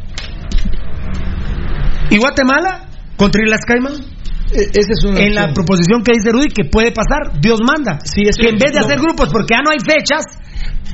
[2.10, 3.94] Y Guatemala contra Islas Caimán.
[4.52, 7.98] E, Esa es una en la proposición que dice Rudy que puede pasar, Dios manda.
[8.04, 8.86] Sí, es que en vez de no.
[8.86, 10.22] hacer grupos, porque ya no hay fechas,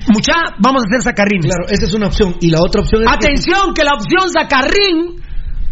[0.09, 1.47] mucha, vamos a hacer sacarrines.
[1.55, 2.37] Claro, esa es una opción.
[2.41, 3.09] Y la otra opción es.
[3.09, 5.21] que- Atención, que la opción sacarrín,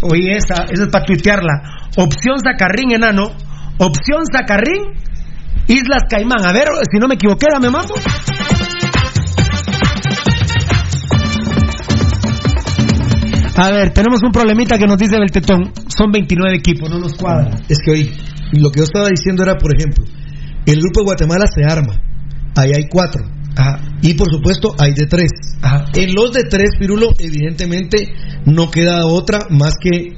[0.02, 1.88] oye, esa, esa es para tuitearla.
[1.96, 3.32] Opción sacarrín, enano.
[3.78, 4.92] Opción sacarrín,
[5.66, 6.44] Islas Caimán.
[6.44, 7.94] A ver, si no me equivoqué, dame mambo.
[13.56, 15.72] A ver, tenemos un problemita que nos dice Beltetón.
[15.88, 17.56] Son 29 equipos, no nos cuadra.
[17.68, 18.12] Es que hoy,
[18.52, 20.04] lo que yo estaba diciendo era, por ejemplo,
[20.66, 22.00] el grupo de Guatemala se arma.
[22.56, 23.24] Ahí hay cuatro.
[24.02, 25.30] Y por supuesto hay de tres.
[25.94, 28.12] En los de tres, Pirulo, evidentemente
[28.46, 30.14] no queda otra más que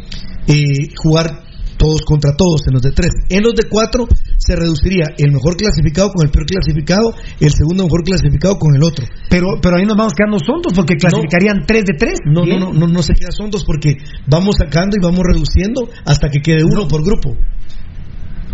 [0.47, 1.43] eh, jugar
[1.83, 3.11] todos contra todos en los de tres.
[3.29, 4.07] En los de cuatro
[4.39, 7.11] se reduciría el mejor clasificado con el peor clasificado,
[7.41, 9.05] el segundo mejor clasificado con el otro.
[9.29, 12.19] Pero, pero ahí nos vamos quedando sondos porque clasificarían tres de tres.
[12.25, 13.99] No, no, no, no, no se queda sondos porque
[14.29, 17.35] vamos sacando y vamos reduciendo hasta que quede uno por grupo.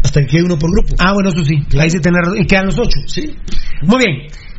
[0.02, 0.94] Hasta que quede uno por grupo.
[0.98, 1.56] Ah, bueno, eso sí.
[1.78, 2.22] Ahí sí tener.
[2.36, 2.98] Y quedan los ocho.
[3.06, 3.36] Sí.
[3.82, 4.14] Muy bien.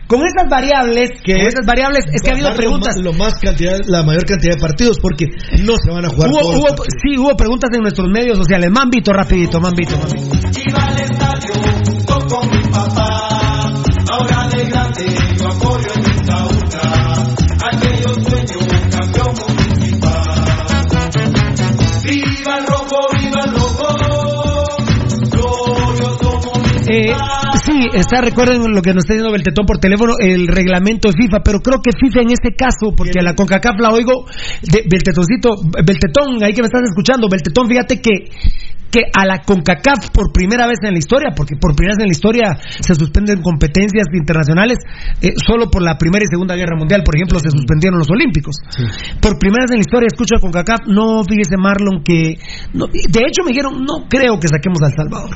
[0.10, 2.96] Con esas variables, con esas variables, es que ha habido lo preguntas.
[2.96, 5.26] más- Lo más cantidad, la mayor cantidad de partidos porque
[5.64, 8.72] no se van a jugar Hubo, todos hubo- sí, hubo preguntas en nuestros medios sociales.
[8.72, 10.60] Mambito, rapidito, mambito, mambito.
[10.68, 11.54] Iba al estadio
[11.86, 13.30] junto con mi papá.
[14.12, 15.06] Ahora de grande
[15.38, 15.92] yo apoyo
[26.90, 27.14] Eh,
[27.64, 31.60] sí, está, recuerden lo que nos está diciendo Beltetón por teléfono, el reglamento FIFA, pero
[31.60, 34.26] creo que FIFA en este caso, porque a la CONCACAF la oigo,
[34.64, 35.54] de, Beltetoncito,
[35.86, 38.34] Beltetón, ahí que me estás escuchando, Beltetón, fíjate que
[38.92, 42.10] que a la CONCACAF por primera vez en la historia, porque por primera vez en
[42.10, 44.78] la historia se suspenden competencias internacionales,
[45.22, 48.58] eh, solo por la Primera y Segunda Guerra Mundial, por ejemplo, se suspendieron los Olímpicos.
[49.22, 52.38] Por primera vez en la historia escucho a CONCACAF, no, fíjese Marlon, que...
[52.74, 55.36] no, de hecho me dijeron, no creo que saquemos a El Salvador.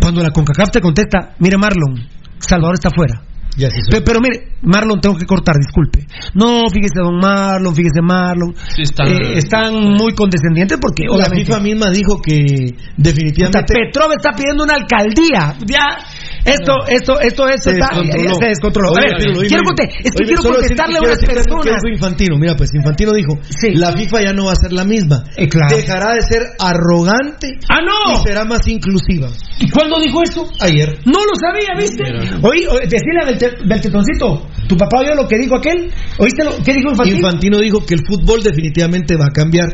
[0.00, 3.27] Cuando la CONCACAF te contesta, mire Marlon, Salvador está fuera.
[3.90, 6.06] Pe- pero, mire, Marlon, tengo que cortar, disculpe.
[6.34, 8.54] No, fíjese, don Marlon, fíjese, Marlon.
[8.82, 11.24] están- Eh, están muy condescendientes porque, La.
[11.44, 15.54] FIFA misma dijo que definitivamente Petrov está pidiendo una alcaldía.
[15.66, 15.98] Ya,
[16.44, 18.34] esto, esto, esto, esto se está, descontroló.
[18.40, 18.88] se descontroló.
[18.88, 19.06] A Oye,
[19.38, 21.82] ver, quiero, conte- es que quiero contestarle a unas personas.
[21.92, 23.38] Infantino, mira, pues Infantino dijo,
[23.74, 25.24] la FIFA ya no va a ser la misma.
[25.36, 25.76] Eh, claro.
[25.76, 28.12] Dejará de ser arrogante ¡Ah, no!
[28.12, 29.28] y será más inclusiva.
[29.60, 30.48] ¿Y cuándo dijo eso?
[30.60, 30.98] Ayer.
[31.04, 32.02] No lo sabía, ¿viste?
[32.46, 35.92] Oí, o- decirle a Belte- Beltetoncito, tu papá oyó lo que dijo aquel.
[36.18, 37.16] ¿Oíste lo que dijo Infantino?
[37.16, 39.68] Infantino dijo que el fútbol definitivamente va a cambiar,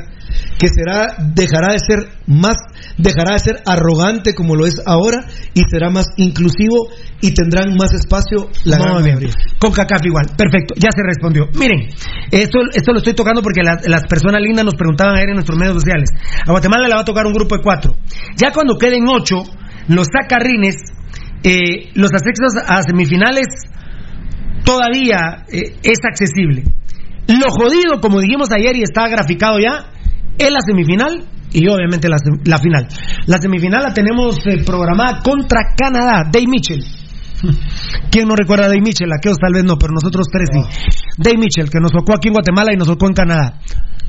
[0.59, 2.57] que será dejará de ser más
[2.97, 5.25] dejará de ser arrogante como lo es ahora
[5.55, 6.89] y será más inclusivo
[7.21, 9.17] y tendrán más espacio la gran Muy bien.
[9.17, 9.35] mayoría.
[9.59, 10.27] Con CACAF igual.
[10.37, 11.49] Perfecto, ya se respondió.
[11.59, 11.89] Miren,
[12.31, 15.59] esto, esto lo estoy tocando porque las, las personas lindas nos preguntaban ayer en nuestros
[15.59, 16.11] medios sociales.
[16.47, 17.97] A Guatemala le va a tocar un grupo de cuatro.
[18.37, 19.43] Ya cuando queden ocho,
[19.89, 20.77] los sacarrines,
[21.43, 23.47] eh, los accesos a semifinales
[24.65, 26.65] todavía eh, es accesible.
[27.27, 29.91] Lo jodido, como dijimos ayer y está graficado ya,
[30.39, 32.89] es la semifinal y obviamente la, la final.
[33.27, 36.85] La semifinal la tenemos eh, programada contra Canadá, Dave Mitchell.
[38.11, 39.11] ¿Quién no recuerda a Dave Mitchell?
[39.13, 40.61] Aquellos tal vez no, pero nosotros tres sí.
[41.19, 43.61] Dave Mitchell, que nos tocó aquí en Guatemala y nos tocó en Canadá.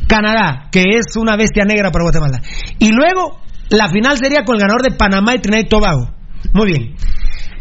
[0.07, 2.41] Canadá, que es una bestia negra para Guatemala.
[2.80, 6.11] Y luego, la final sería con el ganador de Panamá y Trinidad y Tobago.
[6.53, 6.95] Muy bien.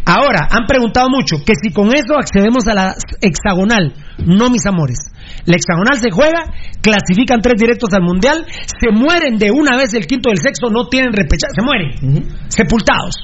[0.07, 3.95] Ahora, han preguntado mucho que si con eso accedemos a la hexagonal.
[4.19, 4.99] No, mis amores.
[5.47, 6.53] La hexagonal se juega,
[6.83, 10.89] clasifican tres directos al mundial, se mueren de una vez el quinto del sexto, no
[10.89, 13.17] tienen repechaje, se mueren, sepultados.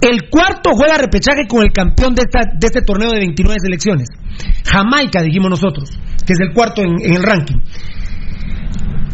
[0.00, 4.08] El cuarto juega repechaje con el campeón de, esta, de este torneo de 29 selecciones.
[4.64, 5.90] Jamaica, dijimos nosotros,
[6.26, 7.58] que es el cuarto en, en el ranking.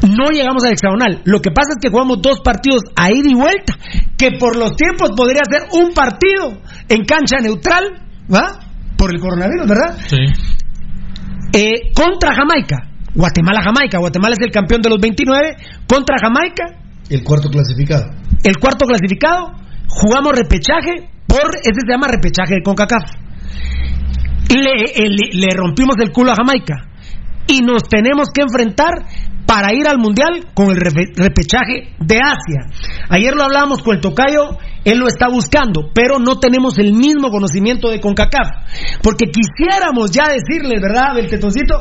[0.08, 1.22] No llegamos al hexagonal.
[1.24, 3.74] Lo que pasa es que jugamos dos partidos a ida y vuelta,
[4.16, 7.84] que por los tiempos podría ser un partido en cancha neutral,
[8.32, 8.60] ¿va?
[8.96, 9.98] Por el coronavirus, ¿verdad?
[10.06, 10.16] Sí.
[11.52, 12.76] Eh, contra Jamaica.
[13.14, 13.98] Guatemala-Jamaica.
[13.98, 15.56] Guatemala es el campeón de los 29.
[15.88, 16.64] Contra Jamaica,
[17.08, 18.10] El cuarto clasificado.
[18.44, 19.52] el cuarto clasificado.
[19.88, 23.10] Jugamos repechaje por, ese se llama repechaje de CONCACAF.
[24.50, 26.74] Le, eh, le- le rompimos el culo a Jamaica.
[27.48, 29.06] Y nos tenemos que enfrentar
[29.46, 32.66] para ir al mundial con el repe- repechaje de Asia.
[33.08, 37.30] Ayer lo hablábamos con el tocayo, él lo está buscando, pero no tenemos el mismo
[37.30, 38.48] conocimiento de CONCACAF.
[39.02, 41.78] Porque quisiéramos ya decirles, ¿verdad, Beltetoncito?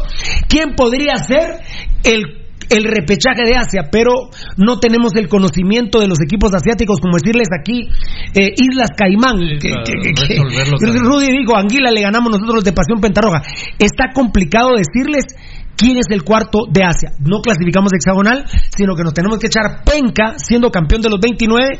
[0.47, 1.59] ¿Quién podría ser
[2.03, 2.23] el,
[2.69, 4.11] el repechaje de Asia, pero
[4.57, 7.89] no tenemos el conocimiento de los equipos asiáticos, como decirles aquí,
[8.33, 9.37] eh, Islas Caimán.
[9.59, 10.35] que- que- que-
[10.79, 11.03] también.
[11.03, 13.41] Rudy dijo, Anguila le ganamos nosotros de Pasión Pentarroja.
[13.79, 15.25] Está complicado decirles
[15.77, 17.11] quién es el cuarto de Asia.
[17.19, 18.45] No clasificamos de hexagonal,
[18.75, 21.79] sino que nos tenemos que echar penca, siendo campeón de los 29,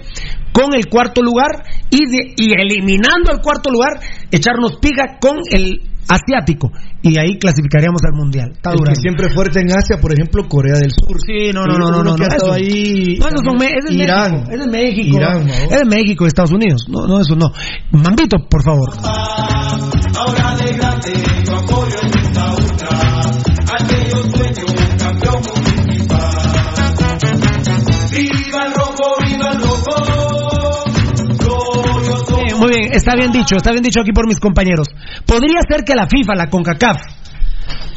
[0.52, 4.00] con el cuarto lugar y, de- y eliminando el cuarto lugar,
[4.32, 6.72] echarnos piga con el asiático.
[7.02, 8.52] Y ahí clasificaríamos al mundial.
[8.54, 8.94] Está El dura.
[8.94, 11.18] que siempre fuerte en Asia, por ejemplo, Corea del Sur.
[11.26, 13.18] Sí, no, no, no, no, no, no, eso- ahí.
[13.20, 14.32] No, son es Irán.
[14.32, 15.18] México, es México.
[15.18, 15.54] Irán, ¿no?
[15.54, 16.86] Es de México y Estados Unidos.
[16.90, 17.52] No, no, eso no.
[17.92, 18.90] Mambito, por favor.
[20.18, 20.56] Ahora
[32.96, 34.88] está bien dicho, está bien dicho aquí por mis compañeros.
[35.26, 36.98] Podría ser que la FIFA, la CONCACAF,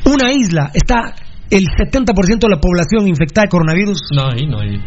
[0.07, 1.15] una isla, está
[1.51, 4.81] el 70% de la población infectada de coronavirus No, ahí no hay.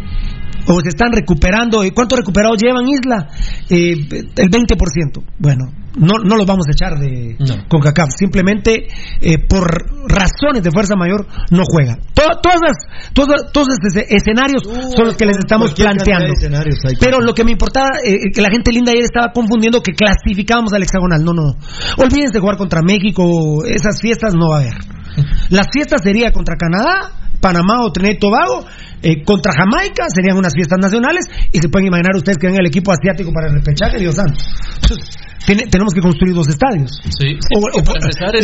[0.68, 1.84] O se están recuperando.
[1.84, 3.28] ¿Y cuántos recuperados llevan isla?
[3.70, 5.24] Eh, el 20%.
[5.40, 5.66] Bueno,
[5.98, 7.68] no, no los vamos a echar de No.
[7.70, 8.10] CONCACAF.
[8.18, 8.88] Simplemente
[9.22, 9.66] eh, por
[10.08, 11.96] razones de fuerza mayor no juega.
[12.14, 14.64] To- todas las- todos, todos estos escenarios
[14.96, 16.68] son los que les estamos cualquier cantidad planteando.
[17.00, 20.74] Pero lo que me importaba, eh, que la gente linda ayer estaba confundiendo que clasificábamos
[20.74, 21.24] al hexagonal.
[21.24, 21.56] No, no.
[21.98, 23.64] Olvídense de jugar contra México.
[23.66, 24.74] Esas fiestas no va a haber.
[25.50, 27.12] Las fiestas sería contra Canadá,
[27.42, 28.66] Panamá o Trinidad y Tobago,
[29.02, 32.68] eh, contra Jamaica, serían unas fiestas nacionales, y se pueden imaginar ustedes que venga el
[32.68, 34.40] equipo asiático para el repechaje, Dios santo.
[34.82, 35.10] Entonces,
[35.46, 36.92] tiene- tenemos que construir dos estadios.
[37.04, 37.82] Sí, sí, O-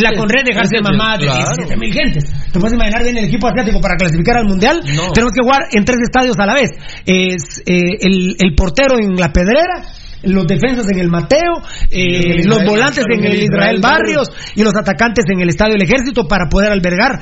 [0.02, 1.38] la que- Conred dejarse que- mamá de claro.
[1.54, 2.24] 17 mil gentes.
[2.52, 4.80] ¿Te puedes imaginar viene el equipo asiático para clasificar al mundial?
[4.96, 5.12] No.
[5.12, 6.70] Tenemos que jugar en tres estadios a la vez.
[7.06, 9.84] Es, eh, el, el portero en la pedrera.
[10.24, 11.62] Los defensas en el Mateo,
[11.92, 15.82] eh, los volantes en el Israel Israel Barrios y los atacantes en el Estadio del
[15.82, 17.20] Ejército para poder albergar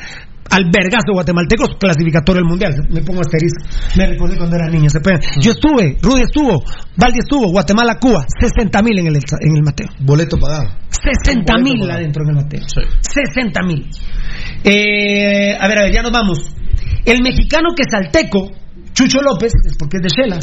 [0.51, 2.73] albergazo guatemaltecos clasificatorio del mundial.
[2.91, 3.65] Me pongo asterisco.
[3.97, 4.89] Me recordé cuando era niño.
[4.91, 5.01] Se
[5.41, 6.63] Yo estuve, Rudy estuvo,
[6.97, 9.89] Valdi estuvo, Guatemala, Cuba, 60 mil en el, en el Mateo.
[10.01, 10.69] Boleto pagado.
[10.91, 12.61] 60 Boleto mil adentro en el Mateo.
[12.67, 12.81] Sí.
[13.01, 13.87] 60 mil.
[14.65, 16.39] Eh, a ver, a ver, ya nos vamos.
[17.05, 18.51] El mexicano que es salteco,
[18.93, 20.37] Chucho López, es porque es de Shela.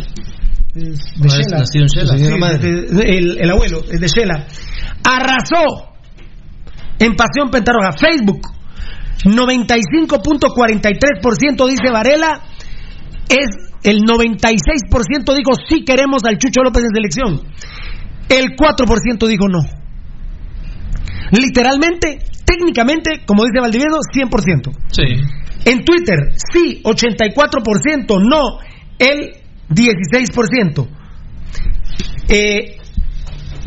[0.75, 1.57] Es de Shela.
[1.59, 2.17] nacido en Shela.
[2.17, 4.45] Sí, de- el, el abuelo es de Shela.
[5.03, 5.89] Arrasó
[6.99, 7.91] en Pasión Pentarroja.
[7.93, 8.41] Facebook,
[9.23, 12.41] 95.43% dice Varela.
[13.29, 13.47] Es
[13.83, 17.41] el 96% dijo sí queremos al Chucho López en selección.
[18.29, 19.59] El 4% dijo no.
[21.31, 24.71] Literalmente, técnicamente, como dice Valdivieso, 100%.
[24.91, 25.03] Sí.
[25.65, 28.59] En Twitter, sí, 84%, no,
[28.99, 29.33] el
[29.69, 30.87] 16%.
[32.29, 32.77] Eh,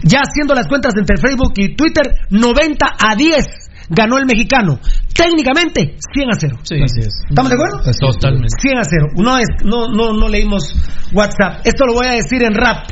[0.03, 4.79] ya haciendo las cuentas entre Facebook y Twitter, 90 a 10 ganó el mexicano.
[5.15, 6.57] Técnicamente, 100 a 0.
[6.63, 6.77] Sí.
[6.83, 7.15] Así es.
[7.29, 7.81] ¿Estamos de acuerdo?
[8.01, 8.49] Totalmente.
[8.61, 9.07] 100 a 0.
[9.17, 10.75] No, es, no, no, no leímos
[11.13, 11.61] WhatsApp.
[11.65, 12.87] Esto lo voy a decir en rap.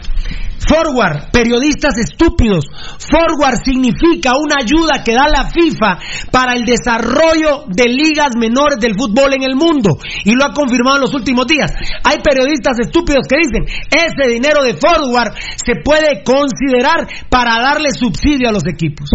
[0.66, 2.64] Forward, periodistas estúpidos.
[2.98, 5.98] Forward significa una ayuda que da la FIFA
[6.30, 9.98] para el desarrollo de ligas menores del fútbol en el mundo.
[10.24, 11.70] Y lo ha confirmado en los últimos días.
[12.04, 18.48] Hay periodistas estúpidos que dicen, ese dinero de Forward se puede considerar para darle subsidio
[18.48, 19.10] a los equipos.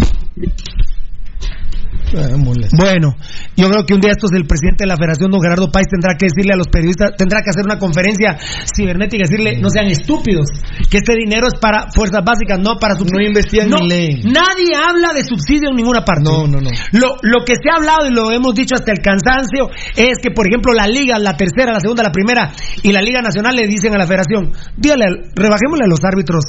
[2.12, 2.76] Molesto.
[2.76, 3.14] Bueno,
[3.56, 6.14] yo creo que un día estos el presidente de la Federación, don Gerardo Páez, tendrá
[6.18, 8.36] que decirle a los periodistas, tendrá que hacer una conferencia
[8.74, 10.46] cibernética y decirle, no sean estúpidos,
[10.90, 13.20] que este dinero es para fuerzas básicas, no para subsidio.
[13.20, 14.32] No investigan No, ni leen.
[14.32, 16.24] Nadie habla de subsidio en ninguna parte.
[16.24, 16.70] No, no, no.
[16.92, 20.30] Lo, lo que se ha hablado y lo hemos dicho hasta el cansancio es que,
[20.30, 23.66] por ejemplo, la liga, la tercera, la segunda, la primera y la liga nacional le
[23.66, 26.44] dicen a la federación, dígale, al- rebajémosle a los árbitros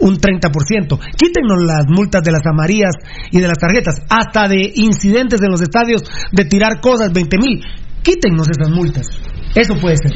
[0.00, 2.92] un 30%, quítenos las multas de las amarillas
[3.30, 6.02] y de las tarjetas, hasta de incidentes en los estadios
[6.32, 7.62] de tirar cosas, 20 mil,
[8.02, 9.06] quítenos esas multas.
[9.54, 10.12] Eso puede ser.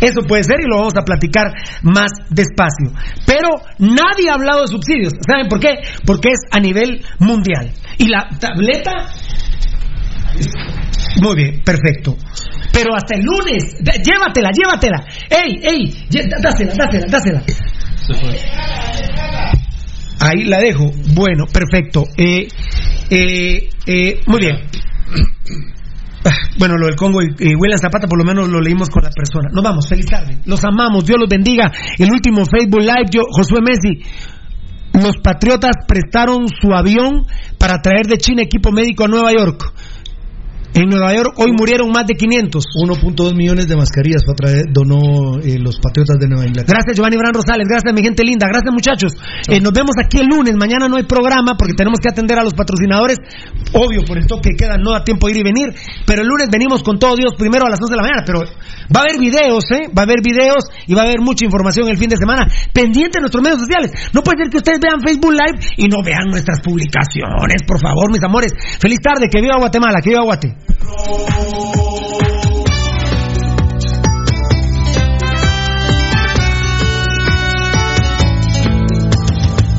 [0.00, 1.52] Eso puede ser y lo vamos a platicar
[1.82, 2.92] más despacio.
[3.26, 3.48] Pero
[3.78, 5.12] nadie ha hablado de subsidios.
[5.28, 5.74] ¿Saben por qué?
[6.06, 7.72] Porque es a nivel mundial.
[7.98, 8.92] Y la tableta...
[11.20, 12.16] Muy bien, perfecto.
[12.72, 15.04] Pero hasta el lunes, llévatela, llévatela.
[15.30, 16.06] ¡Ey, ey!
[16.10, 17.42] Dásela, dásela, dásela.
[18.14, 18.38] Fue.
[20.20, 20.90] Ahí la dejo.
[21.14, 22.04] Bueno, perfecto.
[22.16, 22.48] Eh,
[23.10, 24.56] eh, eh, muy bien.
[26.58, 29.48] Bueno, lo del Congo y, y Zapata por lo menos lo leímos con la persona.
[29.52, 30.38] Nos vamos, feliz tarde.
[30.44, 31.70] Los amamos, Dios los bendiga.
[31.96, 34.02] El último Facebook Live, yo, Josué Messi.
[34.92, 37.26] Los Patriotas prestaron su avión
[37.58, 39.72] para traer de China equipo médico a Nueva York.
[40.74, 42.64] En Nueva York hoy murieron más de 500.
[42.84, 46.78] 1.2 millones de mascarillas fue a traer, donó eh, los Patriotas de Nueva Inglaterra.
[46.78, 49.12] Gracias Giovanni Bran Rosales, gracias mi gente linda, gracias muchachos.
[49.48, 52.44] Eh, nos vemos aquí el lunes, mañana no hay programa porque tenemos que atender a
[52.44, 53.16] los patrocinadores.
[53.72, 55.74] Obvio, por el toque que queda no da tiempo de ir y venir,
[56.06, 58.40] pero el lunes venimos con todo Dios primero a las 11 de la mañana, pero
[58.44, 59.90] va a haber videos, ¿eh?
[59.90, 62.46] Va a haber videos y va a haber mucha información el fin de semana.
[62.72, 63.90] Pendiente de nuestros medios sociales.
[64.12, 68.12] No puede ser que ustedes vean Facebook Live y no vean nuestras publicaciones, por favor,
[68.12, 68.52] mis amores.
[68.78, 70.57] Feliz tarde, que viva Guatemala, que viva Guate.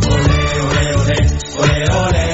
[0.10, 1.18] Ole, ole, ole,
[1.60, 2.28] ole, ole.